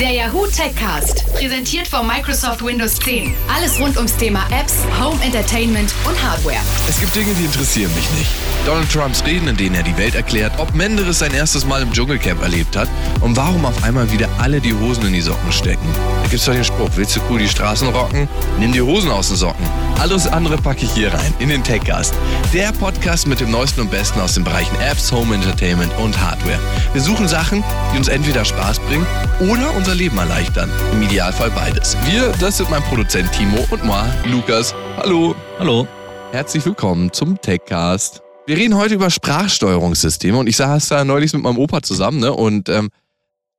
Der 0.00 0.12
Yahoo 0.12 0.46
Techcast. 0.46 1.24
Präsentiert 1.34 1.88
von 1.88 2.06
Microsoft 2.06 2.64
Windows 2.64 2.94
10. 3.00 3.34
Alles 3.52 3.80
rund 3.80 3.96
ums 3.96 4.16
Thema 4.16 4.46
Apps, 4.52 4.74
Home 5.00 5.20
Entertainment 5.24 5.92
und 6.06 6.22
Hardware. 6.22 6.60
Es 6.88 7.00
gibt 7.00 7.16
Dinge, 7.16 7.34
die 7.34 7.44
interessieren 7.44 7.92
mich 7.96 8.08
nicht. 8.12 8.30
Donald 8.64 8.92
Trumps 8.92 9.24
Reden, 9.24 9.48
in 9.48 9.56
denen 9.56 9.74
er 9.74 9.82
die 9.82 9.96
Welt 9.96 10.14
erklärt, 10.14 10.52
ob 10.58 10.72
Menderes 10.74 11.18
sein 11.18 11.32
erstes 11.32 11.64
Mal 11.64 11.82
im 11.82 11.92
Dschungelcamp 11.92 12.42
erlebt 12.42 12.76
hat 12.76 12.88
und 13.20 13.36
warum 13.36 13.64
auf 13.64 13.82
einmal 13.82 14.10
wieder 14.12 14.28
alle 14.38 14.60
die 14.60 14.74
Hosen 14.74 15.06
in 15.06 15.14
die 15.14 15.20
Socken 15.20 15.50
stecken. 15.50 15.88
Da 16.22 16.28
gibt's 16.28 16.44
doch 16.44 16.52
den 16.52 16.64
Spruch, 16.64 16.90
willst 16.94 17.16
du 17.16 17.20
cool 17.30 17.38
die 17.38 17.48
Straßen 17.48 17.88
rocken? 17.88 18.28
Nimm 18.58 18.72
die 18.72 18.82
Hosen 18.82 19.10
aus 19.10 19.28
den 19.28 19.36
Socken. 19.36 19.66
Alles 19.98 20.26
andere 20.26 20.58
packe 20.58 20.84
ich 20.84 20.92
hier 20.92 21.12
rein, 21.12 21.34
in 21.38 21.48
den 21.48 21.64
Techcast. 21.64 22.14
Der 22.52 22.70
Podcast 22.72 23.26
mit 23.26 23.40
dem 23.40 23.50
Neuesten 23.50 23.80
und 23.80 23.90
Besten 23.90 24.20
aus 24.20 24.34
den 24.34 24.44
Bereichen 24.44 24.78
Apps, 24.80 25.10
Home 25.10 25.34
Entertainment 25.34 25.90
und 25.98 26.20
Hardware. 26.20 26.60
Wir 26.92 27.00
suchen 27.00 27.26
Sachen, 27.26 27.64
die 27.92 27.98
uns 27.98 28.08
entweder 28.08 28.44
Spaß 28.44 28.78
bringen 28.80 29.06
oder 29.40 29.74
unser 29.88 29.98
Leben 29.98 30.18
erleichtern. 30.18 30.70
Im 30.92 31.00
Idealfall 31.00 31.50
beides. 31.50 31.96
Wir, 32.04 32.30
das 32.40 32.58
sind 32.58 32.68
mein 32.68 32.82
Produzent 32.82 33.32
Timo 33.32 33.66
und 33.70 33.82
moi, 33.84 34.04
Lukas. 34.26 34.74
Hallo. 34.98 35.34
Hallo. 35.58 35.88
Herzlich 36.30 36.66
willkommen 36.66 37.10
zum 37.10 37.40
Techcast. 37.40 38.20
Wir 38.46 38.58
reden 38.58 38.76
heute 38.76 38.92
über 38.96 39.08
Sprachsteuerungssysteme 39.08 40.36
und 40.36 40.46
ich 40.46 40.58
saß 40.58 40.88
da 40.88 41.04
neulich 41.06 41.32
mit 41.32 41.42
meinem 41.42 41.56
Opa 41.56 41.80
zusammen, 41.80 42.20
ne? 42.20 42.34
Und 42.34 42.68
ähm, 42.68 42.90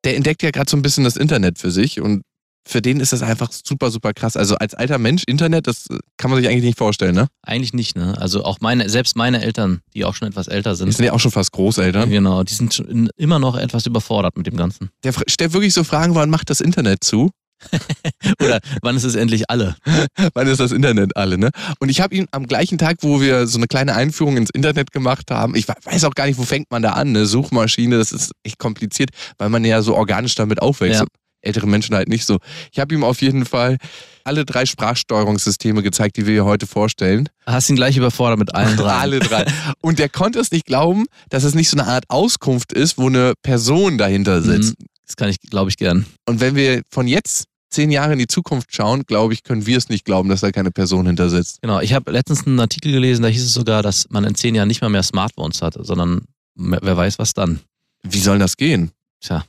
der 0.03 0.17
entdeckt 0.17 0.43
ja 0.43 0.51
gerade 0.51 0.69
so 0.69 0.77
ein 0.77 0.83
bisschen 0.83 1.03
das 1.03 1.15
Internet 1.17 1.57
für 1.57 1.71
sich 1.71 1.99
und 1.99 2.21
für 2.69 2.81
den 2.81 2.99
ist 2.99 3.13
das 3.13 3.23
einfach 3.23 3.51
super, 3.51 3.89
super 3.89 4.13
krass. 4.13 4.37
Also 4.37 4.55
als 4.55 4.75
alter 4.75 4.99
Mensch, 4.99 5.23
Internet, 5.25 5.65
das 5.65 5.87
kann 6.17 6.29
man 6.29 6.39
sich 6.39 6.47
eigentlich 6.49 6.63
nicht 6.63 6.77
vorstellen, 6.77 7.15
ne? 7.15 7.27
Eigentlich 7.41 7.73
nicht, 7.73 7.97
ne? 7.97 8.15
Also 8.19 8.43
auch 8.43 8.59
meine, 8.61 8.89
selbst 8.89 9.15
meine 9.15 9.41
Eltern, 9.41 9.81
die 9.95 10.05
auch 10.05 10.13
schon 10.13 10.27
etwas 10.27 10.47
älter 10.47 10.75
sind. 10.75 10.87
Die 10.87 10.93
sind 10.93 11.05
ja 11.05 11.13
auch 11.13 11.19
schon 11.19 11.31
fast 11.31 11.51
Großeltern. 11.51 12.09
Genau, 12.09 12.43
die 12.43 12.53
sind 12.53 12.73
schon 12.73 13.09
immer 13.17 13.39
noch 13.39 13.57
etwas 13.57 13.87
überfordert 13.87 14.37
mit 14.37 14.45
dem 14.45 14.55
Ganzen. 14.55 14.89
Der 15.03 15.13
stellt 15.27 15.53
wirklich 15.53 15.73
so 15.73 15.83
Fragen, 15.83 16.13
wann 16.13 16.29
macht 16.29 16.49
das 16.51 16.61
Internet 16.61 17.03
zu? 17.03 17.31
Oder 18.41 18.59
wann 18.81 18.95
ist 18.95 19.03
es 19.03 19.15
endlich 19.15 19.49
alle? 19.49 19.75
wann 20.33 20.47
ist 20.47 20.59
das 20.59 20.71
Internet 20.71 21.17
alle, 21.17 21.37
ne? 21.37 21.49
Und 21.79 21.89
ich 21.89 22.01
habe 22.01 22.15
ihn 22.15 22.27
am 22.31 22.47
gleichen 22.47 22.77
Tag, 22.77 22.97
wo 23.01 23.19
wir 23.19 23.47
so 23.47 23.57
eine 23.57 23.67
kleine 23.67 23.95
Einführung 23.95 24.37
ins 24.37 24.49
Internet 24.51 24.91
gemacht 24.91 25.31
haben, 25.31 25.55
ich 25.55 25.67
weiß 25.67 26.05
auch 26.05 26.13
gar 26.13 26.27
nicht, 26.27 26.37
wo 26.37 26.43
fängt 26.43 26.71
man 26.71 26.81
da 26.81 26.91
an, 26.91 27.11
ne? 27.11 27.25
Suchmaschine, 27.25 27.97
das 27.97 28.11
ist 28.11 28.31
echt 28.43 28.59
kompliziert, 28.59 29.09
weil 29.37 29.49
man 29.49 29.65
ja 29.65 29.81
so 29.81 29.95
organisch 29.95 30.35
damit 30.35 30.61
aufwächst. 30.61 31.01
Ja. 31.01 31.07
Ältere 31.41 31.67
Menschen 31.67 31.95
halt 31.95 32.09
nicht 32.09 32.25
so. 32.25 32.39
Ich 32.71 32.79
habe 32.79 32.93
ihm 32.93 33.03
auf 33.03 33.21
jeden 33.21 33.45
Fall 33.45 33.77
alle 34.23 34.45
drei 34.45 34.65
Sprachsteuerungssysteme 34.65 35.81
gezeigt, 35.81 36.17
die 36.17 36.25
wir 36.25 36.33
hier 36.33 36.45
heute 36.45 36.67
vorstellen. 36.67 37.29
Hast 37.45 37.69
ihn 37.69 37.75
gleich 37.75 37.97
überfordert 37.97 38.39
mit 38.39 38.53
allen 38.53 38.77
drei. 38.77 38.93
alle 38.99 39.19
drei. 39.19 39.45
Und 39.81 39.99
der 39.99 40.09
konnte 40.09 40.39
es 40.39 40.51
nicht 40.51 40.65
glauben, 40.65 41.05
dass 41.29 41.43
es 41.43 41.55
nicht 41.55 41.69
so 41.69 41.77
eine 41.77 41.87
Art 41.87 42.05
Auskunft 42.09 42.73
ist, 42.73 42.97
wo 42.97 43.07
eine 43.07 43.33
Person 43.41 43.97
dahinter 43.97 44.41
sitzt. 44.41 44.79
Mhm. 44.79 44.85
Das 45.05 45.15
kann 45.15 45.29
ich, 45.29 45.39
glaube 45.41 45.71
ich, 45.71 45.77
gern. 45.77 46.05
Und 46.27 46.39
wenn 46.39 46.55
wir 46.55 46.83
von 46.91 47.07
jetzt 47.07 47.45
zehn 47.71 47.91
Jahre 47.91 48.13
in 48.13 48.19
die 48.19 48.27
Zukunft 48.27 48.73
schauen, 48.75 49.03
glaube 49.05 49.33
ich, 49.33 49.43
können 49.43 49.65
wir 49.65 49.77
es 49.77 49.89
nicht 49.89 50.05
glauben, 50.05 50.29
dass 50.29 50.41
da 50.41 50.51
keine 50.51 50.71
Person 50.71 51.05
hinter 51.05 51.29
sitzt. 51.29 51.61
Genau, 51.61 51.79
ich 51.79 51.93
habe 51.93 52.11
letztens 52.11 52.45
einen 52.45 52.59
Artikel 52.59 52.91
gelesen, 52.91 53.23
da 53.23 53.27
hieß 53.27 53.43
es 53.43 53.53
sogar, 53.53 53.83
dass 53.83 54.09
man 54.09 54.23
in 54.23 54.35
zehn 54.35 54.55
Jahren 54.55 54.67
nicht 54.67 54.81
mal 54.81 54.89
mehr 54.89 55.03
Smartphones 55.03 55.61
hat, 55.61 55.75
sondern 55.79 56.21
wer 56.55 56.97
weiß 56.97 57.19
was 57.19 57.33
dann. 57.33 57.59
Wie 58.03 58.19
soll 58.19 58.39
das 58.39 58.57
gehen? 58.57 58.91
Tja. 59.21 59.45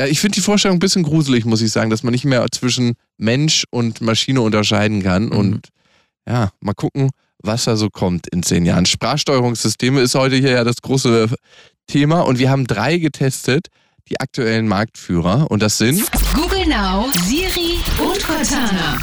Ja, 0.00 0.06
ich 0.06 0.20
finde 0.20 0.36
die 0.36 0.42
Vorstellung 0.42 0.76
ein 0.76 0.80
bisschen 0.80 1.02
gruselig, 1.02 1.44
muss 1.44 1.60
ich 1.60 1.72
sagen, 1.72 1.90
dass 1.90 2.02
man 2.02 2.12
nicht 2.12 2.24
mehr 2.24 2.46
zwischen 2.52 2.94
Mensch 3.16 3.64
und 3.70 4.00
Maschine 4.00 4.40
unterscheiden 4.42 5.02
kann. 5.02 5.26
Mhm. 5.26 5.32
Und 5.32 5.68
ja, 6.28 6.50
mal 6.60 6.74
gucken, 6.74 7.10
was 7.42 7.64
da 7.64 7.76
so 7.76 7.90
kommt 7.90 8.28
in 8.28 8.42
zehn 8.42 8.64
Jahren. 8.64 8.86
Sprachsteuerungssysteme 8.86 10.00
ist 10.00 10.14
heute 10.14 10.36
hier 10.36 10.50
ja 10.50 10.64
das 10.64 10.76
große 10.82 11.34
Thema 11.86 12.20
und 12.20 12.38
wir 12.38 12.50
haben 12.50 12.66
drei 12.66 12.98
getestet, 12.98 13.68
die 14.08 14.20
aktuellen 14.20 14.68
Marktführer. 14.68 15.50
Und 15.50 15.62
das 15.62 15.78
sind 15.78 16.04
Google 16.34 16.66
Now, 16.66 17.08
Siri 17.24 17.78
und 17.98 18.22
Cortana. 18.22 18.98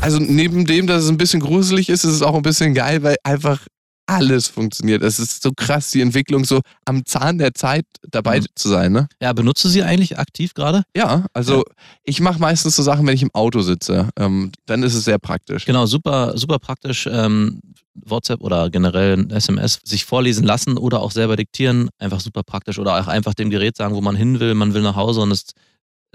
Also 0.00 0.18
neben 0.18 0.66
dem, 0.66 0.86
dass 0.86 1.04
es 1.04 1.10
ein 1.10 1.18
bisschen 1.18 1.40
gruselig 1.40 1.88
ist, 1.88 2.04
ist 2.04 2.12
es 2.12 2.22
auch 2.22 2.34
ein 2.34 2.42
bisschen 2.42 2.74
geil, 2.74 3.02
weil 3.02 3.16
einfach 3.24 3.66
alles 4.06 4.48
funktioniert. 4.48 5.02
Es 5.02 5.18
ist 5.18 5.42
so 5.42 5.52
krass, 5.54 5.90
die 5.90 6.00
Entwicklung 6.00 6.44
so 6.44 6.60
am 6.84 7.04
Zahn 7.04 7.38
der 7.38 7.54
Zeit 7.54 7.84
dabei 8.08 8.40
mhm. 8.40 8.46
zu 8.54 8.68
sein. 8.68 8.92
Ne? 8.92 9.08
Ja, 9.20 9.32
benutzt 9.32 9.64
du 9.64 9.68
sie 9.68 9.82
eigentlich 9.82 10.18
aktiv 10.18 10.54
gerade? 10.54 10.82
Ja, 10.96 11.26
also 11.32 11.58
ja. 11.58 11.64
ich 12.04 12.20
mache 12.20 12.38
meistens 12.40 12.76
so 12.76 12.82
Sachen, 12.82 13.06
wenn 13.06 13.14
ich 13.14 13.22
im 13.22 13.34
Auto 13.34 13.60
sitze. 13.62 14.08
Ähm, 14.18 14.52
dann 14.66 14.82
ist 14.82 14.94
es 14.94 15.04
sehr 15.04 15.18
praktisch. 15.18 15.64
Genau, 15.64 15.86
super, 15.86 16.36
super 16.38 16.58
praktisch. 16.58 17.08
Ähm, 17.10 17.60
WhatsApp 17.94 18.42
oder 18.42 18.70
generell 18.70 19.26
SMS 19.32 19.80
sich 19.84 20.04
vorlesen 20.04 20.44
lassen 20.44 20.76
oder 20.76 21.00
auch 21.00 21.10
selber 21.10 21.36
diktieren, 21.36 21.88
einfach 21.98 22.20
super 22.20 22.42
praktisch. 22.42 22.78
Oder 22.78 23.00
auch 23.00 23.08
einfach 23.08 23.34
dem 23.34 23.50
Gerät 23.50 23.76
sagen, 23.76 23.94
wo 23.94 24.00
man 24.00 24.16
hin 24.16 24.38
will, 24.38 24.54
man 24.54 24.74
will 24.74 24.82
nach 24.82 24.96
Hause 24.96 25.20
und 25.20 25.30
es 25.30 25.46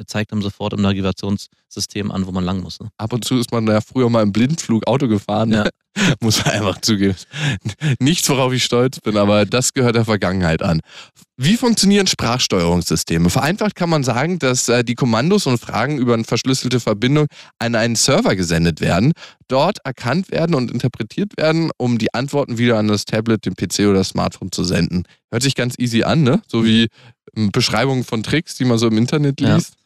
zeigt 0.06 0.32
einem 0.32 0.42
sofort 0.42 0.74
im 0.74 0.82
Navigationssystem 0.82 2.12
an, 2.12 2.26
wo 2.28 2.32
man 2.32 2.44
lang 2.44 2.62
muss. 2.62 2.80
Ne? 2.80 2.90
Ab 2.98 3.14
und 3.14 3.26
zu 3.26 3.38
ist 3.38 3.52
man 3.52 3.68
ja 3.68 3.82
früher 3.82 4.10
mal 4.10 4.24
im 4.24 4.32
Blindflug 4.32 4.88
Auto 4.88 5.08
gefahren. 5.08 5.50
Ne? 5.50 5.58
Ja. 5.66 5.70
muss 6.22 6.44
man 6.44 6.56
einfach 6.56 6.80
zugeben. 6.82 7.16
Nichts, 8.00 8.30
worauf 8.30 8.54
ich 8.54 8.64
stolz 8.64 9.00
bin, 9.00 9.18
aber 9.18 9.46
das 9.46 9.74
gehört 9.74 9.96
der 9.96 10.06
Vergangenheit 10.06 10.62
an. 10.62 10.82
Wie 11.38 11.58
funktionieren 11.58 12.08
Sprachsteuerungssysteme? 12.08 13.30
Vereinfacht 13.30 13.76
kann 13.76 13.90
man 13.90 14.04
sagen, 14.04 14.38
dass 14.40 14.70
äh, 14.70 14.84
die 14.84 14.96
Kommandos 14.96 15.48
und 15.48 15.58
Fragen 15.58 15.98
über 15.98 16.14
eine 16.14 16.24
verschlüsselte 16.24 16.80
Verbindung 16.80 17.28
an 17.60 17.76
einen 17.76 17.96
Server 17.96 18.36
gesendet 18.36 18.80
werden, 18.80 19.14
dort 19.48 19.80
erkannt 19.84 20.32
werden 20.32 20.56
und 20.56 20.72
interpretiert 20.72 21.36
werden, 21.38 21.72
um 21.78 21.98
die 21.98 22.14
Antworten 22.14 22.58
wieder 22.58 22.78
an 22.78 22.88
das 22.88 23.06
Tablet, 23.06 23.46
den 23.46 23.56
PC 23.56 23.80
oder 23.82 24.00
das 24.00 24.10
Smartphone 24.10 24.52
zu 24.52 24.64
senden. 24.64 25.04
Hört 25.32 25.44
sich 25.44 25.56
ganz 25.56 25.76
easy 25.80 26.04
an, 26.04 26.24
ne? 26.24 26.42
So 26.48 26.64
wie 26.64 26.90
ähm, 27.36 27.52
Beschreibungen 27.52 28.04
von 28.04 28.24
Tricks, 28.24 28.56
die 28.56 28.66
man 28.66 28.78
so 28.78 28.88
im 28.88 28.98
Internet 28.98 29.40
liest. 29.40 29.74
Ja. 29.74 29.81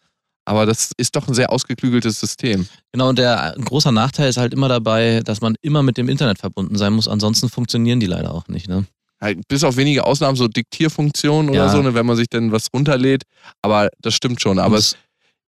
Aber 0.45 0.65
das 0.67 0.91
ist 0.97 1.15
doch 1.15 1.27
ein 1.27 1.33
sehr 1.33 1.51
ausgeklügeltes 1.51 2.19
System. 2.19 2.67
Genau, 2.91 3.09
und 3.09 3.17
der 3.17 3.55
ein 3.55 3.65
großer 3.65 3.91
Nachteil 3.91 4.29
ist 4.29 4.37
halt 4.37 4.53
immer 4.53 4.69
dabei, 4.69 5.21
dass 5.25 5.41
man 5.41 5.55
immer 5.61 5.81
mit 5.81 5.97
dem 5.97 6.07
Internet 6.07 6.37
verbunden 6.37 6.77
sein 6.77 6.93
muss. 6.93 7.07
Ansonsten 7.07 7.49
funktionieren 7.49 7.99
die 7.99 8.05
leider 8.05 8.33
auch 8.33 8.47
nicht. 8.47 8.69
Ne? 8.69 8.85
Halt, 9.19 9.39
bis 9.47 9.63
auf 9.63 9.75
wenige 9.75 10.05
Ausnahmen, 10.05 10.35
so 10.35 10.47
Diktierfunktionen 10.47 11.49
oder 11.49 11.65
ja. 11.65 11.69
so, 11.69 11.81
ne, 11.81 11.95
wenn 11.95 12.05
man 12.05 12.15
sich 12.15 12.29
dann 12.29 12.51
was 12.51 12.67
runterlädt. 12.73 13.23
Aber 13.63 13.89
das 13.99 14.13
stimmt 14.13 14.39
schon. 14.39 14.59
Aber 14.59 14.77
es 14.77 14.95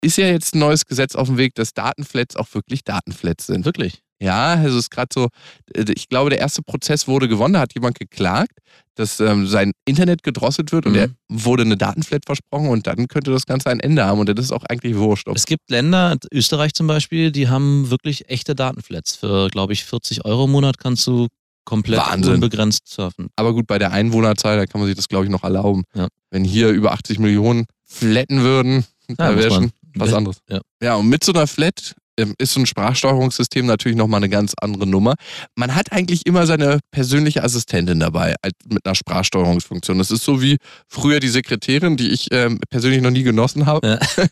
ist 0.00 0.16
ja 0.16 0.28
jetzt 0.28 0.54
ein 0.54 0.60
neues 0.60 0.86
Gesetz 0.86 1.14
auf 1.14 1.28
dem 1.28 1.36
Weg, 1.36 1.54
dass 1.54 1.74
Datenflats 1.74 2.36
auch 2.36 2.54
wirklich 2.54 2.82
Datenflats 2.84 3.46
sind. 3.46 3.66
Wirklich? 3.66 4.02
Ja, 4.20 4.54
also 4.54 4.78
es 4.78 4.84
ist 4.84 4.90
gerade 4.90 5.08
so, 5.12 5.28
ich 5.74 6.08
glaube, 6.08 6.30
der 6.30 6.38
erste 6.38 6.62
Prozess 6.62 7.06
wurde 7.06 7.28
gewonnen, 7.28 7.54
da 7.54 7.60
hat 7.60 7.74
jemand 7.74 7.98
geklagt, 7.98 8.58
dass 8.94 9.20
ähm, 9.20 9.46
sein 9.46 9.72
Internet 9.84 10.22
gedrosselt 10.22 10.72
wird 10.72 10.86
und 10.86 10.92
mhm. 10.92 10.98
er 10.98 11.08
wurde 11.28 11.64
eine 11.64 11.76
Datenflat 11.76 12.24
versprochen 12.24 12.68
und 12.68 12.86
dann 12.86 13.08
könnte 13.08 13.30
das 13.30 13.44
Ganze 13.44 13.68
ein 13.68 13.80
Ende 13.80 14.04
haben 14.04 14.18
und 14.18 14.28
das 14.28 14.46
ist 14.46 14.52
auch 14.52 14.64
eigentlich 14.64 14.96
wurscht. 14.96 15.28
Es 15.34 15.44
gibt 15.44 15.70
Länder, 15.70 16.16
Österreich 16.32 16.72
zum 16.72 16.86
Beispiel, 16.86 17.30
die 17.30 17.48
haben 17.48 17.90
wirklich 17.90 18.30
echte 18.30 18.54
Datenflats. 18.54 19.16
Für, 19.16 19.48
glaube 19.48 19.74
ich, 19.74 19.84
40 19.84 20.24
Euro 20.24 20.46
im 20.46 20.52
Monat 20.52 20.78
kannst 20.78 21.06
du 21.06 21.28
komplett 21.64 22.00
Wahnsinn. 22.00 22.34
unbegrenzt 22.34 22.88
surfen. 22.88 23.28
Aber 23.36 23.52
gut, 23.52 23.66
bei 23.66 23.78
der 23.78 23.92
Einwohnerzahl, 23.92 24.56
da 24.56 24.66
kann 24.66 24.80
man 24.80 24.88
sich 24.88 24.96
das, 24.96 25.08
glaube 25.08 25.26
ich, 25.26 25.30
noch 25.30 25.44
erlauben. 25.44 25.82
Ja. 25.94 26.08
Wenn 26.30 26.44
hier 26.44 26.70
über 26.70 26.92
80 26.92 27.18
Millionen 27.18 27.66
flatten 27.84 28.40
würden, 28.40 28.86
ja, 29.08 29.14
da 29.16 29.36
wäre 29.36 29.50
schon 29.50 29.72
was 29.94 30.12
anderes. 30.14 30.38
Ja. 30.48 30.60
ja, 30.82 30.94
und 30.94 31.08
mit 31.08 31.22
so 31.22 31.32
einer 31.32 31.46
Flat 31.46 31.94
ist 32.38 32.52
so 32.52 32.60
ein 32.60 32.66
Sprachsteuerungssystem 32.66 33.66
natürlich 33.66 33.96
nochmal 33.96 34.18
eine 34.18 34.28
ganz 34.28 34.54
andere 34.60 34.86
Nummer. 34.86 35.14
Man 35.54 35.74
hat 35.74 35.92
eigentlich 35.92 36.26
immer 36.26 36.46
seine 36.46 36.80
persönliche 36.90 37.42
Assistentin 37.42 38.00
dabei 38.00 38.34
mit 38.68 38.84
einer 38.84 38.94
Sprachsteuerungsfunktion. 38.94 39.98
Das 39.98 40.10
ist 40.10 40.24
so 40.24 40.40
wie 40.40 40.56
früher 40.88 41.20
die 41.20 41.28
Sekretärin, 41.28 41.96
die 41.96 42.10
ich 42.10 42.28
ähm, 42.32 42.58
persönlich 42.70 43.02
noch 43.02 43.10
nie 43.10 43.22
genossen 43.22 43.66
habe. 43.66 43.86
Ja. 43.86 43.98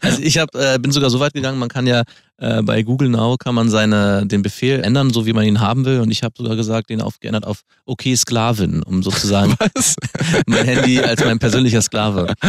Also 0.00 0.22
ich 0.22 0.38
hab, 0.38 0.54
äh, 0.54 0.78
bin 0.78 0.92
sogar 0.92 1.10
so 1.10 1.20
weit 1.20 1.32
gegangen, 1.32 1.58
man 1.58 1.68
kann 1.68 1.86
ja 1.86 2.02
äh, 2.38 2.62
bei 2.62 2.82
Google 2.82 3.08
Now 3.08 3.36
kann 3.36 3.54
man 3.54 3.70
seine, 3.70 4.26
den 4.26 4.42
Befehl 4.42 4.80
ändern, 4.80 5.12
so 5.12 5.26
wie 5.26 5.32
man 5.32 5.44
ihn 5.44 5.60
haben 5.60 5.84
will. 5.84 6.00
Und 6.00 6.10
ich 6.10 6.22
habe 6.22 6.34
sogar 6.36 6.56
gesagt, 6.56 6.90
den 6.90 7.00
aufgeändert 7.00 7.46
auf 7.46 7.62
Okay 7.86 8.14
Sklavin, 8.14 8.82
um 8.82 9.02
sozusagen 9.02 9.54
Was? 9.74 9.96
mein 10.46 10.64
Handy 10.64 11.00
als 11.00 11.24
mein 11.24 11.38
persönlicher 11.38 11.82
Sklave. 11.82 12.34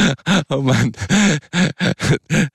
Oh 0.50 0.62
Mann. 0.62 0.94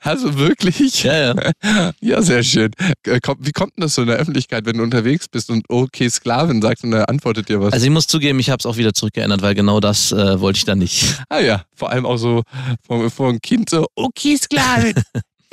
Also 0.01 0.39
wirklich? 0.39 1.03
Ja, 1.03 1.35
ja. 1.35 1.53
Ja, 2.01 2.23
sehr 2.23 2.43
schön. 2.43 2.71
Äh, 3.07 3.21
wie 3.41 3.53
kommt 3.53 3.77
denn 3.77 3.83
das 3.83 3.95
so 3.95 4.03
in 4.03 4.09
der 4.09 4.17
Öffentlichkeit, 4.17 4.65
wenn 4.67 4.79
du 4.79 4.83
unterwegs 4.83 5.29
bist 5.29 5.51
und 5.51 5.69
Okay 5.69 6.09
Sklavin 6.09 6.63
sagst 6.63 6.85
und 6.85 6.93
er 6.93 7.09
antwortet 7.09 7.49
dir 7.49 7.61
was? 7.61 7.73
Also 7.73 7.85
ich 7.85 7.93
muss 7.93 8.07
zugeben, 8.07 8.39
ich 8.39 8.51
habe 8.51 8.59
es 8.61 8.67
auch 8.67 8.77
wieder 8.77 8.95
zurückgeändert, 8.95 9.43
weil 9.43 9.55
genau 9.55 9.81
das 9.81 10.13
äh, 10.13 10.41
wollte 10.41 10.59
ich 10.59 10.65
dann 10.65 10.79
nicht. 10.79 11.21
Ah 11.29 11.41
ja, 11.41 11.65
vor 11.75 11.91
allem 11.91 12.07
auch 12.07 12.17
so 12.17 12.43
vor, 12.87 13.11
vor 13.11 13.29
einem 13.29 13.41
Kind 13.41 13.71
so 13.71 13.87
Okay 13.95 14.37
Sklavin. 14.37 14.95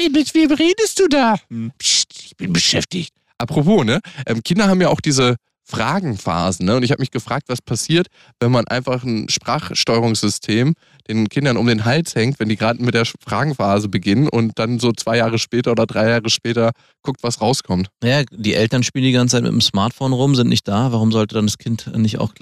Mit 0.07 0.33
wem 0.33 0.51
redest 0.51 0.99
du 0.99 1.07
da? 1.07 1.35
Hm. 1.49 1.71
Psst, 1.77 2.13
ich 2.25 2.37
bin 2.37 2.53
beschäftigt. 2.53 3.13
Apropos, 3.37 3.85
ne? 3.85 3.99
Ähm, 4.25 4.41
Kinder 4.43 4.67
haben 4.67 4.81
ja 4.81 4.89
auch 4.89 5.01
diese 5.01 5.35
Fragenphasen. 5.69 6.65
Ne? 6.65 6.75
Und 6.75 6.83
ich 6.83 6.91
habe 6.91 7.01
mich 7.01 7.11
gefragt, 7.11 7.43
was 7.47 7.61
passiert, 7.61 8.07
wenn 8.39 8.51
man 8.51 8.67
einfach 8.67 9.03
ein 9.03 9.29
Sprachsteuerungssystem 9.29 10.73
den 11.07 11.29
Kindern 11.29 11.57
um 11.57 11.67
den 11.67 11.85
Hals 11.85 12.15
hängt, 12.15 12.39
wenn 12.39 12.49
die 12.49 12.55
gerade 12.55 12.83
mit 12.83 12.93
der 12.93 13.05
Fragenphase 13.05 13.87
beginnen 13.87 14.27
und 14.27 14.57
dann 14.57 14.79
so 14.79 14.91
zwei 14.91 15.17
Jahre 15.17 15.37
später 15.39 15.71
oder 15.71 15.85
drei 15.85 16.09
Jahre 16.09 16.29
später 16.29 16.71
guckt, 17.03 17.21
was 17.23 17.41
rauskommt. 17.41 17.89
Ja, 18.03 18.23
die 18.31 18.53
Eltern 18.53 18.83
spielen 18.83 19.05
die 19.05 19.11
ganze 19.11 19.37
Zeit 19.37 19.43
mit 19.43 19.51
dem 19.51 19.61
Smartphone 19.61 20.13
rum, 20.13 20.35
sind 20.35 20.49
nicht 20.49 20.67
da. 20.67 20.91
Warum 20.91 21.11
sollte 21.11 21.35
dann 21.35 21.45
das 21.45 21.57
Kind 21.57 21.95
nicht 21.97 22.19
auch 22.19 22.33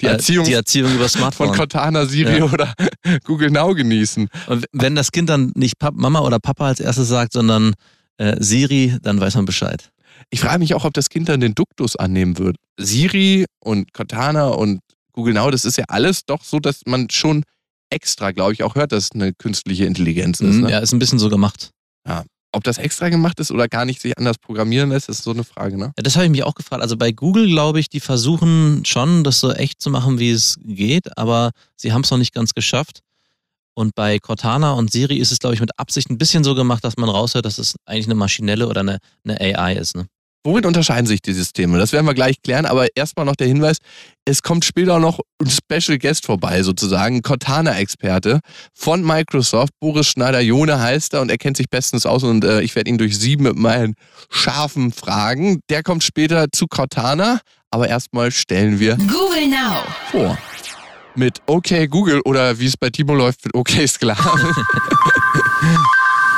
die 0.00 0.06
Erziehung, 0.06 0.44
die 0.44 0.52
Erziehung 0.52 0.94
über 0.94 1.08
Smartphone 1.08 1.48
von 1.48 1.56
Cortana, 1.56 2.06
Siri 2.06 2.38
ja. 2.38 2.44
oder 2.44 2.72
Google 3.24 3.50
Now 3.50 3.74
genießen? 3.74 4.28
Und 4.46 4.66
wenn 4.72 4.94
das 4.94 5.10
Kind 5.10 5.28
dann 5.28 5.52
nicht 5.54 5.78
Pap 5.78 5.94
Mama 5.94 6.20
oder 6.20 6.38
Papa 6.38 6.68
als 6.68 6.80
erstes 6.80 7.08
sagt, 7.08 7.32
sondern 7.32 7.74
äh, 8.18 8.36
Siri, 8.38 8.96
dann 9.02 9.20
weiß 9.20 9.34
man 9.36 9.44
Bescheid. 9.44 9.90
Ich 10.30 10.40
frage 10.40 10.58
mich 10.58 10.74
auch, 10.74 10.84
ob 10.84 10.94
das 10.94 11.08
Kind 11.08 11.28
dann 11.28 11.40
den 11.40 11.54
Duktus 11.54 11.96
annehmen 11.96 12.38
wird. 12.38 12.56
Siri 12.78 13.46
und 13.60 13.92
Cortana 13.92 14.48
und 14.48 14.80
Google 15.12 15.34
Now, 15.34 15.50
das 15.50 15.64
ist 15.64 15.78
ja 15.78 15.84
alles 15.88 16.24
doch 16.24 16.42
so, 16.42 16.58
dass 16.58 16.82
man 16.86 17.08
schon 17.10 17.44
extra, 17.90 18.32
glaube 18.32 18.52
ich, 18.52 18.62
auch 18.62 18.74
hört, 18.74 18.92
dass 18.92 19.04
es 19.04 19.12
eine 19.12 19.32
künstliche 19.32 19.86
Intelligenz 19.86 20.40
ist. 20.40 20.56
Mhm, 20.56 20.62
ne? 20.62 20.70
Ja, 20.72 20.78
ist 20.78 20.92
ein 20.92 20.98
bisschen 20.98 21.18
so 21.18 21.28
gemacht. 21.28 21.70
Ja. 22.06 22.24
Ob 22.52 22.64
das 22.64 22.78
extra 22.78 23.10
gemacht 23.10 23.38
ist 23.40 23.50
oder 23.50 23.68
gar 23.68 23.84
nicht 23.84 24.00
sich 24.00 24.16
anders 24.16 24.38
programmieren 24.38 24.90
lässt, 24.90 25.08
ist 25.08 25.22
so 25.22 25.30
eine 25.30 25.44
Frage, 25.44 25.76
ne? 25.76 25.92
Ja, 25.96 26.02
das 26.02 26.16
habe 26.16 26.24
ich 26.24 26.30
mich 26.30 26.42
auch 26.42 26.54
gefragt. 26.54 26.82
Also 26.82 26.96
bei 26.96 27.12
Google, 27.12 27.46
glaube 27.46 27.80
ich, 27.80 27.88
die 27.88 28.00
versuchen 28.00 28.84
schon, 28.84 29.24
das 29.24 29.40
so 29.40 29.52
echt 29.52 29.82
zu 29.82 29.90
machen, 29.90 30.18
wie 30.18 30.30
es 30.30 30.58
geht, 30.64 31.18
aber 31.18 31.50
sie 31.76 31.92
haben 31.92 32.02
es 32.02 32.10
noch 32.10 32.18
nicht 32.18 32.32
ganz 32.32 32.54
geschafft. 32.54 33.00
Und 33.78 33.94
bei 33.94 34.18
Cortana 34.18 34.72
und 34.72 34.90
Siri 34.90 35.18
ist 35.18 35.32
es, 35.32 35.38
glaube 35.38 35.54
ich, 35.54 35.60
mit 35.60 35.78
Absicht 35.78 36.08
ein 36.08 36.16
bisschen 36.16 36.44
so 36.44 36.54
gemacht, 36.54 36.82
dass 36.82 36.96
man 36.96 37.10
raushört, 37.10 37.44
dass 37.44 37.58
es 37.58 37.74
eigentlich 37.84 38.06
eine 38.06 38.14
maschinelle 38.14 38.68
oder 38.68 38.80
eine, 38.80 38.98
eine 39.22 39.38
AI 39.38 39.74
ist. 39.74 39.94
Ne? 39.94 40.06
Worin 40.46 40.64
unterscheiden 40.64 41.06
sich 41.06 41.20
die 41.20 41.34
Systeme? 41.34 41.76
Das 41.76 41.92
werden 41.92 42.06
wir 42.06 42.14
gleich 42.14 42.40
klären, 42.40 42.64
aber 42.64 42.86
erstmal 42.94 43.26
noch 43.26 43.36
der 43.36 43.48
Hinweis, 43.48 43.78
es 44.24 44.42
kommt 44.42 44.64
später 44.64 44.98
noch 44.98 45.18
ein 45.42 45.50
Special 45.50 45.98
Guest 45.98 46.24
vorbei, 46.24 46.62
sozusagen, 46.62 47.20
Cortana-Experte 47.20 48.40
von 48.72 49.04
Microsoft, 49.04 49.72
Boris 49.78 50.06
Schneider-Jone 50.06 50.80
heißt 50.80 51.14
er 51.14 51.20
und 51.20 51.30
er 51.30 51.36
kennt 51.36 51.58
sich 51.58 51.68
bestens 51.68 52.06
aus 52.06 52.22
und 52.22 52.44
äh, 52.44 52.62
ich 52.62 52.76
werde 52.76 52.88
ihn 52.88 52.96
durch 52.96 53.18
sieben 53.18 53.42
mit 53.42 53.56
meinen 53.56 53.94
scharfen 54.30 54.90
Fragen. 54.90 55.60
Der 55.68 55.82
kommt 55.82 56.02
später 56.02 56.46
zu 56.50 56.66
Cortana, 56.66 57.40
aber 57.70 57.88
erstmal 57.88 58.30
stellen 58.30 58.80
wir 58.80 58.96
Google 58.96 59.48
Now 59.48 59.82
vor 60.12 60.38
mit 61.16 61.40
OK 61.46 61.88
Google 61.88 62.20
oder 62.24 62.58
wie 62.58 62.66
es 62.66 62.76
bei 62.76 62.90
Timo 62.90 63.14
läuft 63.14 63.44
mit 63.44 63.54
OK 63.54 63.70
Sklave. 63.86 64.20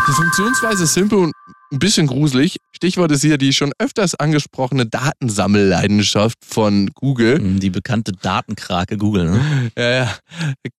die 0.08 0.12
Funktionsweise 0.12 0.84
ist 0.84 0.94
simpel 0.94 1.18
und 1.18 1.32
ein 1.70 1.78
bisschen 1.78 2.06
gruselig. 2.06 2.56
Stichwort 2.72 3.12
ist 3.12 3.22
hier 3.22 3.36
die 3.36 3.52
schon 3.52 3.72
öfters 3.78 4.14
angesprochene 4.14 4.86
Datensammelleidenschaft 4.86 6.38
von 6.44 6.90
Google. 6.94 7.38
Hm, 7.38 7.60
die 7.60 7.70
bekannte 7.70 8.12
Datenkrake 8.12 8.96
Google, 8.96 9.30
ne? 9.30 9.70
Ja, 9.76 9.90
ja. 9.90 10.16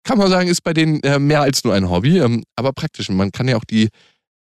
Kann 0.04 0.18
man 0.18 0.30
sagen, 0.30 0.48
ist 0.50 0.64
bei 0.64 0.74
denen 0.74 1.02
äh, 1.04 1.20
mehr 1.20 1.42
als 1.42 1.64
nur 1.64 1.74
ein 1.74 1.90
Hobby, 1.90 2.18
ähm, 2.20 2.44
aber 2.56 2.74
praktisch. 2.74 3.10
Man 3.10 3.32
kann 3.32 3.48
ja 3.48 3.58
auch 3.58 3.66
die 3.66 3.90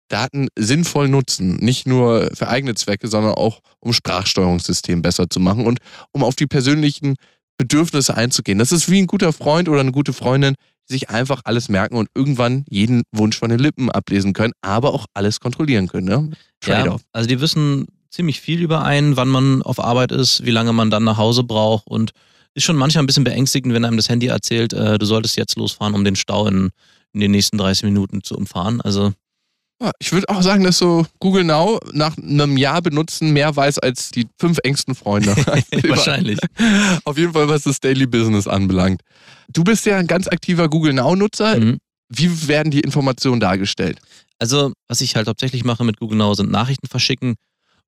Daten 0.07 0.49
sinnvoll 0.55 1.07
nutzen. 1.07 1.55
Nicht 1.57 1.87
nur 1.87 2.29
für 2.35 2.47
eigene 2.47 2.75
Zwecke, 2.75 3.07
sondern 3.07 3.33
auch 3.33 3.61
um 3.79 3.93
Sprachsteuerungssystem 3.93 5.01
besser 5.01 5.29
zu 5.29 5.39
machen 5.39 5.65
und 5.65 5.79
um 6.11 6.23
auf 6.23 6.35
die 6.35 6.47
persönlichen 6.47 7.15
Bedürfnisse 7.57 8.15
einzugehen. 8.15 8.59
Das 8.59 8.71
ist 8.71 8.89
wie 8.89 9.01
ein 9.01 9.07
guter 9.07 9.33
Freund 9.33 9.69
oder 9.69 9.79
eine 9.79 9.91
gute 9.91 10.13
Freundin, 10.13 10.55
die 10.89 10.93
sich 10.93 11.09
einfach 11.09 11.41
alles 11.45 11.69
merken 11.69 11.95
und 11.95 12.09
irgendwann 12.13 12.65
jeden 12.69 13.03
Wunsch 13.11 13.37
von 13.37 13.49
den 13.49 13.59
Lippen 13.59 13.89
ablesen 13.89 14.33
können, 14.33 14.53
aber 14.61 14.93
auch 14.93 15.05
alles 15.13 15.39
kontrollieren 15.39 15.87
können. 15.87 16.07
Ne? 16.07 16.31
Ja, 16.65 16.97
also 17.11 17.27
die 17.27 17.41
wissen 17.41 17.87
ziemlich 18.09 18.39
viel 18.39 18.61
über 18.61 18.83
einen, 18.83 19.17
wann 19.17 19.27
man 19.27 19.61
auf 19.61 19.79
Arbeit 19.79 20.11
ist, 20.11 20.45
wie 20.45 20.51
lange 20.51 20.73
man 20.73 20.89
dann 20.89 21.03
nach 21.03 21.17
Hause 21.17 21.43
braucht 21.43 21.87
und 21.87 22.11
ist 22.53 22.63
schon 22.63 22.77
manchmal 22.77 23.03
ein 23.03 23.07
bisschen 23.07 23.25
beängstigend, 23.25 23.73
wenn 23.73 23.83
einem 23.83 23.97
das 23.97 24.09
Handy 24.09 24.27
erzählt, 24.27 24.71
äh, 24.73 24.97
du 24.97 25.05
solltest 25.05 25.35
jetzt 25.35 25.57
losfahren, 25.57 25.93
um 25.93 26.05
den 26.05 26.15
Stau 26.15 26.47
in, 26.47 26.69
in 27.13 27.19
den 27.19 27.31
nächsten 27.31 27.57
30 27.57 27.83
Minuten 27.83 28.23
zu 28.23 28.35
umfahren. 28.35 28.79
Also 28.79 29.11
ich 29.99 30.11
würde 30.11 30.29
auch 30.29 30.41
sagen, 30.41 30.63
dass 30.63 30.77
so 30.77 31.05
Google 31.19 31.43
Now 31.43 31.79
nach 31.91 32.17
einem 32.17 32.57
Jahr 32.57 32.81
benutzen 32.81 33.31
mehr 33.31 33.55
weiß 33.55 33.79
als 33.79 34.09
die 34.09 34.27
fünf 34.39 34.57
engsten 34.63 34.95
Freunde. 34.95 35.35
Wahrscheinlich. 35.87 36.39
Auf 37.03 37.17
jeden 37.17 37.33
Fall, 37.33 37.49
was 37.49 37.63
das 37.63 37.79
Daily 37.79 38.05
Business 38.07 38.47
anbelangt. 38.47 39.01
Du 39.49 39.63
bist 39.63 39.85
ja 39.85 39.97
ein 39.97 40.07
ganz 40.07 40.27
aktiver 40.27 40.69
Google 40.69 40.93
Now-Nutzer. 40.93 41.59
Mhm. 41.59 41.77
Wie 42.09 42.47
werden 42.47 42.71
die 42.71 42.79
Informationen 42.79 43.39
dargestellt? 43.39 43.99
Also, 44.39 44.73
was 44.87 45.01
ich 45.01 45.15
halt 45.15 45.27
hauptsächlich 45.27 45.63
mache 45.63 45.83
mit 45.83 45.97
Google 45.97 46.17
Now, 46.17 46.33
sind 46.33 46.51
Nachrichten 46.51 46.87
verschicken 46.87 47.35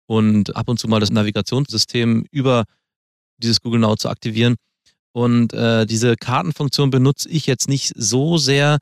und 0.08 0.56
ab 0.56 0.70
und 0.70 0.80
zu 0.80 0.88
mal 0.88 1.00
das 1.00 1.12
Navigationssystem 1.12 2.26
über 2.32 2.64
dieses 3.38 3.62
Google 3.62 3.80
Now 3.80 3.96
zu 3.96 4.10
aktivieren. 4.10 4.56
Und 5.14 5.54
äh, 5.54 5.86
diese 5.86 6.16
Kartenfunktion 6.16 6.90
benutze 6.90 7.30
ich 7.30 7.48
jetzt 7.48 7.68
nicht 7.68 7.92
so 7.96 8.38
sehr, 8.38 8.78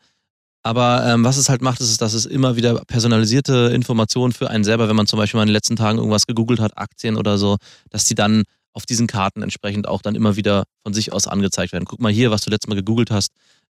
aber 0.66 1.06
ähm, 1.06 1.24
was 1.24 1.38
es 1.38 1.48
halt 1.48 1.62
macht, 1.62 1.80
ist, 1.80 2.02
dass 2.02 2.14
es 2.14 2.26
immer 2.26 2.56
wieder 2.56 2.82
personalisierte 2.88 3.72
Informationen 3.72 4.34
für 4.34 4.50
einen 4.50 4.64
selber, 4.64 4.90
wenn 4.90 4.96
man 4.96 5.06
zum 5.06 5.20
Beispiel 5.20 5.38
mal 5.38 5.44
in 5.44 5.50
den 5.50 5.54
letzten 5.54 5.76
Tagen 5.76 6.00
irgendwas 6.00 6.26
gegoogelt 6.26 6.60
hat, 6.60 6.76
Aktien 6.76 7.18
oder 7.18 7.38
so, 7.38 7.58
dass 7.92 8.06
die 8.06 8.16
dann 8.16 8.46
auf 8.74 8.88
diesen 8.88 9.06
Karten 9.06 9.44
entsprechend 9.44 9.88
auch 9.88 10.02
dann 10.02 10.16
immer 10.16 10.38
wieder 10.38 10.64
von 10.82 10.92
sich 10.92 11.14
aus 11.14 11.28
angezeigt 11.28 11.72
werden. 11.72 11.86
Guck 11.86 12.02
mal 12.02 12.12
hier, 12.12 12.32
was 12.32 12.42
du 12.42 12.50
letztes 12.50 12.68
Mal 12.68 12.74
gegoogelt 12.74 13.12
hast, 13.12 13.30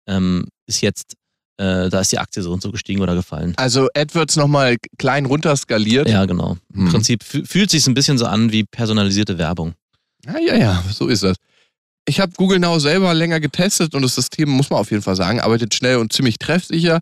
ähm, 0.07 0.45
ist 0.67 0.83
jetzt, 0.83 1.15
äh, 1.57 1.89
da 1.89 2.01
ist 2.01 2.13
die 2.13 2.19
Aktie 2.19 2.43
so 2.43 2.53
und 2.53 2.61
so 2.61 2.71
gestiegen 2.71 3.01
oder 3.01 3.15
gefallen. 3.15 3.55
Also 3.57 3.89
AdWords 3.95 4.37
nochmal 4.37 4.77
klein 4.99 5.25
runterskaliert. 5.25 6.11
Ja, 6.11 6.27
genau. 6.27 6.59
Im 6.75 6.85
hm. 6.85 6.89
Prinzip 6.91 7.25
fühlt 7.25 7.71
sich 7.71 7.87
ein 7.87 7.95
bisschen 7.95 8.19
so 8.19 8.27
an 8.27 8.53
wie 8.53 8.65
personalisierte 8.65 9.39
Werbung. 9.39 9.73
Ja, 10.27 10.39
ja, 10.39 10.57
ja, 10.57 10.85
so 10.93 11.09
ist 11.09 11.23
das. 11.23 11.37
Ich 12.05 12.21
habe 12.21 12.33
Google 12.37 12.59
Now 12.59 12.79
selber 12.79 13.15
länger 13.15 13.41
getestet 13.41 13.95
und 13.95 14.03
das 14.03 14.15
System, 14.15 14.49
muss 14.49 14.71
man 14.71 14.81
auf 14.81 14.91
jeden 14.91 15.03
Fall 15.03 15.17
sagen, 15.17 15.41
arbeitet 15.41 15.75
schnell 15.75 15.97
und 15.97 16.13
ziemlich 16.13 16.39
treffsicher. 16.39 17.01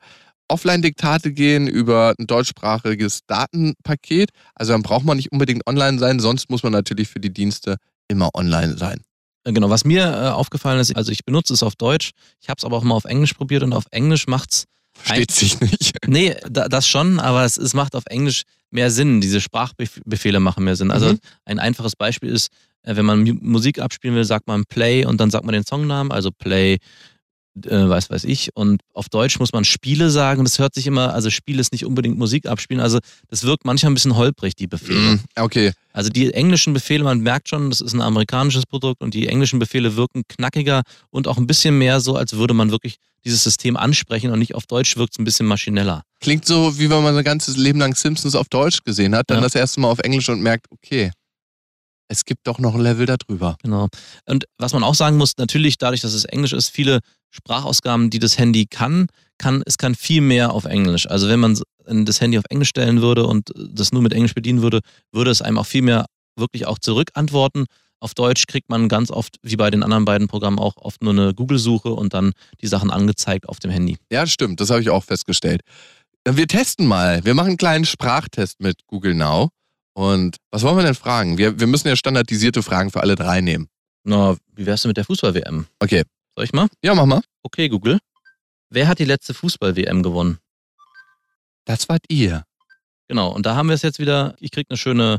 Offline-Diktate 0.49 1.33
gehen 1.33 1.67
über 1.69 2.15
ein 2.19 2.27
deutschsprachiges 2.27 3.21
Datenpaket. 3.27 4.31
Also 4.55 4.73
dann 4.73 4.83
braucht 4.83 5.05
man 5.05 5.17
nicht 5.17 5.33
unbedingt 5.33 5.67
online 5.67 5.99
sein, 5.99 6.21
sonst 6.21 6.51
muss 6.51 6.63
man 6.63 6.73
natürlich 6.73 7.09
für 7.09 7.21
die 7.21 7.33
Dienste 7.33 7.77
immer 8.09 8.31
online 8.35 8.77
sein. 8.77 9.01
Äh, 9.45 9.53
genau, 9.53 9.71
was 9.71 9.85
mir 9.85 10.05
äh, 10.05 10.29
aufgefallen 10.29 10.81
ist, 10.81 10.95
also 10.95 11.13
ich 11.13 11.25
benutze 11.25 11.55
es 11.55 11.63
auf 11.63 11.77
Deutsch, 11.77 12.11
ich 12.41 12.49
habe 12.49 12.59
es 12.59 12.65
aber 12.65 12.77
auch 12.77 12.83
mal 12.83 12.95
auf 12.95 13.05
Englisch 13.05 13.33
probiert 13.33 13.63
und 13.63 13.73
auf 13.73 13.85
Englisch 13.91 14.27
macht 14.27 14.53
es. 14.53 14.65
Versteht 14.93 15.31
sich 15.31 15.61
nicht. 15.61 15.97
Nee, 16.07 16.37
da, 16.51 16.69
das 16.69 16.89
schon, 16.89 17.21
aber 17.21 17.45
es, 17.45 17.57
es 17.57 17.73
macht 17.73 17.95
auf 17.95 18.03
Englisch 18.07 18.43
mehr 18.71 18.91
Sinn. 18.91 19.21
Diese 19.21 19.41
Sprachbefehle 19.41 20.41
machen 20.41 20.65
mehr 20.65 20.75
Sinn. 20.75 20.91
Also 20.91 21.13
mhm. 21.13 21.19
ein 21.45 21.59
einfaches 21.59 21.95
Beispiel 21.95 22.31
ist, 22.31 22.51
wenn 22.85 23.05
man 23.05 23.39
Musik 23.43 23.79
abspielen 23.79 24.17
will, 24.17 24.25
sagt 24.25 24.47
man 24.47 24.65
Play 24.65 25.05
und 25.05 25.21
dann 25.21 25.31
sagt 25.31 25.45
man 25.45 25.53
den 25.53 25.65
Songnamen, 25.65 26.13
also 26.13 26.31
Play, 26.31 26.79
äh, 27.67 27.89
weiß 27.89 28.11
weiß 28.11 28.25
ich. 28.25 28.51
Und 28.55 28.83
auf 28.95 29.09
Deutsch 29.09 29.39
muss 29.39 29.53
man 29.53 29.65
Spiele 29.65 30.11
sagen. 30.11 30.45
Das 30.45 30.59
hört 30.59 30.75
sich 30.75 30.87
immer, 30.87 31.13
also 31.13 31.31
Spiel 31.31 31.59
ist 31.59 31.73
nicht 31.73 31.85
unbedingt 31.85 32.19
Musik 32.19 32.47
abspielen. 32.47 32.83
Also 32.83 32.99
das 33.29 33.45
wirkt 33.45 33.65
manchmal 33.65 33.91
ein 33.91 33.95
bisschen 33.95 34.17
holprig, 34.17 34.55
die 34.55 34.67
Befehle. 34.67 35.17
Mm, 35.17 35.21
okay. 35.37 35.73
Also 35.93 36.11
die 36.11 36.33
englischen 36.33 36.73
Befehle, 36.73 37.05
man 37.05 37.21
merkt 37.21 37.49
schon, 37.49 37.71
das 37.71 37.81
ist 37.81 37.93
ein 37.93 38.01
amerikanisches 38.01 38.65
Produkt 38.67 39.03
und 39.03 39.15
die 39.15 39.27
englischen 39.27 39.59
Befehle 39.59 39.97
wirken 39.97 40.23
knackiger 40.29 40.83
und 41.11 41.27
auch 41.27 41.37
ein 41.37 41.47
bisschen 41.47 41.77
mehr 41.77 42.01
so, 42.01 42.17
als 42.17 42.35
würde 42.35 42.55
man 42.55 42.71
wirklich 42.71 42.97
dieses 43.25 43.43
System 43.43 43.77
ansprechen 43.77 44.31
und 44.31 44.39
nicht 44.39 44.55
auf 44.55 44.67
Deutsch 44.67 44.97
wirkt 44.97 45.15
es 45.15 45.19
ein 45.19 45.25
bisschen 45.25 45.47
maschineller. 45.47 46.03
Klingt 46.21 46.47
so, 46.47 46.79
wie 46.79 46.89
wenn 46.89 47.03
man 47.03 47.15
sein 47.15 47.25
ganzes 47.25 47.57
Leben 47.57 47.79
lang 47.79 47.95
Simpsons 47.95 48.35
auf 48.35 48.49
Deutsch 48.49 48.79
gesehen 48.85 49.15
hat, 49.15 49.29
dann 49.29 49.39
ja. 49.39 49.43
das 49.43 49.55
erste 49.55 49.81
Mal 49.81 49.89
auf 49.89 49.99
Englisch 49.99 50.29
und 50.31 50.41
merkt, 50.41 50.67
okay 50.71 51.11
es 52.11 52.25
gibt 52.25 52.47
doch 52.47 52.59
noch 52.59 52.75
ein 52.75 52.81
Level 52.81 53.07
darüber. 53.07 53.57
Genau. 53.63 53.89
Und 54.27 54.45
was 54.59 54.73
man 54.73 54.83
auch 54.83 54.97
sagen 54.97 55.17
muss, 55.17 55.37
natürlich 55.39 55.79
dadurch, 55.79 56.01
dass 56.01 56.13
es 56.13 56.25
Englisch 56.25 56.53
ist, 56.53 56.69
viele 56.69 56.99
Sprachausgaben, 57.31 58.11
die 58.11 58.19
das 58.19 58.37
Handy 58.37 58.67
kann, 58.67 59.07
kann 59.39 59.63
es 59.65 59.79
kann 59.79 59.95
viel 59.95 60.21
mehr 60.21 60.53
auf 60.53 60.65
Englisch. 60.65 61.09
Also 61.09 61.29
wenn 61.29 61.39
man 61.39 61.57
das 61.87 62.21
Handy 62.21 62.37
auf 62.37 62.45
Englisch 62.51 62.69
stellen 62.69 63.01
würde 63.01 63.27
und 63.27 63.51
das 63.57 63.93
nur 63.93 64.03
mit 64.03 64.13
Englisch 64.13 64.35
bedienen 64.35 64.61
würde, 64.61 64.81
würde 65.13 65.31
es 65.31 65.41
einem 65.41 65.59
auch 65.59 65.67
viel 65.67 65.83
mehr 65.83 66.07
wirklich 66.37 66.67
auch 66.67 66.79
zurückantworten. 66.81 67.67
Auf 68.01 68.15
Deutsch 68.15 68.47
kriegt 68.47 68.71
man 68.71 68.89
ganz 68.89 69.11
oft, 69.11 69.37
wie 69.43 69.57
bei 69.57 69.71
den 69.71 69.85
anderen 69.85 70.05
beiden 70.05 70.27
Programmen, 70.27 70.59
auch 70.59 70.77
oft 70.79 71.03
nur 71.03 71.13
eine 71.13 71.33
Google-Suche 71.33 71.91
und 71.91 72.13
dann 72.13 72.33
die 72.61 72.67
Sachen 72.67 72.91
angezeigt 72.91 73.49
auf 73.49 73.61
dem 73.61 73.71
Handy. 73.71 73.99
Ja, 74.11 74.27
stimmt. 74.27 74.61
Das 74.61 74.71
habe 74.71 74.81
ich 74.81 74.91
auch 74.91 75.05
festgestellt. 75.05 75.61
Wir 76.29 76.49
testen 76.49 76.87
mal. 76.87 77.25
Wir 77.25 77.35
machen 77.35 77.49
einen 77.49 77.57
kleinen 77.57 77.85
Sprachtest 77.85 78.61
mit 78.61 78.87
Google 78.89 79.15
Now. 79.15 79.51
Und 79.95 80.37
was 80.51 80.63
wollen 80.63 80.77
wir 80.77 80.85
denn 80.85 80.95
fragen? 80.95 81.39
Wir, 81.39 81.59
wir 81.59 81.67
müssen 81.67 81.89
ja 81.89 81.97
standardisierte 81.97 82.63
Fragen 82.63 82.91
für 82.91 83.01
alle 83.01 83.17
drei 83.17 83.41
nehmen. 83.41 83.69
Na, 84.05 84.37
wie 84.55 84.67
wär's 84.67 84.83
denn 84.83 84.91
mit 84.91 84.97
der 84.97 85.05
Fußball-WM? 85.05 85.67
Okay. 85.79 86.05
Soll 86.37 86.45
ich 86.45 86.53
mal? 86.53 86.69
Ja, 86.83 86.95
mach 86.95 87.07
mal. 87.07 87.23
Okay, 87.43 87.69
Google. 87.69 87.99
Wer 88.71 88.89
hat 88.89 88.99
die 88.99 89.05
letzte 89.05 89.35
Fußball-WM 89.35 90.03
gewonnen? 90.03 90.39
Das 91.65 91.89
wart 91.89 92.05
ihr. 92.09 92.45
Genau, 93.09 93.33
und 93.33 93.45
da 93.45 93.57
haben 93.57 93.69
wir 93.69 93.75
es 93.75 93.83
jetzt 93.83 93.99
wieder. 93.99 94.37
Ich 94.39 94.53
krieg 94.53 94.67
eine 94.71 94.77
schöne 94.77 95.19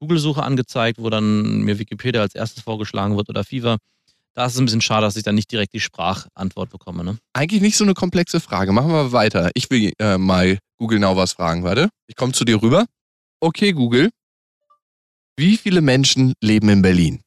Google-Suche 0.00 0.42
angezeigt, 0.42 0.98
wo 0.98 1.08
dann 1.08 1.62
mir 1.62 1.78
Wikipedia 1.78 2.20
als 2.20 2.34
erstes 2.34 2.62
vorgeschlagen 2.62 3.16
wird 3.16 3.28
oder 3.28 3.44
FIFA. 3.44 3.78
Da 4.34 4.46
ist 4.46 4.54
es 4.54 4.58
ein 4.58 4.64
bisschen 4.64 4.80
schade, 4.80 5.06
dass 5.06 5.16
ich 5.16 5.22
dann 5.22 5.34
nicht 5.34 5.50
direkt 5.50 5.74
die 5.74 5.80
Sprachantwort 5.80 6.70
bekomme. 6.70 7.04
Ne? 7.04 7.18
Eigentlich 7.34 7.62
nicht 7.62 7.76
so 7.76 7.84
eine 7.84 7.94
komplexe 7.94 8.40
Frage. 8.40 8.72
Machen 8.72 8.90
wir 8.90 9.12
weiter. 9.12 9.50
Ich 9.54 9.70
will 9.70 9.92
äh, 9.98 10.18
mal 10.18 10.58
Google 10.78 10.98
Now 10.98 11.16
was 11.16 11.32
fragen. 11.32 11.64
Warte. 11.64 11.88
Ich 12.06 12.16
komme 12.16 12.32
zu 12.32 12.44
dir 12.44 12.60
rüber. 12.60 12.86
Okay, 13.44 13.72
Google. 13.72 14.10
Wie 15.36 15.56
viele 15.56 15.80
Menschen 15.80 16.34
leben 16.40 16.68
in 16.68 16.80
Berlin? 16.80 17.22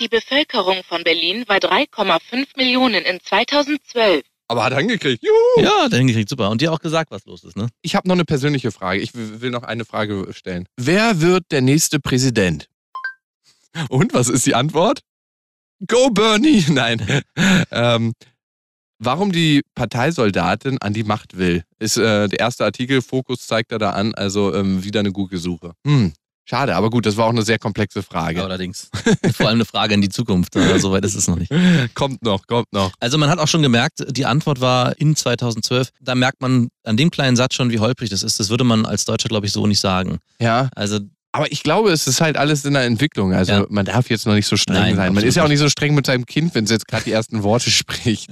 Die 0.00 0.08
Bevölkerung 0.08 0.82
von 0.88 1.04
Berlin 1.04 1.44
war 1.48 1.58
3,5 1.58 2.46
Millionen 2.56 3.04
in 3.04 3.20
2012. 3.20 4.24
Aber 4.48 4.64
hat 4.64 4.72
er 4.72 4.78
hingekriegt. 4.78 5.22
Juhu. 5.22 5.62
Ja, 5.62 5.82
hat 5.84 5.92
er 5.92 5.98
hingekriegt, 5.98 6.30
super. 6.30 6.48
Und 6.48 6.62
dir 6.62 6.72
auch 6.72 6.80
gesagt, 6.80 7.10
was 7.10 7.26
los 7.26 7.44
ist, 7.44 7.58
ne? 7.58 7.68
Ich 7.82 7.94
habe 7.94 8.08
noch 8.08 8.14
eine 8.14 8.24
persönliche 8.24 8.72
Frage. 8.72 9.02
Ich 9.02 9.14
will 9.14 9.42
will 9.42 9.50
noch 9.50 9.64
eine 9.64 9.84
Frage 9.84 10.32
stellen. 10.32 10.66
Wer 10.78 11.20
wird 11.20 11.44
der 11.50 11.60
nächste 11.60 12.00
Präsident? 12.00 12.66
Und 13.90 14.14
was 14.14 14.30
ist 14.30 14.46
die 14.46 14.54
Antwort? 14.54 15.02
Go 15.86 16.08
Bernie! 16.08 16.64
Nein. 16.70 17.22
ähm, 17.70 18.14
warum 19.00 19.32
die 19.32 19.62
Parteisoldatin 19.74 20.78
an 20.78 20.92
die 20.92 21.02
Macht 21.04 21.36
will, 21.36 21.64
ist 21.78 21.96
äh, 21.96 22.28
der 22.28 22.38
erste 22.38 22.64
Artikel. 22.64 23.02
Fokus 23.02 23.46
zeigt 23.46 23.72
er 23.72 23.78
da 23.78 23.90
an. 23.90 24.14
Also 24.14 24.54
ähm, 24.54 24.84
wieder 24.84 25.00
eine 25.00 25.10
Google-Suche. 25.12 25.72
Hm. 25.86 26.12
Schade, 26.46 26.74
aber 26.74 26.90
gut, 26.90 27.06
das 27.06 27.16
war 27.16 27.26
auch 27.26 27.30
eine 27.30 27.42
sehr 27.42 27.60
komplexe 27.60 28.02
Frage. 28.02 28.42
Allerdings. 28.42 28.90
Vor 29.34 29.46
allem 29.46 29.58
eine 29.58 29.64
Frage 29.64 29.94
in 29.94 30.00
die 30.00 30.08
Zukunft. 30.08 30.56
Aber 30.56 30.80
so 30.80 30.90
weit 30.90 31.04
ist 31.04 31.14
es 31.14 31.28
noch 31.28 31.36
nicht. 31.36 31.52
kommt 31.94 32.22
noch, 32.24 32.44
kommt 32.48 32.66
noch. 32.72 32.90
Also 32.98 33.18
man 33.18 33.30
hat 33.30 33.38
auch 33.38 33.46
schon 33.46 33.62
gemerkt, 33.62 34.04
die 34.08 34.26
Antwort 34.26 34.60
war 34.60 34.98
in 34.98 35.14
2012. 35.14 35.90
Da 36.00 36.16
merkt 36.16 36.40
man 36.40 36.68
an 36.82 36.96
dem 36.96 37.10
kleinen 37.12 37.36
Satz 37.36 37.54
schon, 37.54 37.70
wie 37.70 37.78
holprig 37.78 38.10
das 38.10 38.24
ist. 38.24 38.40
Das 38.40 38.48
würde 38.50 38.64
man 38.64 38.84
als 38.84 39.04
Deutscher, 39.04 39.28
glaube 39.28 39.46
ich, 39.46 39.52
so 39.52 39.64
nicht 39.68 39.78
sagen. 39.78 40.18
Ja. 40.40 40.68
Also 40.74 40.98
Aber 41.30 41.52
ich 41.52 41.62
glaube, 41.62 41.92
es 41.92 42.08
ist 42.08 42.20
halt 42.20 42.36
alles 42.36 42.64
in 42.64 42.72
der 42.74 42.82
Entwicklung. 42.82 43.32
Also 43.32 43.52
Ja. 43.52 43.66
man 43.68 43.84
darf 43.86 44.10
jetzt 44.10 44.26
noch 44.26 44.34
nicht 44.34 44.46
so 44.48 44.56
streng 44.56 44.74
Nein, 44.74 44.96
sein. 44.96 45.14
Man 45.14 45.22
ist 45.22 45.36
ja 45.36 45.44
auch 45.44 45.48
nicht. 45.48 45.58
nicht 45.58 45.60
so 45.60 45.68
streng 45.68 45.94
mit 45.94 46.06
seinem 46.06 46.26
Kind, 46.26 46.52
wenn 46.56 46.64
es 46.64 46.70
jetzt 46.70 46.88
gerade 46.88 47.04
die 47.04 47.12
ersten 47.12 47.44
Worte 47.44 47.70
spricht. 47.70 48.28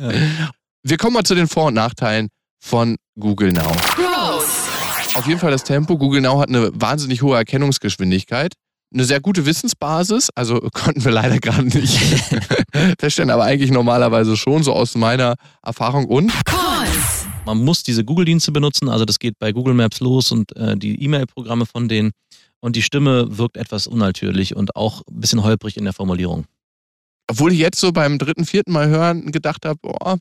Wir 0.89 0.97
kommen 0.97 1.13
mal 1.13 1.23
zu 1.23 1.35
den 1.35 1.49
Vor- 1.49 1.67
und 1.67 1.75
Nachteilen 1.75 2.29
von 2.65 2.97
Google 3.21 3.53
Now. 3.53 3.71
Pros. 3.95 4.47
Auf 5.13 5.27
jeden 5.27 5.39
Fall 5.39 5.51
das 5.51 5.63
Tempo. 5.63 5.99
Google 5.99 6.23
Now 6.23 6.41
hat 6.41 6.49
eine 6.49 6.71
wahnsinnig 6.73 7.21
hohe 7.21 7.37
Erkennungsgeschwindigkeit. 7.37 8.55
Eine 8.95 9.05
sehr 9.05 9.21
gute 9.21 9.45
Wissensbasis, 9.45 10.31
also 10.35 10.61
konnten 10.73 11.05
wir 11.05 11.13
leider 11.13 11.41
gerade 11.41 11.65
nicht 11.65 11.99
feststellen, 12.99 13.29
aber 13.29 13.45
eigentlich 13.45 13.71
normalerweise 13.71 14.35
schon, 14.39 14.63
so 14.63 14.73
aus 14.73 14.95
meiner 14.95 15.35
Erfahrung. 15.63 16.07
Und 16.07 16.33
Cons. 16.47 17.27
man 17.45 17.63
muss 17.63 17.83
diese 17.83 18.03
Google-Dienste 18.03 18.51
benutzen. 18.51 18.89
Also 18.89 19.05
das 19.05 19.19
geht 19.19 19.39
bei 19.39 19.53
Google 19.53 19.75
Maps 19.75 20.01
los 20.01 20.33
und 20.33 20.57
äh, 20.57 20.75
die 20.75 21.05
E-Mail-Programme 21.05 21.67
von 21.67 21.91
denen. 21.91 22.13
Und 22.61 22.77
die 22.77 22.83
Stimme 22.83 23.37
wirkt 23.37 23.59
etwas 23.59 23.89
unnatürlich 23.89 24.57
und 24.57 24.75
auch 24.75 25.03
ein 25.07 25.21
bisschen 25.21 25.45
holprig 25.45 25.77
in 25.77 25.85
der 25.85 25.93
Formulierung. 25.93 26.47
obwohl 27.31 27.53
ich 27.53 27.59
jetzt 27.59 27.79
so 27.79 27.93
beim 27.93 28.19
dritten, 28.19 28.47
vierten 28.47 28.73
Mal 28.73 28.89
hören 28.89 29.33
gedacht 29.33 29.67
habe, 29.67 29.81
oh, 29.83 30.17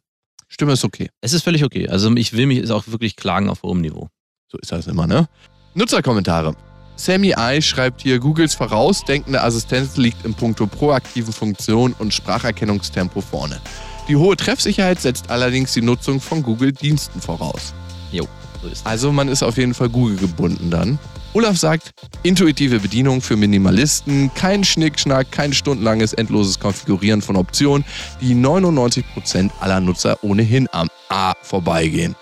Stimme 0.47 0.73
ist 0.73 0.83
okay. 0.83 1.09
Es 1.21 1.33
ist 1.33 1.43
völlig 1.43 1.63
okay. 1.63 1.89
Also 1.89 2.13
ich 2.15 2.33
will 2.33 2.45
mich 2.45 2.69
auch 2.71 2.87
wirklich 2.87 3.15
klagen 3.15 3.49
auf 3.49 3.63
hohem 3.63 3.81
Niveau. 3.81 4.09
So 4.49 4.57
ist 4.59 4.71
das 4.71 4.87
immer, 4.87 5.07
ne? 5.07 5.27
Nutzerkommentare. 5.73 6.55
Sammy 6.95 7.35
I 7.37 7.61
schreibt 7.61 8.01
hier, 8.01 8.17
Googles 8.17 8.55
vorausdenkende 8.55 9.43
Assistenz 9.43 9.97
liegt 9.97 10.25
im 10.25 10.33
Punkto 10.33 10.65
proaktiven 10.65 11.31
Funktionen 11.31 11.93
und 11.99 12.13
Spracherkennungstempo 12.13 13.21
vorne. 13.21 13.61
Die 14.07 14.15
hohe 14.15 14.35
Treffsicherheit 14.35 14.99
setzt 14.99 15.29
allerdings 15.29 15.73
die 15.73 15.81
Nutzung 15.81 16.19
von 16.21 16.41
Google-Diensten 16.41 17.21
voraus. 17.21 17.73
Jo, 18.11 18.27
so 18.61 18.67
ist 18.69 18.79
es. 18.79 18.85
Also 18.85 19.11
man 19.11 19.27
ist 19.27 19.43
auf 19.43 19.57
jeden 19.57 19.73
Fall 19.73 19.89
Google 19.89 20.15
gebunden 20.15 20.71
dann. 20.71 20.97
Olaf 21.33 21.57
sagt, 21.57 21.91
intuitive 22.23 22.79
Bedienung 22.79 23.21
für 23.21 23.35
Minimalisten, 23.35 24.33
kein 24.33 24.63
Schnickschnack, 24.63 25.31
kein 25.31 25.53
stundenlanges 25.53 26.13
endloses 26.13 26.59
Konfigurieren 26.59 27.21
von 27.21 27.35
Optionen, 27.35 27.85
die 28.21 28.33
99% 28.33 29.51
aller 29.59 29.79
Nutzer 29.79 30.23
ohnehin 30.23 30.67
am 30.71 30.87
A 31.09 31.33
vorbeigehen. 31.41 32.15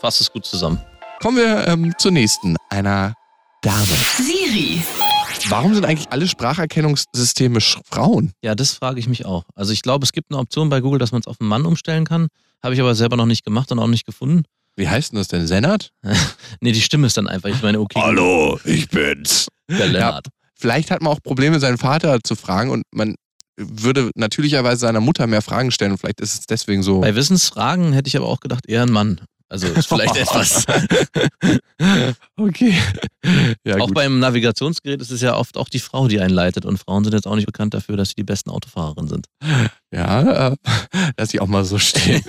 Fasst 0.00 0.20
es 0.20 0.30
gut 0.30 0.44
zusammen. 0.44 0.80
Kommen 1.20 1.38
wir 1.38 1.66
ähm, 1.66 1.94
zur 1.98 2.12
nächsten, 2.12 2.56
einer 2.68 3.14
Dame. 3.62 3.86
Siri. 4.16 4.82
Warum 5.48 5.74
sind 5.74 5.84
eigentlich 5.84 6.10
alle 6.10 6.28
Spracherkennungssysteme 6.28 7.60
Frauen? 7.60 8.32
Ja, 8.42 8.54
das 8.54 8.74
frage 8.74 9.00
ich 9.00 9.08
mich 9.08 9.24
auch. 9.24 9.44
Also 9.54 9.72
ich 9.72 9.82
glaube, 9.82 10.04
es 10.04 10.12
gibt 10.12 10.30
eine 10.30 10.38
Option 10.38 10.68
bei 10.68 10.80
Google, 10.80 10.98
dass 10.98 11.12
man 11.12 11.20
es 11.20 11.26
auf 11.26 11.40
einen 11.40 11.48
Mann 11.48 11.64
umstellen 11.64 12.04
kann. 12.04 12.28
Habe 12.62 12.74
ich 12.74 12.80
aber 12.80 12.94
selber 12.94 13.16
noch 13.16 13.26
nicht 13.26 13.44
gemacht 13.44 13.72
und 13.72 13.78
auch 13.78 13.86
nicht 13.86 14.04
gefunden. 14.04 14.44
Wie 14.78 14.88
heißt 14.88 15.12
denn 15.12 15.18
das 15.18 15.28
denn? 15.28 15.46
Senat? 15.46 15.90
Nee, 16.60 16.72
die 16.72 16.80
Stimme 16.80 17.06
ist 17.06 17.16
dann 17.16 17.28
einfach. 17.28 17.50
Ich 17.50 17.62
meine, 17.62 17.78
okay. 17.78 18.00
Hallo, 18.00 18.58
ich 18.64 18.88
bin's. 18.88 19.48
Der 19.68 19.86
Lennart. 19.86 20.26
Vielleicht 20.54 20.90
hat 20.90 21.02
man 21.02 21.12
auch 21.12 21.22
Probleme, 21.22 21.60
seinen 21.60 21.78
Vater 21.78 22.18
zu 22.22 22.34
fragen 22.34 22.70
und 22.70 22.82
man 22.92 23.14
würde 23.56 24.10
natürlicherweise 24.14 24.80
seiner 24.80 25.00
Mutter 25.00 25.26
mehr 25.26 25.42
Fragen 25.42 25.70
stellen 25.70 25.92
und 25.92 25.98
vielleicht 25.98 26.20
ist 26.20 26.34
es 26.34 26.46
deswegen 26.46 26.82
so. 26.82 27.00
Bei 27.00 27.14
Wissensfragen 27.14 27.92
hätte 27.92 28.08
ich 28.08 28.16
aber 28.16 28.26
auch 28.26 28.40
gedacht, 28.40 28.68
eher 28.68 28.82
ein 28.82 28.90
Mann. 28.90 29.20
Also 29.48 29.66
ist 29.66 29.86
vielleicht 29.86 30.16
etwas. 30.16 30.66
okay. 32.36 32.74
Ja, 33.64 33.76
auch 33.76 33.86
gut. 33.86 33.94
beim 33.94 34.18
Navigationsgerät 34.18 35.00
ist 35.00 35.10
es 35.10 35.20
ja 35.20 35.36
oft 35.36 35.56
auch 35.56 35.68
die 35.68 35.78
Frau, 35.78 36.06
die 36.08 36.20
einen 36.20 36.34
leitet. 36.34 36.66
Und 36.66 36.78
Frauen 36.78 37.04
sind 37.04 37.14
jetzt 37.14 37.26
auch 37.26 37.36
nicht 37.36 37.46
bekannt 37.46 37.74
dafür, 37.74 37.96
dass 37.96 38.10
sie 38.10 38.16
die 38.16 38.24
besten 38.24 38.50
Autofahrerinnen 38.50 39.08
sind. 39.08 39.26
Ja, 39.92 40.50
äh, 40.50 40.56
lass 41.16 41.32
ich 41.32 41.40
auch 41.40 41.46
mal 41.46 41.64
so 41.64 41.78
stehen. 41.78 42.22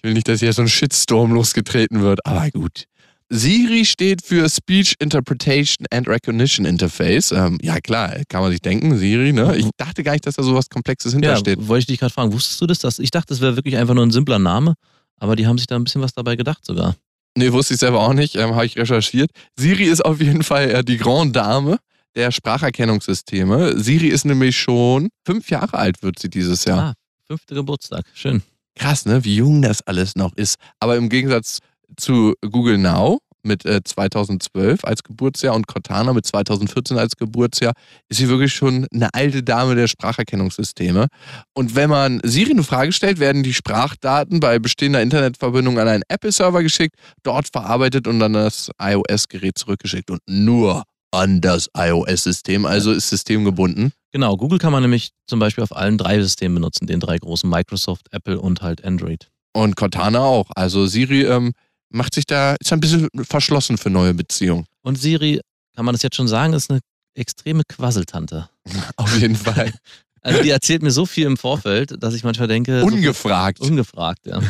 Ich 0.00 0.04
will 0.04 0.14
nicht, 0.14 0.28
dass 0.28 0.40
hier 0.40 0.50
so 0.54 0.62
ein 0.62 0.68
Shitstorm 0.68 1.30
losgetreten 1.32 2.00
wird, 2.00 2.24
aber 2.24 2.50
gut. 2.50 2.84
Siri 3.28 3.84
steht 3.84 4.24
für 4.24 4.48
Speech 4.48 4.94
Interpretation 4.98 5.86
and 5.90 6.08
Recognition 6.08 6.64
Interface. 6.64 7.32
Ähm, 7.32 7.58
ja, 7.60 7.78
klar, 7.80 8.14
kann 8.30 8.40
man 8.40 8.50
sich 8.50 8.62
denken, 8.62 8.96
Siri, 8.96 9.34
ne? 9.34 9.56
Ich 9.58 9.68
dachte 9.76 10.02
gar 10.02 10.12
nicht, 10.12 10.26
dass 10.26 10.36
da 10.36 10.42
so 10.42 10.54
was 10.54 10.70
Komplexes 10.70 11.12
Ja, 11.12 11.16
hintersteht. 11.18 11.68
wollte 11.68 11.80
ich 11.80 11.86
dich 11.86 12.00
gerade 12.00 12.14
fragen, 12.14 12.32
wusstest 12.32 12.60
du 12.62 12.66
das? 12.66 12.78
Dass, 12.78 12.98
ich 12.98 13.10
dachte, 13.10 13.26
das 13.28 13.42
wäre 13.42 13.56
wirklich 13.56 13.76
einfach 13.76 13.92
nur 13.92 14.06
ein 14.06 14.10
simpler 14.10 14.38
Name, 14.38 14.72
aber 15.18 15.36
die 15.36 15.46
haben 15.46 15.58
sich 15.58 15.66
da 15.66 15.76
ein 15.76 15.84
bisschen 15.84 16.00
was 16.00 16.14
dabei 16.14 16.34
gedacht 16.34 16.64
sogar. 16.64 16.96
Nee, 17.36 17.52
wusste 17.52 17.74
ich 17.74 17.80
selber 17.80 18.00
auch 18.00 18.14
nicht, 18.14 18.36
ähm, 18.36 18.54
habe 18.54 18.64
ich 18.64 18.76
recherchiert. 18.78 19.30
Siri 19.56 19.84
ist 19.84 20.02
auf 20.02 20.20
jeden 20.22 20.42
Fall 20.42 20.70
äh, 20.70 20.82
die 20.82 20.96
Grande 20.96 21.32
Dame 21.32 21.76
der 22.16 22.32
Spracherkennungssysteme. 22.32 23.78
Siri 23.78 24.08
ist 24.08 24.24
nämlich 24.24 24.56
schon 24.58 25.10
fünf 25.26 25.50
Jahre 25.50 25.74
alt, 25.78 26.02
wird 26.02 26.18
sie 26.18 26.30
dieses 26.30 26.64
Jahr. 26.64 26.80
Ah, 26.80 26.94
fünfte 27.28 27.54
Geburtstag. 27.54 28.04
Schön. 28.14 28.42
Krass, 28.80 29.04
ne? 29.04 29.22
Wie 29.26 29.36
jung 29.36 29.60
das 29.60 29.82
alles 29.82 30.16
noch 30.16 30.34
ist. 30.36 30.56
Aber 30.78 30.96
im 30.96 31.10
Gegensatz 31.10 31.58
zu 31.98 32.32
Google 32.40 32.78
Now 32.78 33.18
mit 33.42 33.66
äh, 33.66 33.82
2012 33.84 34.86
als 34.86 35.02
Geburtsjahr 35.02 35.54
und 35.54 35.66
Cortana 35.66 36.14
mit 36.14 36.24
2014 36.24 36.96
als 36.96 37.16
Geburtsjahr 37.16 37.74
ist 38.08 38.16
sie 38.16 38.30
wirklich 38.30 38.54
schon 38.54 38.86
eine 38.90 39.12
alte 39.12 39.42
Dame 39.42 39.74
der 39.74 39.86
Spracherkennungssysteme. 39.86 41.08
Und 41.52 41.74
wenn 41.74 41.90
man 41.90 42.22
Siri 42.24 42.52
eine 42.52 42.62
Frage 42.62 42.92
stellt, 42.92 43.20
werden 43.20 43.42
die 43.42 43.52
Sprachdaten 43.52 44.40
bei 44.40 44.58
bestehender 44.58 45.02
Internetverbindung 45.02 45.78
an 45.78 45.86
einen 45.86 46.04
Apple-Server 46.08 46.62
geschickt, 46.62 46.96
dort 47.22 47.48
verarbeitet 47.52 48.06
und 48.06 48.22
an 48.22 48.32
das 48.32 48.70
iOS-Gerät 48.80 49.58
zurückgeschickt 49.58 50.10
und 50.10 50.22
nur 50.26 50.84
an 51.12 51.40
das 51.40 51.68
iOS-System, 51.76 52.64
also 52.64 52.92
ist 52.92 53.08
systemgebunden. 53.08 53.92
Genau, 54.12 54.36
Google 54.36 54.58
kann 54.58 54.72
man 54.72 54.82
nämlich 54.82 55.10
zum 55.26 55.38
Beispiel 55.38 55.62
auf 55.64 55.74
allen 55.76 55.98
drei 55.98 56.20
Systemen 56.20 56.54
benutzen, 56.56 56.86
den 56.86 57.00
drei 57.00 57.18
großen 57.18 57.48
Microsoft, 57.48 58.06
Apple 58.12 58.40
und 58.40 58.62
halt 58.62 58.84
Android. 58.84 59.28
Und 59.52 59.76
Cortana 59.76 60.20
auch. 60.20 60.50
Also 60.54 60.86
Siri 60.86 61.22
ähm, 61.22 61.52
macht 61.92 62.14
sich 62.14 62.26
da, 62.26 62.54
ist 62.60 62.72
ein 62.72 62.80
bisschen 62.80 63.08
verschlossen 63.22 63.78
für 63.78 63.90
neue 63.90 64.14
Beziehungen. 64.14 64.66
Und 64.82 64.96
Siri, 64.96 65.40
kann 65.74 65.84
man 65.84 65.94
das 65.94 66.02
jetzt 66.02 66.16
schon 66.16 66.28
sagen, 66.28 66.52
ist 66.52 66.70
eine 66.70 66.80
extreme 67.14 67.62
Quasseltante. 67.68 68.48
Auf 68.96 69.18
jeden 69.20 69.36
Fall. 69.36 69.72
Also 70.22 70.42
die 70.42 70.50
erzählt 70.50 70.82
mir 70.82 70.90
so 70.90 71.06
viel 71.06 71.24
im 71.24 71.38
Vorfeld, 71.38 71.94
dass 72.02 72.12
ich 72.12 72.24
manchmal 72.24 72.46
denke, 72.46 72.80
so- 72.80 72.86
Ungefragt. 72.86 73.58
ungefragt, 73.60 74.26
ja. 74.26 74.42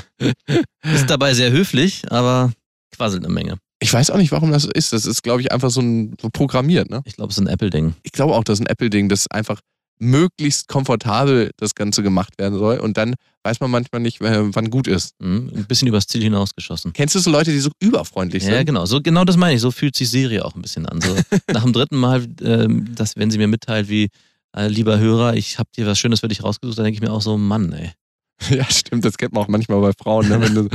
Ist 0.83 1.09
dabei 1.09 1.33
sehr 1.33 1.52
höflich, 1.52 2.11
aber 2.11 2.52
quasselt 2.90 3.25
eine 3.25 3.33
Menge. 3.33 3.57
Ich 3.83 3.93
weiß 3.93 4.11
auch 4.11 4.19
nicht, 4.19 4.31
warum 4.31 4.51
das 4.51 4.65
ist. 4.67 4.93
Das 4.93 5.07
ist, 5.07 5.23
glaube 5.23 5.41
ich, 5.41 5.53
einfach 5.53 5.71
so, 5.71 5.81
ein, 5.81 6.15
so 6.21 6.29
programmiert. 6.31 6.91
Ne? 6.91 7.01
Ich 7.05 7.17
glaube, 7.17 7.31
es 7.31 7.39
ist 7.39 7.45
ein 7.45 7.49
Apple-Ding. 7.49 7.95
Ich 8.03 8.13
glaube 8.13 8.35
auch, 8.35 8.45
das 8.45 8.59
ist 8.59 8.67
ein 8.67 8.71
Apple-Ding, 8.71 9.09
das 9.09 9.27
einfach 9.31 9.61
möglichst 9.99 10.67
komfortabel 10.69 11.51
das 11.57 11.75
Ganze 11.75 12.03
gemacht 12.03 12.35
werden 12.39 12.59
soll. 12.59 12.79
Und 12.79 12.97
dann 12.97 13.15
weiß 13.43 13.61
man 13.61 13.71
manchmal 13.71 14.01
nicht, 14.01 14.21
äh, 14.21 14.55
wann 14.55 14.71
gut 14.71 14.87
ist. 14.87 15.15
Mhm, 15.21 15.51
Ein 15.55 15.65
bisschen 15.67 15.89
übers 15.89 16.07
Ziel 16.07 16.23
hinausgeschossen. 16.23 16.93
Kennst 16.93 17.15
du 17.15 17.19
so 17.21 17.31
Leute, 17.31 17.53
die 17.53 17.59
so 17.59 17.71
überfreundlich 17.81 18.43
sind? 18.45 18.53
Ja, 18.53 18.63
genau. 18.63 18.87
So, 18.87 19.01
genau 19.01 19.25
das 19.25 19.37
meine 19.37 19.55
ich. 19.55 19.61
So 19.61 19.71
fühlt 19.71 19.95
sich 19.95 20.11
Siri 20.11 20.41
auch 20.41 20.55
ein 20.55 20.63
bisschen 20.63 20.87
an. 20.87 21.01
So, 21.01 21.15
nach 21.53 21.63
dem 21.63 21.73
dritten 21.73 21.97
Mal, 21.97 22.27
ähm, 22.43 22.95
dass, 22.95 23.17
wenn 23.17 23.31
sie 23.31 23.39
mir 23.39 23.49
mitteilt, 23.49 23.89
wie, 23.89 24.09
äh, 24.57 24.69
lieber 24.69 24.99
Hörer, 24.99 25.35
ich 25.35 25.59
habe 25.59 25.69
dir 25.77 25.87
was 25.87 25.99
Schönes 25.99 26.21
für 26.21 26.29
dich 26.29 26.43
rausgesucht, 26.43 26.79
dann 26.79 26.85
denke 26.85 26.97
ich 26.97 27.03
mir 27.03 27.13
auch 27.13 27.23
so, 27.23 27.37
Mann, 27.37 27.73
ey. 27.73 27.93
Ja, 28.51 28.65
stimmt, 28.65 29.05
das 29.05 29.19
kennt 29.19 29.35
man 29.35 29.45
auch 29.45 29.49
manchmal 29.49 29.81
bei 29.81 29.93
Frauen. 29.93 30.29
Ne? 30.29 30.41
Wenn 30.41 30.55
du, 30.55 30.69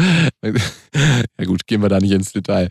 ja 1.40 1.46
gut, 1.46 1.66
gehen 1.68 1.82
wir 1.82 1.90
da 1.90 2.00
nicht 2.00 2.12
ins 2.12 2.32
Detail. 2.32 2.70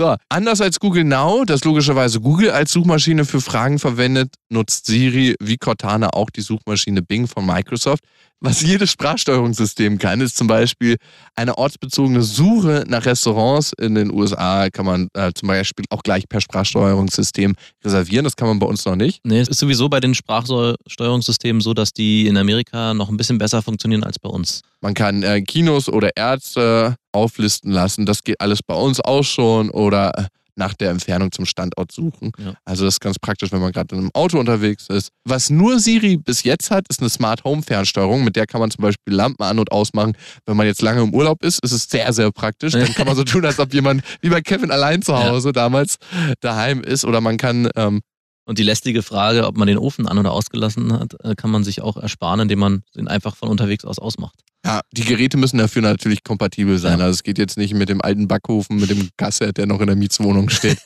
So, 0.00 0.14
anders 0.28 0.60
als 0.60 0.78
Google 0.78 1.02
Now, 1.02 1.42
das 1.44 1.64
logischerweise 1.64 2.20
Google 2.20 2.52
als 2.52 2.70
Suchmaschine 2.70 3.24
für 3.24 3.40
Fragen 3.40 3.80
verwendet, 3.80 4.32
nutzt 4.48 4.86
Siri 4.86 5.34
wie 5.40 5.56
Cortana 5.56 6.10
auch 6.10 6.30
die 6.30 6.40
Suchmaschine 6.40 7.02
Bing 7.02 7.26
von 7.26 7.44
Microsoft. 7.44 8.04
Was 8.40 8.62
jedes 8.62 8.92
Sprachsteuerungssystem 8.92 9.98
kann, 9.98 10.20
ist 10.20 10.36
zum 10.36 10.46
Beispiel 10.46 10.98
eine 11.34 11.58
ortsbezogene 11.58 12.22
Suche 12.22 12.84
nach 12.86 13.04
Restaurants. 13.04 13.72
In 13.76 13.96
den 13.96 14.12
USA 14.12 14.70
kann 14.70 14.86
man 14.86 15.08
äh, 15.14 15.32
zum 15.34 15.48
Beispiel 15.48 15.84
auch 15.90 16.04
gleich 16.04 16.28
per 16.28 16.40
Sprachsteuerungssystem 16.40 17.56
reservieren. 17.84 18.22
Das 18.22 18.36
kann 18.36 18.46
man 18.46 18.60
bei 18.60 18.66
uns 18.66 18.84
noch 18.84 18.94
nicht. 18.94 19.18
Nee, 19.24 19.40
es 19.40 19.48
ist 19.48 19.58
sowieso 19.58 19.88
bei 19.88 19.98
den 19.98 20.14
Sprachsteuerungssystemen 20.14 21.60
so, 21.60 21.74
dass 21.74 21.92
die 21.92 22.28
in 22.28 22.36
Amerika 22.36 22.94
noch 22.94 23.08
ein 23.08 23.16
bisschen 23.16 23.38
besser 23.38 23.60
funktionieren 23.62 24.04
als 24.04 24.20
bei 24.20 24.28
uns. 24.28 24.62
Man 24.80 24.94
kann 24.94 25.24
äh, 25.24 25.42
Kinos 25.42 25.88
oder 25.88 26.16
Ärzte 26.16 26.94
auflisten 27.12 27.70
lassen. 27.70 28.06
Das 28.06 28.22
geht 28.22 28.40
alles 28.40 28.60
bei 28.62 28.74
uns 28.74 29.00
auch 29.00 29.24
schon. 29.24 29.70
Oder 29.70 30.16
äh, 30.18 30.24
nach 30.58 30.74
der 30.74 30.90
Entfernung 30.90 31.32
zum 31.32 31.46
Standort 31.46 31.92
suchen. 31.92 32.32
Ja. 32.38 32.54
Also 32.64 32.84
das 32.84 32.94
ist 32.94 33.00
ganz 33.00 33.18
praktisch, 33.18 33.52
wenn 33.52 33.60
man 33.60 33.72
gerade 33.72 33.94
in 33.94 34.02
einem 34.02 34.10
Auto 34.12 34.38
unterwegs 34.38 34.88
ist. 34.88 35.10
Was 35.24 35.50
nur 35.50 35.78
Siri 35.78 36.16
bis 36.16 36.42
jetzt 36.42 36.70
hat, 36.70 36.84
ist 36.88 37.00
eine 37.00 37.08
Smart 37.08 37.44
Home 37.44 37.62
Fernsteuerung. 37.62 38.24
Mit 38.24 38.36
der 38.36 38.46
kann 38.46 38.60
man 38.60 38.70
zum 38.70 38.82
Beispiel 38.82 39.14
Lampen 39.14 39.42
an- 39.44 39.58
und 39.58 39.72
ausmachen. 39.72 40.16
Wenn 40.44 40.56
man 40.56 40.66
jetzt 40.66 40.82
lange 40.82 41.02
im 41.02 41.14
Urlaub 41.14 41.42
ist, 41.42 41.62
ist 41.62 41.72
es 41.72 41.84
sehr, 41.84 42.12
sehr 42.12 42.30
praktisch. 42.32 42.72
Dann 42.72 42.92
kann 42.94 43.06
man 43.06 43.16
so 43.16 43.24
tun, 43.24 43.44
als 43.44 43.58
ob 43.58 43.72
jemand 43.72 44.02
wie 44.20 44.28
bei 44.28 44.40
Kevin 44.40 44.70
allein 44.70 45.00
zu 45.00 45.16
Hause 45.16 45.52
damals 45.52 45.96
daheim 46.40 46.82
ist. 46.82 47.04
Oder 47.04 47.20
man 47.20 47.36
kann 47.36 47.68
ähm, 47.76 48.00
Und 48.48 48.58
die 48.58 48.62
lästige 48.62 49.02
Frage, 49.02 49.46
ob 49.46 49.58
man 49.58 49.68
den 49.68 49.76
Ofen 49.76 50.08
an- 50.08 50.16
oder 50.16 50.32
ausgelassen 50.32 50.90
hat, 50.94 51.14
äh, 51.22 51.34
kann 51.34 51.50
man 51.50 51.64
sich 51.64 51.82
auch 51.82 51.98
ersparen, 51.98 52.40
indem 52.40 52.60
man 52.60 52.82
den 52.96 53.06
einfach 53.06 53.36
von 53.36 53.50
unterwegs 53.50 53.84
aus 53.84 53.98
ausmacht. 53.98 54.40
Ja, 54.64 54.80
die 54.90 55.04
Geräte 55.04 55.36
müssen 55.36 55.58
dafür 55.58 55.82
natürlich 55.82 56.24
kompatibel 56.24 56.78
sein. 56.78 56.98
Ja. 56.98 57.04
Also 57.04 57.16
es 57.16 57.22
geht 57.22 57.36
jetzt 57.36 57.58
nicht 57.58 57.74
mit 57.74 57.90
dem 57.90 58.00
alten 58.00 58.26
Backofen, 58.26 58.80
mit 58.80 58.88
dem 58.88 59.10
Gasset, 59.18 59.58
der 59.58 59.66
noch 59.66 59.82
in 59.82 59.86
der 59.86 59.96
Mietswohnung 59.96 60.48
steht. 60.48 60.78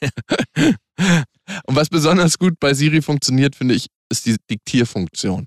Und 0.57 1.77
was 1.77 1.89
besonders 1.89 2.37
gut 2.37 2.55
bei 2.59 2.75
Siri 2.75 3.01
funktioniert, 3.01 3.55
finde 3.55 3.77
ich, 3.77 3.87
ist 4.09 4.27
die 4.27 4.35
Diktierfunktion. 4.51 5.47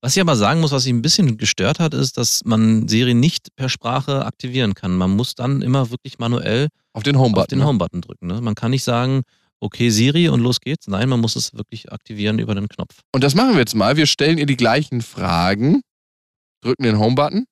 Was 0.00 0.16
ich 0.16 0.20
aber 0.22 0.36
sagen 0.36 0.60
muss, 0.60 0.72
was 0.72 0.84
sich 0.84 0.92
ein 0.92 1.02
bisschen 1.02 1.36
gestört 1.36 1.78
hat, 1.80 1.92
ist, 1.92 2.16
dass 2.16 2.40
man 2.46 2.88
Siri 2.88 3.12
nicht 3.12 3.54
per 3.56 3.68
Sprache 3.68 4.24
aktivieren 4.24 4.72
kann. 4.72 4.96
Man 4.96 5.10
muss 5.10 5.34
dann 5.34 5.60
immer 5.60 5.90
wirklich 5.90 6.18
manuell 6.18 6.68
Auf 6.94 7.02
den 7.02 7.18
Homebutton. 7.18 7.58
den 7.58 7.66
Home-Button 7.66 8.00
drücken. 8.00 8.26
Ne? 8.28 8.40
Man 8.40 8.54
kann 8.54 8.70
nicht 8.70 8.84
sagen, 8.84 9.22
okay 9.62 9.90
Siri 9.90 10.28
und 10.28 10.40
los 10.40 10.60
geht's. 10.60 10.88
Nein, 10.88 11.08
man 11.08 11.20
muss 11.20 11.36
es 11.36 11.54
wirklich 11.54 11.92
aktivieren 11.92 12.38
über 12.38 12.54
den 12.54 12.68
Knopf. 12.68 13.00
Und 13.12 13.24
das 13.24 13.34
machen 13.34 13.52
wir 13.52 13.60
jetzt 13.60 13.74
mal. 13.74 13.96
Wir 13.96 14.06
stellen 14.06 14.38
ihr 14.38 14.46
die 14.46 14.56
gleichen 14.56 15.00
Fragen, 15.00 15.82
drücken 16.62 16.82
den 16.82 16.98
Home-Button. 16.98 17.46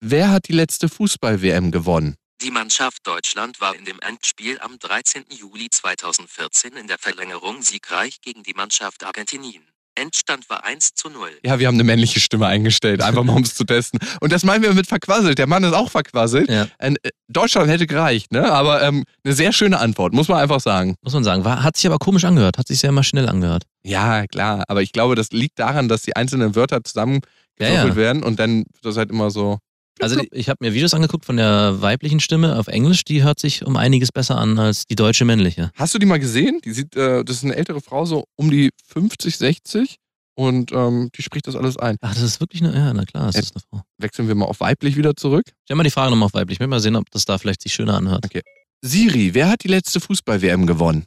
Wer 0.00 0.30
hat 0.30 0.48
die 0.48 0.52
letzte 0.52 0.88
Fußball-WM 0.88 1.70
gewonnen? 1.70 2.14
Die 2.40 2.52
Mannschaft 2.52 3.04
Deutschland 3.04 3.60
war 3.60 3.74
in 3.74 3.84
dem 3.84 3.98
Endspiel 3.98 4.60
am 4.60 4.78
13. 4.78 5.24
Juli 5.30 5.68
2014 5.70 6.74
in 6.74 6.86
der 6.86 6.98
Verlängerung 6.98 7.62
siegreich 7.62 8.20
gegen 8.20 8.44
die 8.44 8.54
Mannschaft 8.54 9.02
Argentinien. 9.02 9.64
Endstand 10.00 10.48
war 10.50 10.64
1 10.64 10.94
zu 10.94 11.08
0. 11.10 11.28
Ja, 11.44 11.58
wir 11.58 11.66
haben 11.66 11.74
eine 11.74 11.84
männliche 11.84 12.20
Stimme 12.20 12.46
eingestellt, 12.46 13.02
einfach 13.02 13.24
mal 13.24 13.34
um 13.36 13.42
es 13.42 13.54
zu 13.54 13.64
testen. 13.64 14.00
Und 14.20 14.32
das 14.32 14.44
meinen 14.44 14.62
wir 14.62 14.72
mit 14.74 14.86
verquasselt. 14.86 15.38
Der 15.38 15.46
Mann 15.46 15.64
ist 15.64 15.74
auch 15.74 15.90
verquasselt. 15.90 16.48
Ja. 16.48 16.66
Äh, 16.78 16.94
Deutschland 17.28 17.68
hätte 17.70 17.86
gereicht, 17.86 18.32
ne? 18.32 18.50
Aber 18.50 18.82
ähm, 18.82 19.04
eine 19.24 19.34
sehr 19.34 19.52
schöne 19.52 19.78
Antwort, 19.78 20.12
muss 20.14 20.28
man 20.28 20.38
einfach 20.38 20.60
sagen. 20.60 20.94
Muss 21.02 21.12
man 21.14 21.24
sagen. 21.24 21.44
War, 21.44 21.62
hat 21.62 21.76
sich 21.76 21.86
aber 21.86 21.98
komisch 21.98 22.24
angehört. 22.24 22.58
Hat 22.58 22.68
sich 22.68 22.78
sehr 22.80 22.92
maschinell 22.92 23.28
angehört. 23.28 23.64
Ja, 23.82 24.26
klar. 24.26 24.64
Aber 24.68 24.82
ich 24.82 24.92
glaube, 24.92 25.14
das 25.14 25.30
liegt 25.30 25.58
daran, 25.58 25.88
dass 25.88 26.02
die 26.02 26.16
einzelnen 26.16 26.54
Wörter 26.54 26.82
zusammengewürfelt 26.82 27.28
Ja, 27.60 27.86
ja. 27.86 27.96
werden 27.96 28.22
und 28.22 28.38
dann 28.38 28.58
wird 28.58 28.84
das 28.84 28.96
halt 28.96 29.10
immer 29.10 29.30
so. 29.30 29.58
Also 30.00 30.20
die- 30.20 30.28
ich 30.32 30.48
habe 30.48 30.58
mir 30.64 30.74
Videos 30.74 30.94
angeguckt 30.94 31.24
von 31.24 31.36
der 31.36 31.80
weiblichen 31.80 32.20
Stimme 32.20 32.58
auf 32.58 32.68
Englisch. 32.68 33.04
Die 33.04 33.22
hört 33.22 33.38
sich 33.40 33.64
um 33.64 33.76
einiges 33.76 34.12
besser 34.12 34.38
an 34.38 34.58
als 34.58 34.84
die 34.84 34.94
deutsche 34.96 35.24
männliche. 35.24 35.70
Hast 35.74 35.94
du 35.94 35.98
die 35.98 36.06
mal 36.06 36.18
gesehen? 36.18 36.60
Die 36.64 36.72
sieht, 36.72 36.94
äh, 36.96 37.24
das 37.24 37.36
ist 37.38 37.44
eine 37.44 37.56
ältere 37.56 37.80
Frau, 37.80 38.04
so 38.04 38.24
um 38.36 38.50
die 38.50 38.70
50, 38.86 39.36
60 39.36 39.96
und 40.36 40.72
ähm, 40.72 41.10
die 41.16 41.22
spricht 41.22 41.46
das 41.46 41.56
alles 41.56 41.76
ein. 41.76 41.96
Ach, 42.00 42.14
das 42.14 42.22
ist 42.22 42.40
wirklich 42.40 42.62
eine, 42.62 42.74
ja, 42.74 42.92
na 42.92 43.04
klar, 43.04 43.26
das 43.26 43.34
Ja. 43.36 43.40
ist 43.42 43.54
eine 43.56 43.62
Frau. 43.70 43.82
Wechseln 43.98 44.28
wir 44.28 44.34
mal 44.34 44.46
auf 44.46 44.60
weiblich 44.60 44.96
wieder 44.96 45.16
zurück. 45.16 45.46
Stell 45.64 45.76
mal 45.76 45.82
die 45.84 45.90
Frage 45.90 46.10
nochmal 46.10 46.26
auf 46.26 46.34
weiblich. 46.34 46.56
Ich 46.56 46.60
möchte 46.60 46.70
mal 46.70 46.80
sehen, 46.80 46.96
ob 46.96 47.10
das 47.10 47.24
da 47.24 47.38
vielleicht 47.38 47.62
sich 47.62 47.72
schöner 47.74 47.96
anhört. 47.96 48.24
Okay. 48.24 48.42
Siri, 48.82 49.34
wer 49.34 49.48
hat 49.48 49.64
die 49.64 49.68
letzte 49.68 50.00
Fußball-WM 50.00 50.66
gewonnen? 50.66 51.06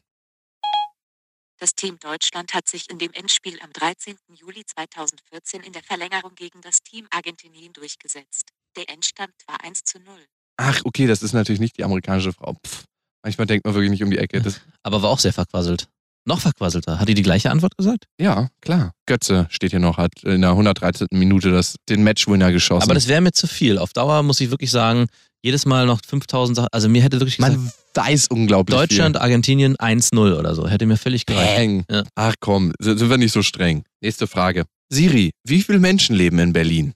Das 1.60 1.76
Team 1.76 1.98
Deutschland 2.00 2.54
hat 2.56 2.68
sich 2.68 2.90
in 2.90 2.98
dem 2.98 3.12
Endspiel 3.14 3.60
am 3.62 3.72
13. 3.72 4.16
Juli 4.34 4.64
2014 4.66 5.62
in 5.62 5.72
der 5.74 5.84
Verlängerung 5.84 6.34
gegen 6.36 6.60
das 6.62 6.80
Team 6.82 7.06
Argentinien 7.12 7.72
durchgesetzt. 7.72 8.46
Der 8.78 8.90
Endstand 8.90 9.32
war 9.48 9.58
1 9.63 9.84
zu 9.84 10.00
0. 10.00 10.13
Ach, 10.58 10.80
okay, 10.84 11.08
das 11.08 11.24
ist 11.24 11.34
natürlich 11.34 11.60
nicht 11.60 11.78
die 11.78 11.84
amerikanische 11.84 12.34
Frau. 12.34 12.56
Pff, 12.66 12.84
manchmal 13.24 13.48
denkt 13.48 13.66
man 13.66 13.74
wirklich 13.74 13.92
nicht 13.92 14.04
um 14.04 14.12
die 14.12 14.18
Ecke. 14.18 14.42
Das, 14.42 14.62
Aber 14.84 15.01
war 15.01 15.10
auch 15.10 15.20
sehr 15.20 15.34
verquasselt. 15.34 15.88
Noch 16.28 16.40
verquasselter. 16.40 17.00
Hat 17.00 17.10
die 17.10 17.16
die 17.16 17.24
gleiche 17.24 17.50
Antwort 17.50 17.75
gesagt? 17.78 18.06
ja, 18.20 18.50
klar. 18.62 18.92
Götze 19.08 19.48
steht 19.50 19.72
hier 19.72 19.80
noch, 19.80 19.98
hat 19.98 20.24
in 20.24 20.42
der 20.42 20.51
113. 20.51 21.08
Minute 21.13 21.50
das, 21.50 21.75
den 21.90 22.04
Matchwinner 22.04 22.51
geschossen. 22.51 22.84
Aber 22.84 22.94
das 22.94 23.08
wäre 23.08 23.22
mir 23.22 23.32
zu 23.32 23.48
viel. 23.48 23.80
Auf 23.80 23.92
Dauer 23.94 24.22
muss 24.22 24.40
ich 24.40 24.51
wirklich 24.51 24.70
sagen, 24.70 25.08
jedes 25.44 25.66
Mal 25.66 25.88
noch 25.88 26.00
5000 26.06 26.56
Sachen. 26.56 26.68
Also 26.72 26.90
mir 26.90 27.01
hätte 27.01 27.20
wirklich 27.20 27.38
gesagt, 27.38 27.58
man 27.58 27.72
weiß 27.96 28.28
unglaublich 28.30 28.78
Deutschland, 28.78 29.18
Argentinien 29.20 29.75
1-0 29.78 30.38
oder 30.38 30.54
so. 30.54 30.68
Hätte 30.68 30.86
mir 30.86 30.98
völlig 30.98 31.24
viel. 31.28 31.36
gereicht. 31.36 31.56
Bang. 31.58 31.86
Ja. 31.90 32.04
Ach 32.13 32.36
komm, 32.40 32.72
sind 32.80 33.10
wir 33.10 33.18
nicht 33.18 33.32
so 33.32 33.42
streng. 33.42 33.84
Nächste 34.00 34.28
Frage. 34.28 34.66
Siri, 34.90 35.32
wie 35.44 35.63
viele 35.63 35.80
Menschen 35.80 36.16
leben 36.16 36.38
in 36.38 36.54
Berlin? 36.54 36.94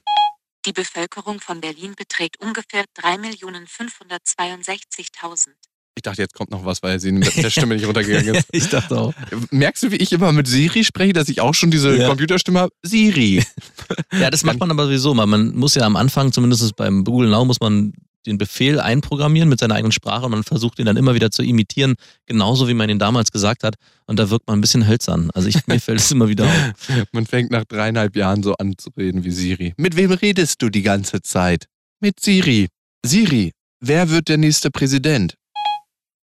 Die 0.65 0.73
Bevölkerung 0.73 1.39
von 1.39 1.61
Berlin 1.61 1.93
beträgt 1.95 2.41
ungefähr 2.41 2.83
3.562.000. 2.99 5.49
Ich 5.97 6.01
dachte, 6.01 6.21
jetzt 6.21 6.33
kommt 6.33 6.51
noch 6.51 6.65
was, 6.65 6.83
weil 6.83 6.99
sie 6.99 7.13
mit 7.13 7.37
der 7.37 7.49
Stimme 7.49 7.75
nicht 7.75 7.87
runtergegangen 7.87 8.35
ist. 8.35 8.49
ich 8.51 8.67
dachte 8.67 8.97
auch. 8.97 9.13
Merkst 9.51 9.83
du, 9.83 9.91
wie 9.91 9.95
ich 9.95 10.11
immer 10.11 10.33
mit 10.33 10.45
Siri 10.47 10.83
spreche, 10.83 11.13
dass 11.13 11.29
ich 11.29 11.39
auch 11.39 11.53
schon 11.53 11.71
diese 11.71 11.95
Ja. 11.95 12.09
Computerstimme 12.09 12.59
habe? 12.59 12.73
Siri. 12.83 13.43
Ja, 14.11 14.31
das 14.31 14.43
macht 14.43 14.59
man 14.59 14.71
aber 14.71 14.85
sowieso. 14.85 15.13
Man 15.13 15.55
muss 15.55 15.75
ja 15.75 15.83
am 15.83 15.95
Anfang, 15.95 16.31
zumindest 16.31 16.75
beim 16.75 17.03
Google 17.03 17.29
Now, 17.29 17.45
muss 17.45 17.59
man 17.59 17.93
den 18.25 18.37
Befehl 18.37 18.79
einprogrammieren 18.79 19.49
mit 19.49 19.59
seiner 19.59 19.75
eigenen 19.75 19.91
Sprache 19.91 20.25
und 20.25 20.31
man 20.31 20.43
versucht 20.43 20.79
ihn 20.79 20.85
dann 20.85 20.97
immer 20.97 21.15
wieder 21.15 21.31
zu 21.31 21.43
imitieren, 21.43 21.95
genauso 22.25 22.67
wie 22.67 22.73
man 22.73 22.89
ihn 22.89 22.99
damals 22.99 23.31
gesagt 23.31 23.63
hat. 23.63 23.75
Und 24.07 24.17
da 24.17 24.29
wirkt 24.29 24.47
man 24.47 24.57
ein 24.57 24.61
bisschen 24.61 24.87
hölzern. 24.87 25.31
Also 25.33 25.47
ich, 25.47 25.65
mir 25.67 25.79
fällt 25.79 25.99
es 25.99 26.11
immer 26.11 26.27
wieder 26.27 26.45
auf. 26.45 26.89
Man 27.11 27.25
fängt 27.25 27.49
nach 27.51 27.65
dreieinhalb 27.65 28.15
Jahren 28.15 28.43
so 28.43 28.53
an 28.55 28.77
zu 28.77 28.91
reden 28.95 29.23
wie 29.23 29.31
Siri. 29.31 29.73
Mit 29.77 29.95
wem 29.95 30.11
redest 30.11 30.61
du 30.61 30.69
die 30.69 30.83
ganze 30.83 31.21
Zeit? 31.21 31.65
Mit 31.99 32.19
Siri. 32.19 32.67
Siri, 33.05 33.51
wer 33.79 34.09
wird 34.09 34.27
der 34.29 34.37
nächste 34.37 34.69
Präsident? 34.69 35.35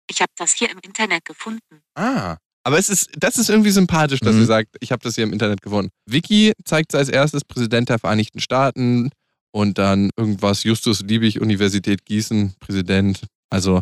Ich 0.10 0.22
habe 0.22 0.32
das 0.38 0.54
hier 0.54 0.70
im 0.70 0.80
Internet 0.84 1.26
gefunden. 1.26 1.82
Ah. 1.96 2.38
Aber 2.64 2.78
es 2.78 2.90
ist, 2.90 3.10
das 3.18 3.38
ist 3.38 3.50
irgendwie 3.50 3.72
sympathisch, 3.72 4.20
dass 4.20 4.36
Mhm. 4.36 4.40
sie 4.42 4.46
sagt, 4.46 4.76
ich 4.82 4.92
habe 4.92 5.02
das 5.02 5.16
hier 5.16 5.24
im 5.24 5.34
Internet 5.34 5.62
gefunden. 5.64 5.90
Vicky 6.06 6.54
zeigt 6.64 6.94
als 6.94 7.10
erstes 7.10 7.44
Präsident 7.44 7.90
der 7.90 7.98
Vereinigten 7.98 8.40
Staaten 8.40 9.10
und 9.52 9.78
dann 9.78 10.10
irgendwas 10.18 10.64
Justus 10.64 11.02
Liebig, 11.02 11.42
Universität 11.42 12.06
Gießen, 12.06 12.56
Präsident. 12.60 13.22
Also 13.50 13.82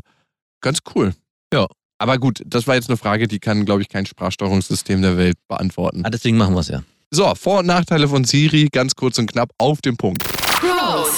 ganz 0.62 0.80
cool. 0.96 1.14
Ja. 1.54 1.68
Aber 2.02 2.18
gut, 2.18 2.42
das 2.46 2.66
war 2.66 2.76
jetzt 2.76 2.90
eine 2.90 2.98
Frage, 2.98 3.28
die 3.28 3.40
kann, 3.40 3.66
glaube 3.66 3.82
ich, 3.82 3.90
kein 3.90 4.06
Sprachsteuerungssystem 4.06 5.02
der 5.02 5.18
Welt 5.18 5.38
beantworten. 5.50 6.04
Ah, 6.06 6.10
deswegen 6.10 6.38
machen 6.38 6.54
wir 6.54 6.62
es 6.62 6.70
ja. 6.70 6.82
So, 7.12 7.34
Vor- 7.36 7.60
und 7.60 7.66
Nachteile 7.66 8.08
von 8.08 8.24
Siri, 8.24 8.70
ganz 8.72 8.96
kurz 8.96 9.18
und 9.18 9.30
knapp 9.32 9.52
auf 9.58 9.82
den 9.82 9.98
Punkt. 9.98 10.24
Pros. 10.24 11.10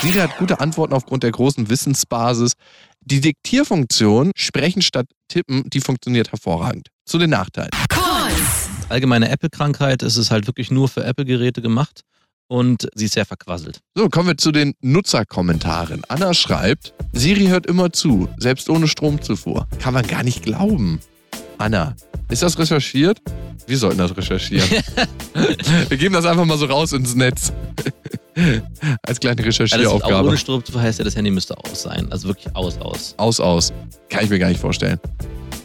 Siri 0.00 0.18
hat 0.18 0.38
gute 0.38 0.60
Antworten 0.60 0.94
aufgrund 0.94 1.22
der 1.22 1.32
großen 1.32 1.68
Wissensbasis. 1.68 2.54
Die 3.02 3.20
Diktierfunktion, 3.20 4.30
sprechen 4.34 4.80
statt 4.80 5.06
tippen, 5.28 5.68
die 5.68 5.80
funktioniert 5.80 6.32
hervorragend. 6.32 6.88
Zu 7.04 7.18
den 7.18 7.30
Nachteilen. 7.30 7.70
Cons. 7.88 8.70
Allgemeine 8.88 9.28
Apple-Krankheit 9.28 10.02
ist 10.02 10.16
es 10.16 10.30
halt 10.30 10.46
wirklich 10.46 10.70
nur 10.70 10.88
für 10.88 11.04
Apple-Geräte 11.04 11.60
gemacht 11.60 12.02
und 12.52 12.86
sie 12.94 13.06
ist 13.06 13.14
sehr 13.14 13.24
verquasselt. 13.24 13.80
So, 13.94 14.10
kommen 14.10 14.28
wir 14.28 14.36
zu 14.36 14.52
den 14.52 14.74
Nutzerkommentaren. 14.82 16.02
Anna 16.08 16.34
schreibt, 16.34 16.92
Siri 17.14 17.46
hört 17.46 17.64
immer 17.64 17.94
zu, 17.94 18.28
selbst 18.36 18.68
ohne 18.68 18.88
Stromzufuhr. 18.88 19.66
Kann 19.78 19.94
man 19.94 20.06
gar 20.06 20.22
nicht 20.22 20.42
glauben. 20.42 21.00
Anna, 21.56 21.96
ist 22.28 22.42
das 22.42 22.58
recherchiert? 22.58 23.22
Wir 23.66 23.78
sollten 23.78 23.96
das 23.96 24.14
recherchieren. 24.14 24.68
wir 25.88 25.96
geben 25.96 26.12
das 26.12 26.26
einfach 26.26 26.44
mal 26.44 26.58
so 26.58 26.66
raus 26.66 26.92
ins 26.92 27.14
Netz. 27.14 27.54
Als 29.06 29.18
kleine 29.18 29.40
auch 29.40 29.46
Recherchieraufgabe. 29.46 30.28
ohne 30.28 30.36
Strom 30.36 30.62
heißt 30.74 30.98
ja, 30.98 31.06
das 31.06 31.16
Handy 31.16 31.30
müsste 31.30 31.56
aus 31.56 31.84
sein. 31.84 32.12
Also 32.12 32.28
wirklich 32.28 32.54
aus, 32.54 32.76
aus. 32.76 33.14
Aus, 33.16 33.40
aus. 33.40 33.72
Kann 34.10 34.24
ich 34.24 34.30
mir 34.30 34.38
gar 34.38 34.48
nicht 34.48 34.60
vorstellen. 34.60 35.00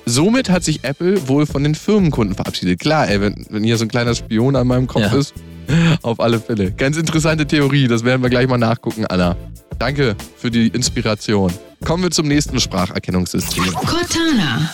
Somit 0.06 0.50
hat 0.50 0.63
sich 0.63 0.86
Apple 0.86 1.28
wohl 1.28 1.45
von 1.47 1.63
den 1.63 1.76
Firmenkunden 1.76 2.34
verabschiedet. 2.34 2.80
Klar, 2.80 3.10
ey, 3.10 3.19
wenn, 3.19 3.45
wenn 3.50 3.65
hier 3.65 3.78
so 3.78 3.84
ein 3.84 3.89
kleiner 3.89 4.15
Spion 4.15 4.56
an 4.56 4.67
meinem 4.67 4.88
Kopf 4.88 5.02
Ja. 5.02 5.13
ist, 5.17 5.34
auf 6.01 6.19
alle 6.19 6.39
Fälle. 6.39 6.71
Ganz 6.71 6.97
interessante 6.97 7.45
Theorie, 7.45 7.88
das 7.88 8.03
werden 8.03 8.21
wir 8.21 8.30
gleich 8.30 8.47
mal 8.47 8.58
nachgucken, 8.58 9.06
Anna. 9.06 9.36
Danke 9.80 10.15
für 10.38 10.49
die 10.49 10.67
Inspiration. 10.67 11.53
Kommen 11.86 12.03
wir 12.03 12.12
zum 12.12 12.27
nächsten 12.27 12.60
Spracherkennungssystem. 12.60 13.73
Cortana. 13.73 14.71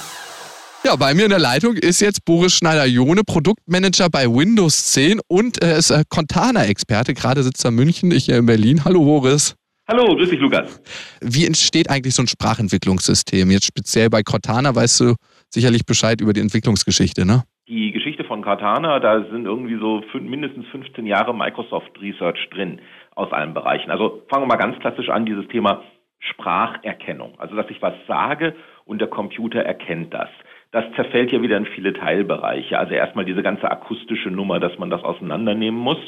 Ja, 0.85 0.97
bei 0.97 1.13
mir 1.13 1.23
in 1.23 1.29
der 1.29 1.39
Leitung 1.39 1.75
ist 1.75 2.01
jetzt 2.01 2.25
Boris 2.25 2.53
Schneider-Jone, 2.53 3.23
Produktmanager 3.23 4.09
bei 4.09 4.27
Windows 4.27 4.91
10 4.91 5.21
und 5.27 5.61
er 5.61 5.77
ist 5.77 5.91
äh, 5.91 6.03
Cortana-Experte. 6.09 7.13
Gerade 7.13 7.41
sitzt 7.43 7.63
er 7.65 7.69
in 7.69 7.75
München, 7.75 8.11
ich 8.11 8.25
hier 8.25 8.37
in 8.37 8.45
Berlin. 8.45 8.83
Hallo 8.83 9.01
Boris. 9.03 9.55
Hallo, 9.87 10.15
grüß 10.15 10.29
dich, 10.29 10.39
Lukas. 10.39 10.79
Wie 11.21 11.45
entsteht 11.45 11.89
eigentlich 11.89 12.15
so 12.15 12.23
ein 12.23 12.27
Sprachentwicklungssystem? 12.27 13.51
Jetzt 13.51 13.65
speziell 13.65 14.09
bei 14.09 14.23
Cortana 14.23 14.73
weißt 14.73 14.99
du 15.01 15.15
sicherlich 15.49 15.85
Bescheid 15.85 16.19
über 16.21 16.33
die 16.33 16.41
Entwicklungsgeschichte, 16.41 17.25
ne? 17.25 17.43
Die 17.69 17.91
Geschichte 17.93 18.25
von 18.25 18.41
Cortana, 18.41 18.99
da 18.99 19.23
sind 19.23 19.45
irgendwie 19.45 19.77
so 19.77 20.03
fün- 20.11 20.29
mindestens 20.29 20.67
15 20.67 21.05
Jahre 21.05 21.33
Microsoft 21.33 21.91
Research 22.01 22.49
drin 22.49 22.81
aus 23.15 23.31
allen 23.31 23.53
Bereichen. 23.53 23.89
Also 23.89 24.21
fangen 24.29 24.43
wir 24.43 24.47
mal 24.47 24.57
ganz 24.57 24.77
klassisch 24.79 25.07
an, 25.09 25.25
dieses 25.25 25.47
Thema 25.47 25.81
Spracherkennung. 26.19 27.35
Also, 27.37 27.55
dass 27.55 27.69
ich 27.69 27.81
was 27.81 27.93
sage 28.05 28.53
und 28.85 28.99
der 28.99 29.07
Computer 29.07 29.61
erkennt 29.61 30.13
das. 30.13 30.29
Das 30.71 30.83
zerfällt 30.95 31.31
ja 31.31 31.41
wieder 31.41 31.55
in 31.55 31.65
viele 31.67 31.93
Teilbereiche. 31.93 32.77
Also 32.77 32.95
erstmal 32.95 33.23
diese 33.25 33.43
ganze 33.43 33.69
akustische 33.71 34.29
Nummer, 34.29 34.59
dass 34.59 34.77
man 34.77 34.89
das 34.89 35.03
auseinandernehmen 35.03 35.79
muss. 35.79 35.99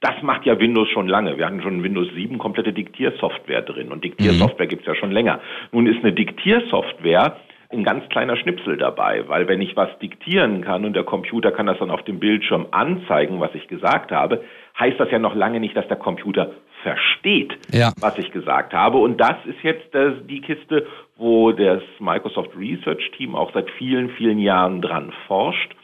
Das 0.00 0.20
macht 0.22 0.44
ja 0.44 0.58
Windows 0.58 0.88
schon 0.88 1.06
lange. 1.08 1.38
Wir 1.38 1.46
hatten 1.46 1.62
schon 1.62 1.76
in 1.76 1.84
Windows 1.84 2.08
7 2.14 2.36
komplette 2.36 2.72
Diktiersoftware 2.72 3.62
drin 3.62 3.92
und 3.92 4.02
Diktiersoftware 4.04 4.66
gibt's 4.66 4.86
ja 4.86 4.94
schon 4.96 5.12
länger. 5.12 5.40
Nun 5.70 5.86
ist 5.86 6.02
eine 6.02 6.12
Diktiersoftware 6.12 7.36
ein 7.72 7.84
ganz 7.84 8.08
kleiner 8.08 8.36
Schnipsel 8.36 8.76
dabei, 8.76 9.28
weil 9.28 9.48
wenn 9.48 9.60
ich 9.60 9.76
was 9.76 9.88
diktieren 9.98 10.62
kann 10.62 10.84
und 10.84 10.94
der 10.94 11.04
Computer 11.04 11.52
kann 11.52 11.66
das 11.66 11.78
dann 11.78 11.90
auf 11.90 12.02
dem 12.02 12.18
Bildschirm 12.18 12.66
anzeigen, 12.70 13.40
was 13.40 13.54
ich 13.54 13.68
gesagt 13.68 14.12
habe, 14.12 14.42
heißt 14.78 14.98
das 14.98 15.10
ja 15.10 15.18
noch 15.18 15.34
lange 15.34 15.60
nicht, 15.60 15.76
dass 15.76 15.88
der 15.88 15.96
Computer 15.96 16.52
versteht, 16.82 17.56
ja. 17.72 17.92
was 18.00 18.18
ich 18.18 18.32
gesagt 18.32 18.72
habe. 18.74 18.98
Und 18.98 19.20
das 19.20 19.36
ist 19.46 19.62
jetzt 19.62 19.94
das, 19.94 20.14
die 20.28 20.40
Kiste, 20.40 20.86
wo 21.16 21.52
das 21.52 21.82
Microsoft 21.98 22.50
Research 22.56 23.10
Team 23.16 23.34
auch 23.34 23.52
seit 23.54 23.70
vielen, 23.72 24.10
vielen 24.10 24.38
Jahren 24.38 24.82
dran 24.82 25.12
forscht 25.26 25.74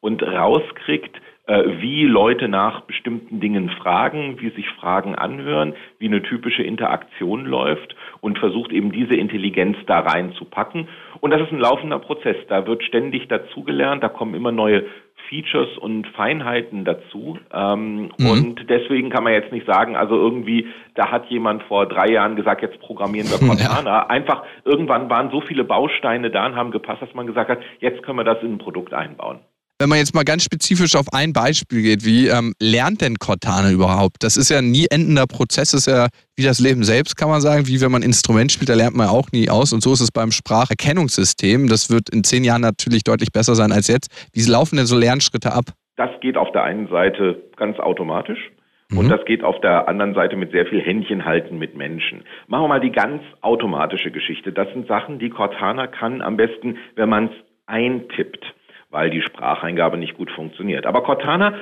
und 0.00 0.22
rauskriegt, 0.22 1.16
äh, 1.16 1.20
wie 1.46 2.04
Leute 2.06 2.48
nach 2.48 2.80
bestimmten 2.82 3.38
Dingen 3.38 3.70
fragen, 3.70 4.40
wie 4.40 4.50
sich 4.50 4.68
Fragen 4.70 5.14
anhören, 5.14 5.74
wie 5.98 6.06
eine 6.06 6.22
typische 6.22 6.64
Interaktion 6.64 7.46
läuft 7.46 7.94
und 8.20 8.38
versucht 8.38 8.72
eben 8.72 8.90
diese 8.90 9.14
Intelligenz 9.14 9.76
da 9.86 10.00
reinzupacken. 10.00 10.88
Und 11.20 11.30
das 11.30 11.40
ist 11.42 11.52
ein 11.52 11.60
laufender 11.60 12.00
Prozess. 12.00 12.36
Da 12.48 12.66
wird 12.66 12.82
ständig 12.82 13.28
dazugelernt, 13.28 14.02
da 14.02 14.08
kommen 14.08 14.34
immer 14.34 14.50
neue 14.50 14.84
Features 15.28 15.76
und 15.78 16.06
Feinheiten 16.08 16.84
dazu. 16.84 17.38
Ähm, 17.52 18.10
mhm. 18.18 18.30
Und 18.30 18.70
deswegen 18.70 19.10
kann 19.10 19.24
man 19.24 19.32
jetzt 19.32 19.52
nicht 19.52 19.66
sagen, 19.66 19.96
also 19.96 20.16
irgendwie, 20.16 20.68
da 20.94 21.10
hat 21.10 21.26
jemand 21.30 21.62
vor 21.64 21.86
drei 21.86 22.08
Jahren 22.10 22.36
gesagt, 22.36 22.62
jetzt 22.62 22.80
programmieren 22.80 23.28
wir 23.28 23.38
Cortana. 23.48 23.90
Ja. 23.90 24.06
Einfach 24.06 24.44
irgendwann 24.64 25.10
waren 25.10 25.30
so 25.30 25.40
viele 25.40 25.64
Bausteine 25.64 26.30
da 26.30 26.46
und 26.46 26.56
haben 26.56 26.70
gepasst, 26.70 27.02
dass 27.02 27.14
man 27.14 27.26
gesagt 27.26 27.50
hat, 27.50 27.60
jetzt 27.80 28.02
können 28.02 28.18
wir 28.18 28.24
das 28.24 28.42
in 28.42 28.54
ein 28.54 28.58
Produkt 28.58 28.92
einbauen. 28.92 29.40
Wenn 29.78 29.90
man 29.90 29.98
jetzt 29.98 30.14
mal 30.14 30.24
ganz 30.24 30.42
spezifisch 30.42 30.96
auf 30.96 31.12
ein 31.12 31.34
Beispiel 31.34 31.82
geht, 31.82 32.06
wie 32.06 32.28
ähm, 32.28 32.54
lernt 32.58 33.02
denn 33.02 33.16
Cortana 33.16 33.70
überhaupt? 33.70 34.22
Das 34.22 34.38
ist 34.38 34.48
ja 34.48 34.58
ein 34.58 34.70
nie 34.70 34.86
endender 34.90 35.26
Prozess, 35.26 35.74
ist 35.74 35.86
ja 35.86 36.08
wie 36.34 36.44
das 36.44 36.60
Leben 36.60 36.82
selbst, 36.82 37.14
kann 37.18 37.28
man 37.28 37.42
sagen. 37.42 37.66
Wie 37.66 37.82
wenn 37.82 37.92
man 37.92 38.00
ein 38.00 38.06
Instrument 38.06 38.50
spielt, 38.50 38.70
da 38.70 38.74
lernt 38.74 38.96
man 38.96 39.08
auch 39.08 39.32
nie 39.32 39.50
aus. 39.50 39.74
Und 39.74 39.82
so 39.82 39.92
ist 39.92 40.00
es 40.00 40.10
beim 40.10 40.30
Spracherkennungssystem. 40.30 41.68
Das 41.68 41.90
wird 41.90 42.08
in 42.08 42.24
zehn 42.24 42.42
Jahren 42.42 42.62
natürlich 42.62 43.04
deutlich 43.04 43.32
besser 43.32 43.54
sein 43.54 43.70
als 43.70 43.88
jetzt. 43.88 44.08
Wie 44.32 44.40
laufen 44.50 44.76
denn 44.76 44.86
so 44.86 44.96
Lernschritte 44.96 45.52
ab? 45.52 45.66
Das 45.96 46.08
geht 46.20 46.38
auf 46.38 46.50
der 46.52 46.62
einen 46.62 46.88
Seite 46.88 47.42
ganz 47.56 47.78
automatisch. 47.78 48.50
Und 48.92 49.06
mhm. 49.06 49.10
das 49.10 49.26
geht 49.26 49.44
auf 49.44 49.60
der 49.60 49.88
anderen 49.88 50.14
Seite 50.14 50.36
mit 50.36 50.52
sehr 50.52 50.64
viel 50.64 50.80
Händchen 50.80 51.26
halten 51.26 51.58
mit 51.58 51.76
Menschen. 51.76 52.22
Machen 52.46 52.64
wir 52.64 52.68
mal 52.68 52.80
die 52.80 52.92
ganz 52.92 53.22
automatische 53.42 54.10
Geschichte. 54.10 54.52
Das 54.52 54.68
sind 54.72 54.88
Sachen, 54.88 55.18
die 55.18 55.28
Cortana 55.28 55.86
kann 55.86 56.22
am 56.22 56.38
besten, 56.38 56.78
wenn 56.94 57.10
man 57.10 57.26
es 57.26 57.32
eintippt 57.66 58.55
weil 58.96 59.10
die 59.10 59.20
Spracheingabe 59.20 59.98
nicht 59.98 60.16
gut 60.16 60.30
funktioniert. 60.30 60.86
Aber 60.86 61.02
Cortana 61.02 61.52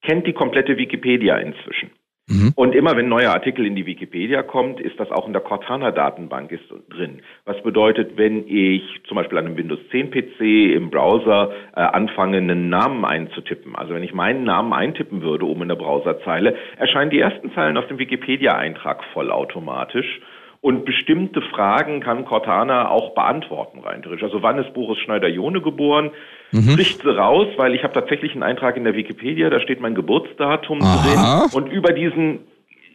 kennt 0.00 0.28
die 0.28 0.32
komplette 0.32 0.76
Wikipedia 0.76 1.36
inzwischen. 1.38 1.90
Mhm. 2.28 2.52
Und 2.54 2.72
immer 2.76 2.92
wenn 2.92 3.06
ein 3.06 3.08
neuer 3.08 3.32
Artikel 3.32 3.66
in 3.66 3.74
die 3.74 3.84
Wikipedia 3.84 4.44
kommt, 4.44 4.80
ist 4.80 4.98
das 5.00 5.10
auch 5.10 5.26
in 5.26 5.32
der 5.32 5.42
Cortana-Datenbank 5.42 6.56
drin. 6.88 7.20
Was 7.46 7.60
bedeutet, 7.64 8.16
wenn 8.16 8.46
ich 8.46 8.82
zum 9.08 9.16
Beispiel 9.16 9.38
an 9.38 9.46
einem 9.46 9.56
Windows 9.56 9.80
10 9.90 10.12
PC 10.12 10.40
im 10.76 10.90
Browser 10.90 11.50
äh, 11.74 11.80
anfange, 11.80 12.36
einen 12.36 12.68
Namen 12.68 13.04
einzutippen, 13.04 13.74
also 13.74 13.92
wenn 13.92 14.04
ich 14.04 14.14
meinen 14.14 14.44
Namen 14.44 14.72
eintippen 14.72 15.20
würde 15.20 15.46
oben 15.46 15.62
in 15.62 15.68
der 15.68 15.74
Browserzeile, 15.74 16.54
erscheinen 16.78 17.10
die 17.10 17.18
ersten 17.18 17.52
Zeilen 17.54 17.76
auf 17.76 17.88
dem 17.88 17.98
Wikipedia-Eintrag 17.98 19.02
vollautomatisch. 19.12 20.20
Und 20.64 20.86
bestimmte 20.86 21.42
Fragen 21.42 22.00
kann 22.00 22.24
Cortana 22.24 22.88
auch 22.88 23.14
beantworten 23.14 23.80
rein 23.80 24.00
theoretisch. 24.00 24.22
Also 24.22 24.42
wann 24.42 24.56
ist 24.56 24.72
Boris 24.72 24.96
Schneider-Jone 25.00 25.60
geboren? 25.60 26.10
Mhm. 26.54 26.76
Bricht 26.76 27.02
sie 27.02 27.16
raus, 27.16 27.48
weil 27.56 27.74
ich 27.74 27.82
habe 27.82 27.94
tatsächlich 27.94 28.32
einen 28.32 28.44
Eintrag 28.44 28.76
in 28.76 28.84
der 28.84 28.94
Wikipedia, 28.94 29.50
da 29.50 29.60
steht 29.60 29.80
mein 29.80 29.96
Geburtsdatum 29.96 30.80
Aha. 30.82 31.48
drin. 31.48 31.60
Und 31.60 31.72
über 31.72 31.92
diesen, 31.92 32.40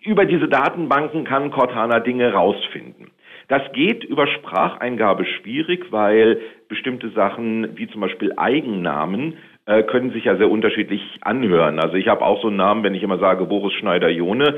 über 0.02 0.26
diese 0.26 0.48
Datenbanken 0.48 1.26
kann 1.26 1.52
Cortana 1.52 2.00
Dinge 2.00 2.32
rausfinden. 2.32 3.12
Das 3.50 3.62
geht 3.74 4.04
über 4.06 4.28
Spracheingabe 4.28 5.26
schwierig, 5.26 5.88
weil 5.92 6.40
bestimmte 6.70 7.10
Sachen 7.10 7.78
wie 7.78 7.88
zum 7.90 8.00
Beispiel 8.00 8.32
Eigennamen 8.38 9.38
äh, 9.66 9.84
können 9.84 10.12
sich 10.12 10.24
ja 10.24 10.38
sehr 10.38 10.50
unterschiedlich 10.50 11.02
anhören. 11.22 11.80
Also 11.80 11.96
ich 11.96 12.08
habe 12.08 12.24
auch 12.24 12.42
so 12.42 12.48
einen 12.48 12.58
Namen, 12.58 12.84
wenn 12.84 12.96
ich 12.96 13.04
immer 13.04 13.18
sage 13.18 13.46
Boris 13.46 13.74
Schneider-Jone. 13.74 14.56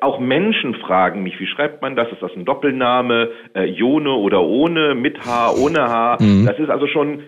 Auch 0.00 0.18
Menschen 0.18 0.74
fragen 0.74 1.22
mich, 1.22 1.40
wie 1.40 1.46
schreibt 1.46 1.82
man 1.82 1.96
das? 1.96 2.12
Ist 2.12 2.20
das 2.20 2.32
ein 2.36 2.44
Doppelname? 2.44 3.30
Äh, 3.54 3.64
Jone 3.64 4.10
oder 4.10 4.42
ohne? 4.42 4.94
Mit 4.94 5.24
H, 5.24 5.52
ohne 5.54 5.88
H? 5.88 6.18
Mhm. 6.20 6.44
Das 6.44 6.58
ist 6.58 6.68
also 6.68 6.86
schon 6.86 7.20
äh, 7.20 7.22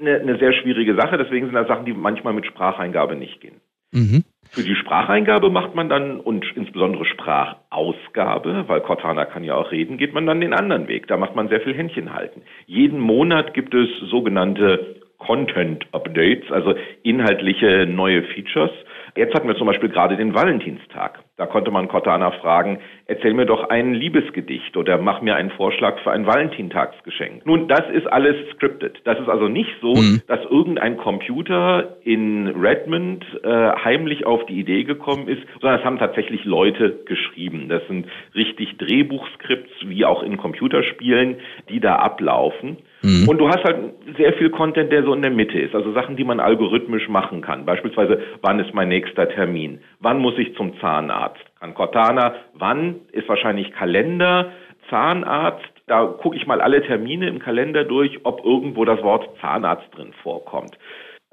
eine, 0.00 0.20
eine 0.20 0.38
sehr 0.38 0.52
schwierige 0.52 0.94
Sache. 0.94 1.18
Deswegen 1.18 1.46
sind 1.46 1.54
das 1.54 1.68
Sachen, 1.68 1.86
die 1.86 1.92
manchmal 1.92 2.32
mit 2.32 2.46
Spracheingabe 2.46 3.16
nicht 3.16 3.40
gehen. 3.40 3.60
Mhm. 3.92 4.24
Für 4.50 4.62
die 4.62 4.76
Spracheingabe 4.76 5.50
macht 5.50 5.74
man 5.74 5.88
dann 5.88 6.20
und 6.20 6.44
insbesondere 6.54 7.04
Sprachausgabe, 7.06 8.64
weil 8.66 8.80
Cortana 8.82 9.24
kann 9.24 9.42
ja 9.42 9.54
auch 9.54 9.72
reden, 9.72 9.98
geht 9.98 10.14
man 10.14 10.26
dann 10.26 10.40
den 10.40 10.52
anderen 10.52 10.86
Weg. 10.86 11.06
Da 11.06 11.16
macht 11.16 11.34
man 11.34 11.48
sehr 11.48 11.60
viel 11.60 11.74
Händchen 11.74 12.12
halten. 12.12 12.42
Jeden 12.66 13.00
Monat 13.00 13.54
gibt 13.54 13.74
es 13.74 13.88
sogenannte 14.10 15.00
Content 15.18 15.86
Updates, 15.92 16.50
also 16.52 16.74
inhaltliche 17.02 17.86
neue 17.86 18.22
Features. 18.22 18.70
Jetzt 19.16 19.34
hatten 19.34 19.46
wir 19.46 19.56
zum 19.56 19.68
Beispiel 19.68 19.90
gerade 19.90 20.16
den 20.16 20.34
Valentinstag. 20.34 21.20
Da 21.36 21.46
konnte 21.46 21.70
man 21.70 21.86
Cortana 21.86 22.32
fragen, 22.32 22.80
erzähl 23.06 23.32
mir 23.32 23.46
doch 23.46 23.68
ein 23.68 23.94
Liebesgedicht 23.94 24.76
oder 24.76 24.98
mach 24.98 25.20
mir 25.20 25.36
einen 25.36 25.50
Vorschlag 25.50 26.00
für 26.02 26.10
ein 26.10 26.26
Valentintagsgeschenk. 26.26 27.46
Nun, 27.46 27.68
das 27.68 27.82
ist 27.92 28.06
alles 28.06 28.34
scripted. 28.54 29.00
Das 29.04 29.18
ist 29.20 29.28
also 29.28 29.48
nicht 29.48 29.70
so, 29.80 29.94
mhm. 29.94 30.22
dass 30.26 30.40
irgendein 30.44 30.96
Computer 30.96 31.96
in 32.02 32.48
Redmond 32.48 33.24
äh, 33.44 33.48
heimlich 33.84 34.26
auf 34.26 34.46
die 34.46 34.58
Idee 34.58 34.82
gekommen 34.82 35.28
ist, 35.28 35.42
sondern 35.60 35.78
es 35.78 35.84
haben 35.84 35.98
tatsächlich 35.98 36.44
Leute 36.44 37.04
geschrieben. 37.04 37.68
Das 37.68 37.86
sind 37.86 38.06
richtig 38.34 38.78
Drehbuchskripts, 38.78 39.72
wie 39.86 40.04
auch 40.04 40.24
in 40.24 40.36
Computerspielen, 40.36 41.36
die 41.68 41.78
da 41.78 41.96
ablaufen. 41.96 42.78
Mhm. 43.04 43.28
Und 43.28 43.38
du 43.38 43.48
hast 43.48 43.62
halt 43.64 43.92
sehr 44.16 44.32
viel 44.32 44.48
Content, 44.48 44.90
der 44.90 45.02
so 45.04 45.12
in 45.12 45.20
der 45.20 45.30
Mitte 45.30 45.58
ist. 45.58 45.74
Also 45.74 45.92
Sachen, 45.92 46.16
die 46.16 46.24
man 46.24 46.40
algorithmisch 46.40 47.08
machen 47.08 47.42
kann. 47.42 47.66
Beispielsweise, 47.66 48.22
wann 48.40 48.58
ist 48.58 48.72
mein 48.72 48.88
nächster 48.88 49.28
Termin? 49.28 49.80
Wann 50.00 50.18
muss 50.18 50.38
ich 50.38 50.54
zum 50.56 50.80
Zahnarzt? 50.80 51.44
Kann 51.60 51.74
Cortana, 51.74 52.34
wann 52.54 52.96
ist 53.12 53.28
wahrscheinlich 53.28 53.72
Kalender, 53.72 54.52
Zahnarzt? 54.88 55.68
Da 55.86 56.06
gucke 56.06 56.36
ich 56.36 56.46
mal 56.46 56.62
alle 56.62 56.82
Termine 56.82 57.28
im 57.28 57.40
Kalender 57.40 57.84
durch, 57.84 58.20
ob 58.24 58.42
irgendwo 58.42 58.86
das 58.86 59.02
Wort 59.02 59.28
Zahnarzt 59.42 59.86
drin 59.94 60.14
vorkommt. 60.22 60.78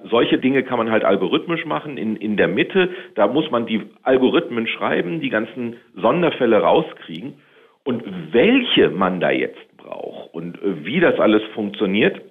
Solche 0.10 0.40
Dinge 0.40 0.64
kann 0.64 0.78
man 0.78 0.92
halt 0.92 1.06
algorithmisch 1.06 1.64
machen. 1.64 1.96
In, 1.96 2.18
in 2.18 2.36
der 2.36 2.50
Mitte, 2.50 2.90
da 3.16 3.28
muss 3.28 3.50
man 3.50 3.66
die 3.66 3.84
Algorithmen 4.04 4.68
schreiben, 4.68 5.22
die 5.22 5.30
ganzen 5.30 5.78
Sonderfälle 5.96 6.58
rauskriegen. 6.58 7.36
Und 7.84 8.04
welche 8.34 8.90
man 8.90 9.22
da 9.22 9.32
jetzt 9.32 9.71
braucht 9.84 10.34
und 10.34 10.62
äh, 10.62 10.86
wie 10.86 11.00
das 11.00 11.20
alles 11.20 11.42
funktioniert, 11.54 12.22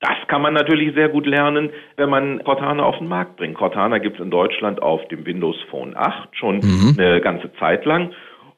das 0.00 0.16
kann 0.28 0.42
man 0.42 0.54
natürlich 0.54 0.94
sehr 0.94 1.08
gut 1.08 1.26
lernen, 1.26 1.70
wenn 1.96 2.10
man 2.10 2.44
Cortana 2.44 2.82
auf 2.82 2.98
den 2.98 3.08
Markt 3.08 3.36
bringt. 3.36 3.56
Cortana 3.56 3.98
gibt 3.98 4.18
es 4.18 4.24
in 4.24 4.30
Deutschland 4.30 4.82
auf 4.82 5.06
dem 5.08 5.24
Windows 5.24 5.56
Phone 5.70 5.96
8 5.96 6.36
schon 6.36 6.56
mhm. 6.56 6.96
eine 6.98 7.20
ganze 7.20 7.52
Zeit 7.54 7.84
lang. 7.86 8.12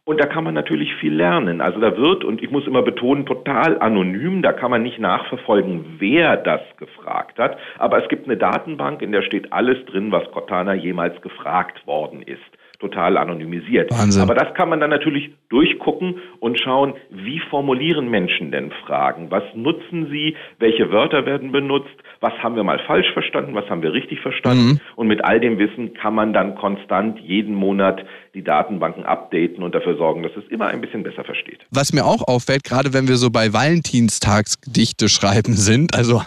Und 0.05 0.19
da 0.21 0.27
kann 0.27 0.43
man 0.43 0.55
natürlich 0.55 0.95
viel 0.97 1.15
lernen. 1.15 1.61
Also 1.61 1.81
da 1.81 1.97
wird, 1.97 2.25
und 2.25 2.43
ich 2.43 2.51
muss 2.51 2.67
immer 2.67 2.83
betonen, 2.83 3.27
total 3.27 3.79
anonym, 3.79 4.41
da 4.41 4.53
kann 4.53 4.71
man 4.71 4.83
nicht 4.83 4.99
nachverfolgen, 4.99 5.97
wer 5.99 6.39
das 6.39 6.63
gefragt 6.79 7.39
hat. 7.39 7.59
Aber 7.79 8.03
es 8.03 8.09
gibt 8.09 8.27
eine 8.27 8.39
Datenbank, 8.39 9.03
in 9.03 9.13
der 9.13 9.23
steht 9.23 9.53
alles 9.53 9.85
drin, 9.85 10.11
was 10.11 10.25
Cortana 10.33 10.73
jemals 10.73 11.21
gefragt 11.21 11.87
worden 11.87 12.23
ist 12.23 12.58
total 12.79 13.17
anonymisiert. 13.17 13.91
Wahnsinn. 13.91 14.23
Aber 14.23 14.35
das 14.35 14.55
kann 14.55 14.69
man 14.69 14.79
dann 14.81 14.91
natürlich 14.91 15.31
durchgucken 15.49 16.21
und 16.39 16.61
schauen, 16.61 16.95
wie 17.11 17.41
formulieren 17.51 18.09
Menschen 18.09 18.53
denn 18.53 18.71
Fragen? 18.87 19.31
Was 19.31 19.43
nutzen 19.55 20.09
sie? 20.11 20.37
Welche 20.59 20.93
Wörter 20.93 21.27
werden 21.27 21.51
benutzt? 21.51 21.97
Was 22.21 22.33
haben 22.35 22.55
wir 22.55 22.63
mal 22.63 22.79
falsch 22.87 23.11
verstanden? 23.13 23.55
Was 23.55 23.69
haben 23.69 23.83
wir 23.83 23.93
richtig 23.93 24.21
verstanden? 24.21 24.73
Mhm. 24.73 24.81
Und 24.97 25.09
mit 25.09 25.25
all 25.25 25.41
dem 25.41 25.59
Wissen 25.59 25.95
kann 25.95 26.15
man 26.15 26.33
dann 26.33 26.55
konstant 26.55 27.19
jeden 27.19 27.55
Monat 27.55 28.05
die 28.39 28.45
Datenbanken 28.45 29.05
updaten 29.05 29.65
und 29.65 29.75
dafür 29.75 29.97
sorgen, 29.97 30.23
dass 30.23 30.31
es 30.37 30.45
immer 30.49 30.69
ein 30.69 30.81
bisschen 30.81 31.03
besser 31.03 31.25
versteht. 31.25 31.59
Was 31.71 31.93
mir 31.93 32.05
auch 32.05 32.23
auffällt, 32.29 32.63
gerade 32.63 32.93
wenn 32.93 33.09
wir 33.09 33.17
so 33.17 33.31
bei 33.31 33.53
Valentinstagsgedichte 33.53 35.09
schreiben 35.09 35.57
sind, 35.57 35.93
also 35.95 36.23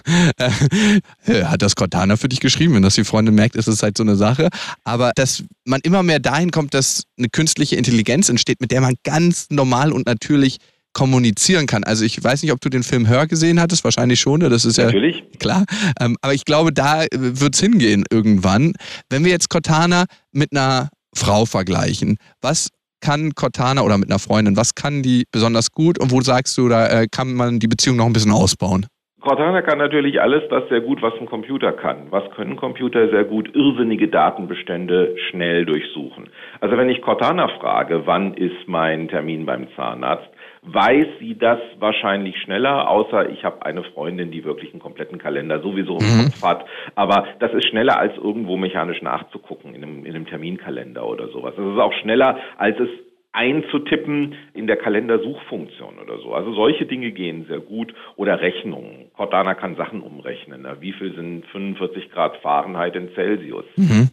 äh, 1.26 1.46
hat 1.46 1.62
das 1.62 1.78
Cortana 1.78 2.18
für 2.18 2.28
dich 2.28 2.42
geschrieben, 2.42 2.76
wenn 2.76 2.82
das 2.82 2.96
die 2.96 3.06
Freundin 3.06 3.34
merkt, 3.34 3.56
ist 3.56 3.68
es 3.68 3.82
halt 3.82 3.98
so 3.98 4.04
eine 4.04 4.18
Sache, 4.18 4.50
aber 4.84 5.14
dass 5.16 5.46
man 5.64 5.80
immer 5.84 6.04
mehr 6.04 6.20
dahin 6.20 6.52
kommt, 6.52 6.74
dass 6.74 7.04
eine 7.18 7.30
künstliche 7.30 7.78
Intelligenz 7.78 8.28
entsteht, 8.28 8.60
mit 8.60 8.72
der 8.72 8.82
man 8.82 8.96
ganz 9.06 9.48
normal 9.50 9.94
und 9.94 10.06
natürlich 10.06 10.58
kommunizieren 10.92 11.68
kann. 11.68 11.86
Also 11.86 12.04
ich 12.04 12.22
weiß 12.22 12.44
nicht, 12.44 12.52
ob 12.52 12.60
du 12.60 12.68
den 12.68 12.84
Film 12.84 13.08
Hör 13.08 13.26
gesehen 13.26 13.62
hattest, 13.62 13.86
wahrscheinlich 13.86 14.20
schon, 14.20 14.42
ne? 14.42 14.50
das 14.50 14.66
ist 14.66 14.78
Natürlich. 14.78 15.20
ja 15.20 15.38
klar. 15.40 15.66
Ähm, 16.02 16.18
aber 16.22 16.34
ich 16.34 16.44
glaube, 16.44 16.74
da 16.74 17.06
wird 17.16 17.56
es 17.56 17.62
hingehen 17.62 18.04
irgendwann. 18.12 18.74
Wenn 19.10 19.24
wir 19.24 19.32
jetzt 19.32 19.50
Cortana 19.50 20.08
mit 20.34 20.52
einer 20.52 20.90
Frau 21.16 21.46
vergleichen. 21.46 22.18
Was 22.42 22.70
kann 23.02 23.32
Cortana 23.36 23.82
oder 23.82 23.98
mit 23.98 24.10
einer 24.10 24.20
Freundin, 24.20 24.56
was 24.56 24.76
kann 24.76 25.02
die 25.02 25.26
besonders 25.32 25.72
gut 25.72 26.00
und 26.00 26.12
wo 26.12 26.22
sagst 26.22 26.58
du, 26.58 26.70
da 26.70 26.88
äh, 26.88 27.08
kann 27.12 27.34
man 27.34 27.60
die 27.60 27.68
Beziehung 27.68 27.98
noch 27.98 28.06
ein 28.06 28.14
bisschen 28.14 28.32
ausbauen? 28.32 28.86
Cortana 29.22 29.62
kann 29.62 29.78
natürlich 29.78 30.20
alles 30.20 30.42
das 30.50 30.68
sehr 30.70 30.82
gut, 30.82 31.04
was 31.04 31.14
ein 31.20 31.28
Computer 31.28 31.74
kann. 31.74 32.08
Was 32.10 32.28
können 32.32 32.56
Computer 32.56 33.08
sehr 33.10 33.24
gut? 33.24 33.56
Irrsinnige 33.56 34.08
Datenbestände 34.08 35.16
schnell 35.30 35.64
durchsuchen. 35.64 36.30
Also 36.60 36.76
wenn 36.76 36.90
ich 36.90 37.04
Cortana 37.04 37.48
frage, 37.60 38.08
wann 38.08 38.34
ist 38.34 38.68
mein 38.68 39.10
Termin 39.10 39.46
beim 39.46 39.68
Zahnarzt, 39.76 40.31
weiß 40.64 41.08
sie 41.20 41.38
das 41.38 41.60
wahrscheinlich 41.80 42.38
schneller, 42.42 42.88
außer 42.90 43.30
ich 43.30 43.44
habe 43.44 43.66
eine 43.66 43.84
Freundin, 43.84 44.32
die 44.32 44.44
wirklich 44.44 44.72
einen 44.72 44.82
kompletten 44.82 45.18
Kalender 45.18 45.60
sowieso 45.62 45.98
im 45.98 46.06
Mhm. 46.06 46.26
Kopf 46.26 46.44
hat. 46.44 46.66
Aber 46.96 47.28
das 47.40 47.52
ist 47.54 47.68
schneller 47.68 47.98
als 47.98 48.16
irgendwo 48.18 48.58
mechanisch 48.58 49.02
nachzugucken 49.02 49.74
in 49.74 49.84
einem, 49.84 50.06
in 50.06 50.16
einem 50.16 50.28
Terminkalender 50.28 51.08
oder 51.08 51.30
sowas. 51.30 51.54
Das 51.58 51.66
ist 51.66 51.80
auch 51.80 51.94
schneller, 51.94 52.38
als 52.58 52.80
es 52.80 52.90
einzutippen 53.34 54.36
in 54.54 54.68
der 54.68 54.76
Kalendersuchfunktion 54.76 56.00
oder 56.04 56.18
so. 56.20 56.34
Also 56.34 56.54
solche 56.54 56.86
Dinge 56.86 57.12
gehen 57.12 57.46
sehr 57.48 57.60
gut. 57.60 57.94
Oder 58.18 58.42
Rechnungen. 58.42 59.10
Cortana 59.16 59.54
kann 59.54 59.76
Sachen 59.76 60.02
umrechnen. 60.02 60.62
Na, 60.64 60.82
wie 60.82 60.92
viel 60.92 61.16
sind 61.16 61.46
45 61.48 62.12
Grad 62.12 62.36
Fahrenheit 62.38 62.96
in 62.96 63.10
Celsius? 63.16 63.64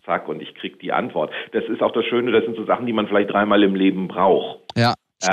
Zack, 0.05 0.29
und 0.29 0.41
ich 0.41 0.55
krieg 0.55 0.79
die 0.79 0.93
Antwort. 0.93 1.33
Das 1.53 1.65
ist 1.65 1.83
auch 1.83 1.91
das 1.91 2.05
Schöne, 2.05 2.31
das 2.31 2.45
sind 2.45 2.57
so 2.57 2.65
Sachen, 2.65 2.87
die 2.87 2.93
man 2.93 3.09
vielleicht 3.09 3.31
dreimal 3.33 3.63
im 3.65 3.75
Leben 3.75 4.07
braucht. 4.07 4.61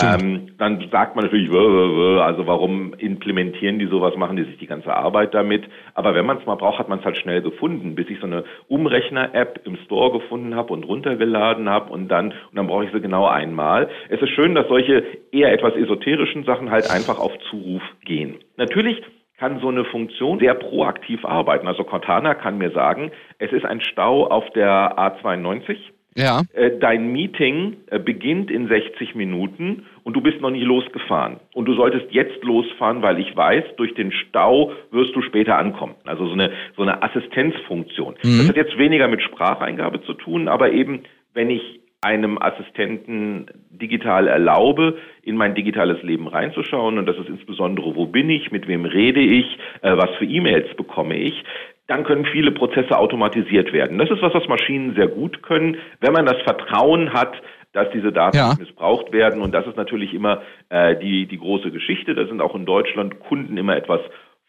Ähm, 0.02 0.54
dann 0.58 0.88
sagt 0.92 1.16
man 1.16 1.26
natürlich, 1.26 1.50
also 1.50 2.48
warum 2.48 2.94
implementieren 2.96 3.80
die 3.80 3.88
sowas, 3.88 4.16
machen 4.16 4.38
die 4.38 4.44
sich 4.44 4.58
die 4.58 4.68
ganze 4.68 4.94
Arbeit 4.96 5.34
damit. 5.34 5.64
Aber 5.94 6.16
wenn 6.16 6.26
man 6.26 6.38
es 6.38 6.46
mal 6.46 6.56
braucht, 6.56 6.80
hat 6.80 6.90
man 6.90 7.00
es 7.00 7.06
halt 7.06 7.18
schnell 7.18 7.42
gefunden, 7.42 7.96
bis 7.96 8.10
ich 8.10 8.20
so 8.20 8.26
eine 8.26 8.44
Umrechner-App 8.68 9.62
im 9.66 9.78
Store 9.86 10.12
gefunden 10.20 10.56
habe 10.56 10.74
und 10.74 10.84
runtergeladen 10.84 11.70
habe 11.70 11.92
und 11.92 12.08
dann, 12.10 12.32
und 12.32 12.56
dann 12.56 12.68
brauche 12.68 12.86
ich 12.86 12.92
sie 12.92 13.02
genau 13.02 13.28
einmal. 13.28 13.90
Es 14.10 14.22
ist 14.22 14.30
schön, 14.30 14.56
dass 14.56 14.68
solche 14.68 15.04
eher 15.32 15.52
etwas 15.52 15.76
esoterischen 15.76 16.44
Sachen 16.46 16.72
halt 16.72 16.90
einfach 16.92 17.20
auf 17.20 17.32
Zuruf 17.50 17.84
gehen. 18.04 18.38
Natürlich 18.58 19.02
kann 19.38 19.60
so 19.60 19.68
eine 19.68 19.84
Funktion 19.84 20.40
sehr 20.40 20.54
proaktiv 20.54 21.26
arbeiten. 21.26 21.68
Also 21.68 21.84
Cortana 21.84 22.36
kann 22.36 22.58
mir 22.58 22.72
sagen, 22.72 23.12
es 23.38 23.52
ist 23.52 23.66
ein 23.66 23.82
Stau 23.82 24.28
auf 24.28 24.50
der 24.52 24.98
A92 24.98 25.76
ja. 26.16 26.44
äh, 26.54 26.72
dein 26.80 27.12
Meeting 27.12 27.78
äh, 27.88 28.00
beginnt 28.00 28.50
in 28.50 28.68
60 28.68 29.16
Minuten 29.16 29.86
und 30.04 30.14
du 30.16 30.22
bist 30.22 30.42
noch 30.42 30.50
nicht 30.50 30.64
losgefahren. 30.64 31.38
Und 31.54 31.66
du 31.66 31.74
solltest 31.74 32.08
jetzt 32.12 32.44
losfahren, 32.44 33.02
weil 33.02 33.20
ich 33.20 33.36
weiß, 33.36 33.64
durch 33.78 33.94
den 33.96 34.12
Stau 34.12 34.72
wirst 34.92 35.16
du 35.16 35.22
später 35.22 35.58
ankommen. 35.58 35.96
Also 36.06 36.26
so 36.28 36.34
eine, 36.34 36.52
so 36.76 36.84
eine 36.84 37.04
Assistenzfunktion. 37.04 38.16
Das 38.22 38.50
hat 38.50 38.56
jetzt 38.56 38.78
weniger 38.78 39.08
mit 39.08 39.22
Spracheingabe 39.22 40.02
zu 40.04 40.14
tun, 40.14 40.48
aber 40.48 40.72
eben, 40.72 41.04
wenn 41.34 41.50
ich 41.50 41.82
einem 42.06 42.38
Assistenten 42.38 43.48
digital 43.72 44.28
erlaube, 44.28 45.00
in 45.24 45.36
mein 45.36 45.56
digitales 45.56 46.04
Leben 46.04 46.28
reinzuschauen. 46.28 47.00
Und 47.00 47.08
das 47.08 47.18
ist 47.18 47.30
insbesondere, 47.30 47.96
wo 47.96 48.06
bin 48.06 48.30
ich, 48.30 48.52
mit 48.52 48.68
wem 48.68 48.86
rede 48.86 49.22
ich, 49.22 49.58
äh, 49.82 49.98
was 49.98 50.12
für 50.20 50.26
E-Mails 50.26 50.76
bekomme 50.76 51.18
ich. 51.18 51.44
Dann 51.88 52.04
können 52.04 52.26
viele 52.26 52.52
Prozesse 52.52 52.98
automatisiert 52.98 53.72
werden. 53.72 53.98
Das 54.00 54.10
ist 54.10 54.22
was, 54.22 54.34
was 54.34 54.48
Maschinen 54.48 54.96
sehr 54.96 55.08
gut 55.08 55.44
können, 55.44 55.78
wenn 56.02 56.14
man 56.14 56.26
das 56.26 56.42
Vertrauen 56.44 57.14
hat, 57.14 57.34
dass 57.74 57.88
diese 57.94 58.12
Daten 58.12 58.38
Ja. 58.38 58.50
nicht 58.50 58.60
missbraucht 58.60 59.12
werden. 59.12 59.42
Und 59.42 59.52
das 59.54 59.68
ist 59.68 59.78
natürlich 59.78 60.14
immer 60.14 60.42
äh, 60.70 60.96
die, 60.98 61.28
die 61.28 61.38
große 61.38 61.72
Geschichte. 61.72 62.16
Da 62.16 62.26
sind 62.26 62.42
auch 62.42 62.56
in 62.56 62.66
Deutschland 62.66 63.20
Kunden 63.20 63.58
immer 63.58 63.76
etwas 63.76 64.00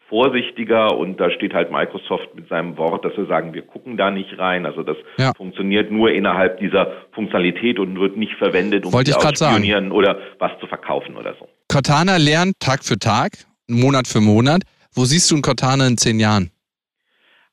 vorsichtiger 0.09 0.97
und 0.97 1.19
da 1.19 1.29
steht 1.31 1.53
halt 1.53 1.69
Microsoft 1.71 2.33
mit 2.33 2.47
seinem 2.47 2.77
Wort, 2.77 3.03
dass 3.03 3.15
wir 3.17 3.25
sagen, 3.25 3.53
wir 3.53 3.61
gucken 3.61 3.97
da 3.97 4.09
nicht 4.09 4.39
rein. 4.39 4.65
Also 4.65 4.81
das 4.81 4.95
Ja. 5.17 5.33
funktioniert 5.35 5.91
nur 5.91 6.11
innerhalb 6.11 6.59
dieser 6.59 6.93
Funktionalität 7.11 7.77
und 7.77 7.99
wird 7.99 8.15
nicht 8.15 8.33
verwendet, 8.35 8.85
um 8.85 8.93
Wollte 8.93 9.11
sagen. 9.11 9.25
auszuspionieren 9.27 9.91
oder 9.91 10.17
was 10.39 10.51
zu 10.61 10.67
verkaufen 10.67 11.17
oder 11.17 11.35
so. 11.37 11.47
Cortana 11.69 12.15
lernt 12.17 12.53
Tag 12.59 12.85
für 12.85 12.97
Tag, 12.97 13.31
Monat 13.67 14.07
für 14.07 14.21
Monat. 14.21 14.61
Wo 14.93 15.03
siehst 15.03 15.29
du 15.29 15.35
einen 15.35 15.41
Cortana 15.41 15.85
in 15.85 15.97
zehn 15.97 16.19
Jahren? 16.19 16.51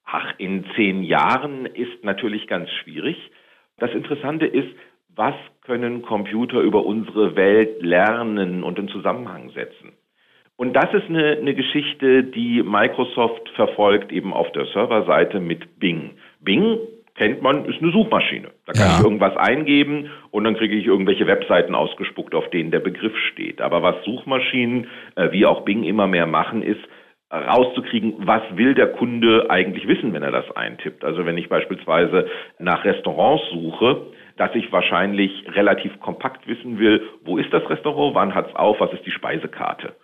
Ach, 0.04 0.34
in 0.38 0.64
zehn 0.76 1.02
Jahren 1.02 1.66
ist 1.66 2.04
natürlich 2.04 2.46
ganz 2.46 2.70
schwierig. 2.70 3.16
Das 3.78 3.90
Interessante 3.92 4.46
ist, 4.46 4.68
was 5.16 5.34
können 5.62 6.02
Computer 6.02 6.60
über 6.60 6.84
unsere 6.84 7.36
Welt 7.36 7.82
lernen 7.82 8.62
und 8.62 8.78
in 8.78 8.88
Zusammenhang 8.88 9.50
setzen? 9.50 9.92
Und 10.56 10.74
das 10.74 10.92
ist 10.94 11.08
eine, 11.08 11.36
eine 11.36 11.54
Geschichte, 11.54 12.22
die 12.22 12.62
Microsoft 12.62 13.48
verfolgt, 13.56 14.12
eben 14.12 14.32
auf 14.32 14.50
der 14.52 14.66
Serverseite 14.66 15.40
mit 15.40 15.80
Bing. 15.80 16.12
Bing 16.40 16.78
kennt 17.16 17.42
man, 17.42 17.64
ist 17.64 17.80
eine 17.82 17.92
Suchmaschine. 17.92 18.48
Da 18.66 18.72
kann 18.72 18.86
Ja. 18.86 18.96
ich 18.98 19.04
irgendwas 19.04 19.36
eingeben 19.36 20.10
und 20.30 20.44
dann 20.44 20.56
kriege 20.56 20.76
ich 20.76 20.86
irgendwelche 20.86 21.26
Webseiten 21.26 21.74
ausgespuckt, 21.74 22.34
auf 22.34 22.48
denen 22.50 22.70
der 22.70 22.80
Begriff 22.80 23.16
steht. 23.32 23.60
Aber 23.60 23.82
was 23.82 24.04
Suchmaschinen, 24.04 24.88
äh, 25.16 25.30
wie 25.32 25.46
auch 25.46 25.64
Bing 25.64 25.84
immer 25.84 26.06
mehr 26.06 26.26
machen, 26.26 26.62
ist, 26.62 26.80
rauszukriegen, 27.32 28.14
was 28.18 28.42
will 28.54 28.74
der 28.74 28.92
Kunde 28.92 29.50
eigentlich 29.50 29.88
wissen, 29.88 30.12
wenn 30.12 30.22
er 30.22 30.30
das 30.30 30.50
eintippt. 30.56 31.04
Also 31.04 31.26
wenn 31.26 31.38
ich 31.38 31.48
beispielsweise 31.48 32.26
nach 32.58 32.84
Restaurants 32.84 33.42
suche, 33.50 34.06
dass 34.36 34.54
ich 34.54 34.70
wahrscheinlich 34.72 35.44
relativ 35.54 35.98
kompakt 36.00 36.46
wissen 36.46 36.78
will, 36.78 37.02
wo 37.24 37.38
ist 37.38 37.52
das 37.52 37.68
Restaurant, 37.68 38.14
wann 38.14 38.34
hat's 38.34 38.54
auf, 38.54 38.80
was 38.80 38.92
ist 38.92 39.06
die 39.06 39.10
Speisekarte. 39.10 39.94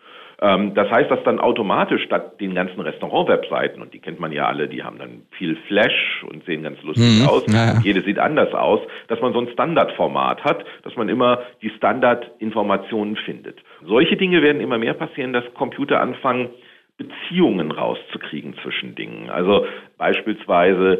Ähm, 0.42 0.74
das 0.74 0.90
heißt, 0.90 1.10
dass 1.10 1.22
dann 1.24 1.38
automatisch 1.38 2.02
statt 2.04 2.40
den 2.40 2.54
ganzen 2.54 2.80
Restaurant-Webseiten, 2.80 3.82
und 3.82 3.92
die 3.92 3.98
kennt 3.98 4.20
man 4.20 4.32
ja 4.32 4.46
alle, 4.46 4.68
die 4.68 4.82
haben 4.82 4.98
dann 4.98 5.22
viel 5.32 5.56
Flash 5.68 6.24
und 6.26 6.44
sehen 6.46 6.62
ganz 6.62 6.82
lustig 6.82 7.20
Mhm, 7.20 7.28
aus, 7.28 7.44
ja, 7.48 7.74
ja. 7.74 7.80
jede 7.82 8.02
sieht 8.02 8.18
anders 8.18 8.54
aus, 8.54 8.80
dass 9.08 9.20
man 9.20 9.32
so 9.34 9.40
ein 9.40 9.48
Standardformat 9.48 10.42
hat, 10.44 10.64
dass 10.82 10.96
man 10.96 11.08
immer 11.08 11.42
die 11.60 11.70
Standardinformationen 11.70 13.16
findet. 13.16 13.58
Solche 13.84 14.16
Dinge 14.16 14.42
werden 14.42 14.62
immer 14.62 14.78
mehr 14.78 14.94
passieren, 14.94 15.32
dass 15.32 15.44
Computer 15.54 16.00
anfangen, 16.00 16.48
Beziehungen 17.00 17.72
rauszukriegen 17.72 18.54
zwischen 18.62 18.94
Dingen. 18.94 19.30
Also 19.30 19.66
beispielsweise 19.96 20.98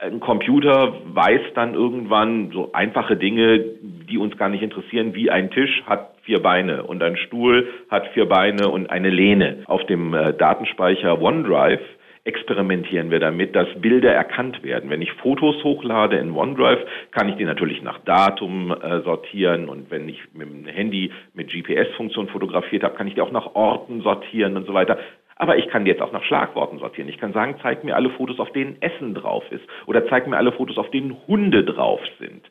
ein 0.00 0.18
Computer 0.18 0.94
weiß 1.04 1.40
dann 1.54 1.74
irgendwann 1.74 2.50
so 2.52 2.72
einfache 2.72 3.16
Dinge, 3.16 3.60
die 3.80 4.18
uns 4.18 4.36
gar 4.38 4.48
nicht 4.48 4.62
interessieren, 4.62 5.14
wie 5.14 5.30
ein 5.30 5.50
Tisch 5.50 5.82
hat 5.86 6.16
vier 6.22 6.42
Beine 6.42 6.82
und 6.82 7.02
ein 7.02 7.16
Stuhl 7.16 7.68
hat 7.90 8.08
vier 8.08 8.26
Beine 8.26 8.68
und 8.68 8.90
eine 8.90 9.10
Lehne. 9.10 9.62
Auf 9.66 9.84
dem 9.86 10.14
äh, 10.14 10.32
Datenspeicher 10.32 11.20
OneDrive 11.20 11.80
experimentieren 12.24 13.10
wir 13.10 13.18
damit, 13.18 13.56
dass 13.56 13.66
Bilder 13.80 14.12
erkannt 14.12 14.62
werden. 14.62 14.90
Wenn 14.90 15.00
ich 15.00 15.12
Fotos 15.14 15.62
hochlade 15.64 16.16
in 16.16 16.32
OneDrive, 16.32 16.80
kann 17.12 17.28
ich 17.28 17.36
die 17.36 17.44
natürlich 17.44 17.82
nach 17.82 17.98
Datum 18.00 18.72
äh, 18.72 19.00
sortieren 19.00 19.68
und 19.68 19.90
wenn 19.90 20.08
ich 20.08 20.20
mit 20.34 20.48
dem 20.48 20.66
Handy 20.66 21.10
mit 21.34 21.50
GPS-Funktion 21.50 22.28
fotografiert 22.28 22.84
habe, 22.84 22.94
kann 22.94 23.06
ich 23.06 23.14
die 23.14 23.22
auch 23.22 23.32
nach 23.32 23.54
Orten 23.54 24.02
sortieren 24.02 24.56
und 24.56 24.66
so 24.66 24.74
weiter. 24.74 24.98
Aber 25.40 25.56
ich 25.56 25.68
kann 25.68 25.86
jetzt 25.86 26.02
auch 26.02 26.12
nach 26.12 26.22
Schlagworten 26.24 26.80
sortieren. 26.80 27.08
Ich 27.08 27.16
kann 27.16 27.32
sagen, 27.32 27.56
zeig 27.62 27.82
mir 27.82 27.96
alle 27.96 28.10
Fotos, 28.10 28.38
auf 28.40 28.52
denen 28.52 28.76
Essen 28.82 29.14
drauf 29.14 29.42
ist. 29.50 29.64
Oder 29.86 30.06
zeig 30.06 30.26
mir 30.26 30.36
alle 30.36 30.52
Fotos, 30.52 30.76
auf 30.76 30.90
denen 30.90 31.16
Hunde 31.26 31.64
drauf 31.64 32.02
sind. 32.18 32.42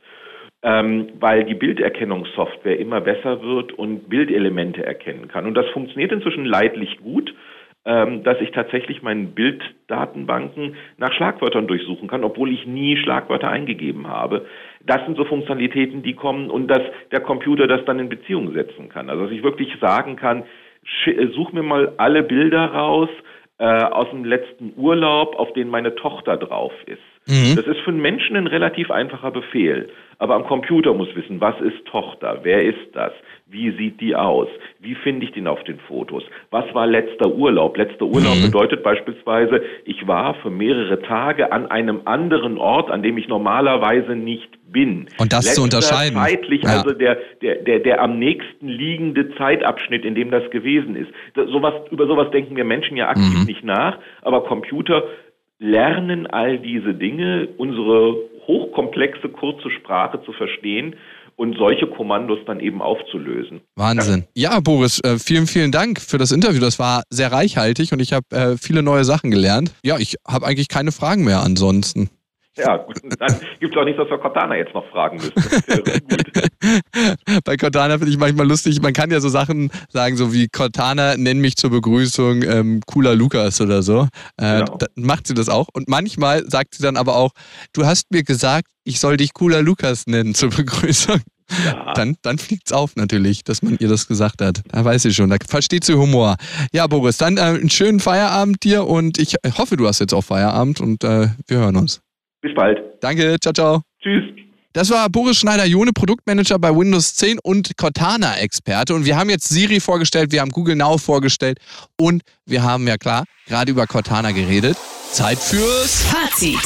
Ähm, 0.63 1.09
weil 1.19 1.43
die 1.43 1.53
Bilderkennungssoftware 1.53 2.79
immer 2.79 2.99
besser 2.99 3.43
wird 3.43 3.73
und 3.73 4.09
Bildelemente 4.09 4.83
erkennen 4.83 5.27
kann. 5.27 5.45
Und 5.45 5.53
das 5.53 5.67
funktioniert 5.67 6.11
inzwischen 6.11 6.45
leidlich 6.45 6.97
gut, 6.97 7.31
ähm, 7.85 8.23
dass 8.23 8.41
ich 8.41 8.49
tatsächlich 8.49 9.03
meinen 9.03 9.35
Bilddatenbanken 9.35 10.75
nach 10.97 11.13
Schlagwörtern 11.13 11.67
durchsuchen 11.67 12.07
kann, 12.07 12.23
obwohl 12.23 12.51
ich 12.51 12.65
nie 12.65 12.97
Schlagwörter 12.97 13.49
eingegeben 13.49 14.07
habe. 14.07 14.47
Das 14.83 15.05
sind 15.05 15.15
so 15.15 15.25
Funktionalitäten, 15.25 16.01
die 16.01 16.15
kommen 16.15 16.49
und 16.49 16.67
dass 16.67 16.81
der 17.11 17.19
Computer 17.19 17.67
das 17.67 17.85
dann 17.85 17.99
in 17.99 18.09
Beziehung 18.09 18.51
setzen 18.53 18.89
kann. 18.89 19.11
Also 19.11 19.25
dass 19.25 19.31
ich 19.31 19.43
wirklich 19.43 19.77
sagen 19.79 20.15
kann, 20.15 20.45
such 21.33 21.53
mir 21.53 21.63
mal 21.63 21.93
alle 21.97 22.23
Bilder 22.23 22.65
raus 22.65 23.09
äh, 23.59 23.63
aus 23.63 24.09
dem 24.09 24.23
letzten 24.25 24.73
Urlaub, 24.77 25.35
auf 25.35 25.53
denen 25.53 25.69
meine 25.69 25.95
Tochter 25.95 26.37
drauf 26.37 26.73
ist. 26.85 27.01
Mhm. 27.29 27.55
Das 27.55 27.67
ist 27.67 27.79
für 27.81 27.91
einen 27.91 28.01
Menschen 28.01 28.35
ein 28.35 28.47
relativ 28.47 28.89
einfacher 28.91 29.31
Befehl. 29.31 29.89
Aber 30.17 30.35
am 30.35 30.43
Computer 30.45 30.93
muss 30.93 31.07
wissen, 31.15 31.39
was 31.39 31.55
ist 31.61 31.85
Tochter? 31.85 32.39
Wer 32.43 32.63
ist 32.63 32.89
das? 32.93 33.13
Wie 33.47 33.71
sieht 33.77 34.01
die 34.01 34.15
aus? 34.15 34.47
Wie 34.79 34.95
finde 34.95 35.25
ich 35.25 35.31
den 35.31 35.47
auf 35.47 35.63
den 35.63 35.79
Fotos? 35.79 36.23
Was 36.51 36.65
war 36.73 36.87
letzter 36.87 37.31
Urlaub? 37.33 37.77
Letzter 37.77 38.05
Urlaub 38.05 38.35
Mhm. 38.37 38.41
bedeutet 38.41 38.83
beispielsweise, 38.83 39.61
ich 39.85 40.07
war 40.07 40.33
für 40.35 40.49
mehrere 40.49 41.01
Tage 41.01 41.51
an 41.53 41.67
einem 41.71 42.01
anderen 42.05 42.57
Ort, 42.57 42.91
an 42.91 43.01
dem 43.01 43.17
ich 43.17 43.27
normalerweise 43.29 44.15
nicht 44.15 44.49
bin. 44.71 45.07
Und 45.19 45.31
das 45.31 45.53
zu 45.53 45.61
Letzter 45.61 45.63
unterscheiden. 45.63 46.17
Zeitlich, 46.17 46.63
Ja. 46.63 46.69
also 46.81 46.91
der, 46.93 47.17
der, 47.41 47.55
der, 47.55 47.79
der 47.79 48.01
am 48.01 48.19
nächsten 48.19 48.67
liegende 48.67 49.33
Zeitabschnitt, 49.35 50.03
in 50.03 50.15
dem 50.15 50.31
das 50.31 50.49
gewesen 50.51 50.95
ist. 50.95 51.09
Das, 51.35 51.47
sowas, 51.49 51.73
über 51.91 52.07
sowas 52.07 52.29
denken 52.31 52.55
wir 52.57 52.65
Menschen 52.65 52.97
ja 52.97 53.07
aktiv 53.07 53.39
Mhm. 53.39 53.45
nicht 53.45 53.63
nach, 53.63 53.97
aber 54.21 54.43
Computer 54.43 55.03
lernen 55.59 56.25
all 56.27 56.59
diese 56.59 56.93
Dinge, 56.93 57.49
unsere 57.57 58.15
hochkomplexe 58.47 59.29
kurze 59.29 59.69
Sprache 59.69 60.21
zu 60.25 60.33
verstehen 60.33 60.95
und 61.35 61.55
solche 61.57 61.87
Kommandos 61.87 62.39
dann 62.45 62.59
eben 62.59 62.81
aufzulösen. 62.81 63.61
Wahnsinn. 63.75 64.25
Ja, 64.35 64.59
Boris, 64.59 64.99
äh, 65.05 65.17
vielen, 65.19 65.47
vielen 65.47 65.71
Dank 65.71 66.01
für 66.01 66.17
das 66.17 66.31
Interview. 66.31 66.59
Das 66.59 66.79
war 66.79 67.03
sehr 67.09 67.31
reichhaltig 67.31 67.93
und 67.93 68.01
ich 68.01 68.11
habe 68.11 68.25
äh, 68.31 68.57
viele 68.57 68.83
neue 68.83 69.05
Sachen 69.05 69.31
gelernt. 69.31 69.71
Ja, 69.83 69.97
ich 69.97 70.15
habe 70.27 70.45
eigentlich 70.45 70.67
keine 70.67 70.91
Fragen 70.91 71.23
mehr 71.23 71.41
ansonsten. 71.41 72.09
Ja, 72.59 72.77
gut, 72.77 72.97
dann 73.19 73.35
gibt 73.59 73.75
es 73.75 73.79
auch 73.81 73.85
nichts, 73.85 73.99
was 73.99 74.09
wir 74.09 74.17
Cortana 74.17 74.55
jetzt 74.55 74.73
noch 74.73 74.85
fragen 74.89 75.17
müssen. 75.17 75.33
Bei 77.43 77.57
Cortana 77.57 77.97
finde 77.97 78.11
ich 78.11 78.17
manchmal 78.17 78.47
lustig. 78.47 78.81
Man 78.81 78.93
kann 78.93 79.11
ja 79.11 79.19
so 79.19 79.29
Sachen 79.29 79.71
sagen, 79.89 80.17
so 80.17 80.33
wie 80.33 80.47
Cortana, 80.47 81.15
nenn 81.17 81.39
mich 81.39 81.55
zur 81.55 81.69
Begrüßung 81.69 82.43
ähm, 82.43 82.81
cooler 82.85 83.15
Lukas 83.15 83.61
oder 83.61 83.83
so. 83.83 84.07
Äh, 84.37 84.59
Genau. 84.59 84.77
macht 84.95 85.27
sie 85.27 85.33
das 85.33 85.47
auch. 85.47 85.67
Und 85.73 85.87
manchmal 85.87 86.49
sagt 86.49 86.75
sie 86.75 86.83
dann 86.83 86.97
aber 86.97 87.15
auch, 87.15 87.31
du 87.73 87.85
hast 87.85 88.11
mir 88.11 88.23
gesagt, 88.23 88.67
ich 88.83 88.99
soll 88.99 89.17
dich 89.17 89.33
cooler 89.33 89.61
Lukas 89.61 90.05
nennen 90.07 90.33
zur 90.35 90.49
Begrüßung. 90.49 91.21
Ja. 91.65 91.93
Dann, 91.93 92.15
dann 92.21 92.37
fliegt's 92.37 92.71
auf 92.71 92.95
natürlich, 92.95 93.43
dass 93.43 93.63
man 93.63 93.77
ihr 93.79 93.87
das 93.87 94.07
gesagt 94.07 94.41
hat. 94.41 94.61
Da 94.67 94.85
weiß 94.85 95.05
ich 95.05 95.15
schon, 95.15 95.29
da 95.31 95.37
versteht 95.47 95.83
sie 95.83 95.95
Humor. 95.95 96.35
Ja, 96.73 96.85
Boris, 96.87 97.17
dann 97.17 97.37
äh, 97.37 97.41
einen 97.41 97.69
schönen 97.71 97.99
Feierabend 97.99 98.63
dir 98.63 98.85
und 98.85 99.17
ich 99.17 99.35
hoffe, 99.57 99.75
du 99.77 99.87
hast 99.87 99.99
jetzt 99.99 100.13
auch 100.13 100.23
Feierabend 100.23 100.79
und 100.79 101.03
äh, 101.03 101.29
wir 101.47 101.57
hören 101.57 101.75
uns. 101.77 102.01
Bis 102.41 102.53
bald. 102.55 102.77
Danke, 103.01 103.37
ciao, 103.39 103.53
ciao. 103.53 103.81
Tschüss. 104.01 104.23
Das 104.73 104.91
war 104.91 105.09
Boris 105.09 105.37
Schneider-Jone, 105.37 105.91
Produktmanager 105.93 106.59
bei 106.59 106.69
Windows 106.69 107.15
10 107.15 107.39
und 107.39 107.75
Cortana-Experte. 107.75 108.93
Und 108.93 109.03
wir 109.03 109.17
haben 109.17 109.29
jetzt 109.31 109.49
Siri 109.49 109.79
vorgestellt, 109.79 110.31
wir 110.31 110.41
haben 110.41 110.51
Google 110.51 110.75
Now 110.75 110.99
vorgestellt 110.99 111.57
und 111.99 112.21
wir 112.45 112.61
haben 112.61 112.87
ja 112.87 112.97
klar 112.97 113.25
gerade 113.47 113.71
über 113.71 113.87
Cortana 113.87 114.31
geredet. 114.31 114.77
Zeit 115.11 115.39
fürs 115.39 116.03
Fazit. 116.03 116.59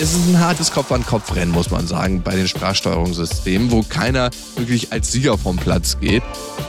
es 0.00 0.14
ist 0.14 0.28
ein 0.28 0.40
hartes 0.40 0.72
Kopf-an-Kopf-Rennen, 0.72 1.52
muss 1.52 1.70
man 1.70 1.86
sagen, 1.86 2.22
bei 2.22 2.34
den 2.34 2.48
Sprachsteuerungssystemen, 2.48 3.70
wo 3.70 3.82
keiner 3.82 4.30
wirklich 4.56 4.90
als 4.90 5.12
Sieger 5.12 5.36
vom 5.36 5.58
Platz 5.58 6.00
geht. 6.00 6.22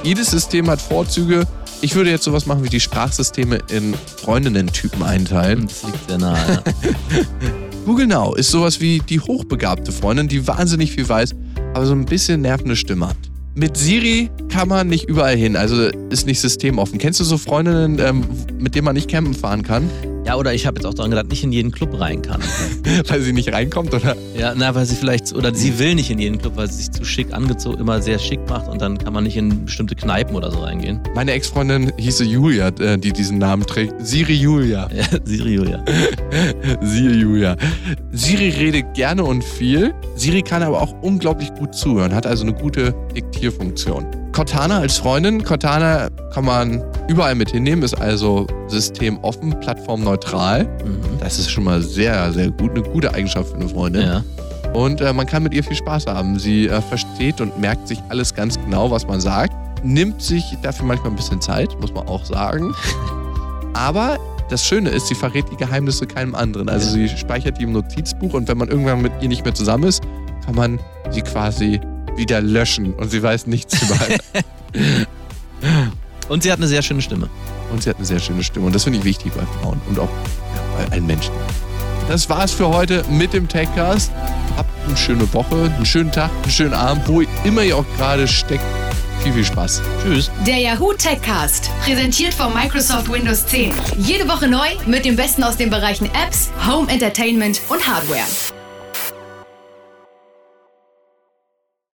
Jedes 0.04 0.32
System 0.32 0.70
hat 0.70 0.82
Vorzüge. 0.82 1.48
Ich 1.80 1.96
würde 1.96 2.12
jetzt 2.12 2.26
sowas 2.26 2.46
machen 2.46 2.64
wie 2.66 2.70
die 2.70 2.82
Sprachsysteme 2.82 3.60
in 3.72 3.96
Freundinnen-Typen 4.18 5.02
einteilen. 5.02 5.68
Das 5.68 5.84
liegt 5.84 6.10
sehr 6.10 6.18
nahe. 6.18 6.64
Ja. 6.66 7.62
Google 7.86 8.06
Now 8.06 8.36
ist 8.36 8.52
sowas 8.52 8.80
wie 8.80 9.00
die 9.00 9.20
hochbegabte 9.20 9.92
Freundin, 9.92 10.28
die 10.28 10.46
wahnsinnig 10.48 10.92
viel 10.92 11.10
weiß, 11.10 11.34
aber 11.74 11.86
so 11.86 11.94
ein 11.94 12.06
bisschen 12.06 12.42
nervende 12.42 12.76
Stimme 12.76 13.10
hat. 13.10 13.18
Mit 13.56 13.76
Siri 13.76 14.30
kann 14.50 14.68
man 14.68 14.88
nicht 14.88 15.10
überall 15.10 15.36
hin, 15.36 15.56
also 15.56 15.90
ist 16.10 16.28
nicht 16.28 16.40
systemoffen. 16.40 17.00
Kennst 17.00 17.20
du 17.20 17.24
so 17.24 17.38
Freundinnen, 17.38 18.00
ähm, 18.00 18.24
mit 18.60 18.76
denen 18.76 18.86
man 18.86 18.96
nicht 18.96 19.10
campen 19.10 19.34
fahren 19.34 19.64
kann, 19.64 19.90
ja, 20.26 20.36
oder 20.36 20.54
ich 20.54 20.66
habe 20.68 20.78
jetzt 20.78 20.86
auch 20.86 20.94
daran 20.94 21.12
gedacht, 21.12 21.30
nicht 21.30 21.44
in 21.44 21.52
jeden 21.52 21.72
Club 21.72 22.00
rein 22.00 22.22
kann. 22.22 22.42
weil 23.08 23.22
sie 23.22 23.34
nicht 23.34 23.52
reinkommt? 23.52 23.94
Oder? 23.94 24.16
Ja, 24.38 24.54
na, 24.56 24.76
weil 24.76 24.86
sie 24.86 24.96
vielleicht, 24.96 25.34
oder 25.34 25.54
sie 25.54 25.80
will 25.80 25.96
nicht 25.96 26.12
in 26.12 26.20
jeden 26.20 26.38
Club, 26.38 26.58
weil 26.58 26.70
sie 26.70 26.78
sich 26.78 26.92
zu 26.92 27.04
schick 27.04 27.34
angezogen, 27.34 27.80
immer 27.80 28.02
sehr 28.02 28.20
schick 28.20 28.40
macht 28.48 28.68
und 28.68 28.82
dann 28.82 28.98
kann 28.98 29.14
man 29.14 29.24
nicht 29.24 29.38
in 29.38 29.66
bestimmte 29.66 29.96
Kneipen 29.96 30.36
oder 30.36 30.52
so 30.52 30.60
reingehen. 30.60 31.00
Meine 31.16 31.32
Ex-Freundin 31.32 31.92
hieße 31.98 32.24
Julia, 32.24 32.68
äh, 32.80 32.98
die 32.98 33.12
diesen 33.12 33.40
Namen 33.40 33.66
trägt. 33.66 33.94
Siri 34.06 34.34
Julia. 34.34 34.90
Ja, 35.02 35.06
Siri, 35.24 35.56
Julia. 35.56 35.84
Siri 36.82 37.16
Julia. 37.16 37.58
Siri 38.12 38.50
redet 38.50 38.94
gerne 38.94 39.24
und 39.24 39.44
viel. 39.44 39.94
Siri 40.16 40.44
kann 40.44 40.62
aber 40.62 40.82
auch 40.82 40.94
unglaublich 41.02 41.52
gut 41.56 41.74
zuhören, 41.74 42.14
hat 42.14 42.28
also 42.28 42.44
eine 42.44 42.54
gute 42.54 42.94
Diktierfunktion. 43.16 44.21
Cortana 44.32 44.80
als 44.80 44.98
Freundin. 44.98 45.44
Cortana 45.44 46.10
kann 46.34 46.46
man 46.46 46.84
überall 47.08 47.36
mit 47.36 47.52
hinnehmen, 47.52 47.84
ist 47.84 48.00
also 48.00 48.48
systemoffen, 48.68 49.60
plattformneutral. 49.60 50.64
Mhm. 50.64 51.20
Das 51.20 51.38
ist 51.38 51.52
schon 51.52 51.66
mal 51.66 51.82
sehr, 51.82 52.32
sehr 52.32 52.50
gut. 52.52 52.72
Eine 52.72 52.84
gute 52.84 53.14
Eigenschaft 53.14 53.50
für 53.50 53.56
eine 53.56 53.68
Freundin. 53.68 54.02
Ja. 54.02 54.24
Und 54.74 55.02
äh, 55.02 55.12
man 55.12 55.26
kann 55.26 55.44
mit 55.44 55.54
ihr 55.54 55.64
viel 55.64 55.76
Spaß 55.76 56.08
haben. 56.08 56.40
Sie 56.40 56.68
äh, 56.68 56.82
versteht 56.82 57.42
und 57.42 57.60
merkt 57.60 57.88
sich 57.88 58.02
alles 58.10 58.34
ganz 58.34 58.58
genau, 58.58 58.90
was 58.90 59.06
man 59.06 59.20
sagt. 59.20 59.54
Nimmt 59.84 60.22
sich 60.22 60.44
dafür 60.62 60.86
manchmal 60.86 61.12
ein 61.12 61.16
bisschen 61.18 61.42
Zeit, 61.42 61.78
muss 61.82 61.94
man 61.94 62.08
auch 62.08 62.24
sagen. 62.24 62.74
Aber 63.74 64.18
das 64.50 64.66
Schöne 64.66 64.90
ist, 64.90 65.08
sie 65.08 65.16
verrät 65.16 65.46
die 65.52 65.58
Geheimnisse 65.58 66.06
keinem 66.06 66.36
anderen. 66.36 66.70
Also 66.70 66.92
sie 66.92 67.10
speichert 67.10 67.58
die 67.58 67.64
im 67.64 67.74
Notizbuch 67.74 68.34
und 68.34 68.48
wenn 68.48 68.58
man 68.58 68.70
irgendwann 68.70 69.02
mit 69.02 69.12
ihr 69.22 69.28
nicht 69.28 69.44
mehr 69.44 69.54
zusammen 69.54 69.86
ist, 69.86 70.04
kann 70.46 70.56
man 70.56 70.80
sie 71.10 71.22
quasi 71.22 71.80
wieder 72.16 72.42
löschen 72.42 72.94
und 72.94 73.10
sie 73.10 73.22
weiß 73.22 73.48
nichts 73.48 73.82
über. 73.82 73.98
Und 76.30 76.44
sie 76.44 76.52
hat 76.52 76.60
eine 76.60 76.68
sehr 76.68 76.82
schöne 76.82 77.02
Stimme. 77.02 77.30
und 77.74 77.84
sie 77.84 77.90
hat 77.90 77.98
eine 77.98 78.06
sehr 78.06 78.20
schöne 78.20 78.42
Stimme 78.44 78.68
und 78.68 78.74
das 78.76 78.86
finde 78.86 79.00
ich 79.00 79.06
wichtig 79.06 79.34
bei 79.34 79.44
Frauen 79.60 79.82
und 79.90 80.00
auch 80.00 80.08
ja, 80.08 80.62
bei 80.86 80.92
allen 80.94 81.06
Menschen. 81.06 81.34
Das 82.08 82.30
war's 82.30 82.52
für 82.52 82.70
heute 82.70 83.04
mit 83.10 83.34
dem 83.34 83.48
Techcast. 83.48 84.12
Habt 84.58 84.70
eine 84.86 84.98
schöne 84.98 85.34
Woche, 85.34 85.72
einen 85.76 85.86
schönen 85.86 86.12
Tag, 86.12 86.30
einen 86.42 86.52
schönen 86.52 86.74
Abend, 86.74 87.08
wo 87.08 87.22
immer 87.44 87.64
ihr 87.64 87.78
auch 87.78 87.86
gerade 87.98 88.28
steckt. 88.28 88.64
Viel, 89.24 89.34
viel 89.34 89.46
Spaß. 89.46 89.82
Tschüss. 90.02 90.32
Der 90.48 90.58
Yahoo 90.58 90.94
Techcast, 90.94 91.70
präsentiert 91.84 92.34
von 92.34 92.54
Microsoft 92.54 93.12
Windows 93.12 93.46
10. 93.46 93.74
Jede 94.00 94.28
Woche 94.28 94.48
neu 94.48 94.68
mit 94.88 95.06
dem 95.06 95.16
Besten 95.16 95.44
aus 95.44 95.58
den 95.58 95.70
Bereichen 95.70 96.10
Apps, 96.26 96.50
Home 96.68 96.92
Entertainment 96.92 97.62
und 97.70 97.88
Hardware. 97.88 98.26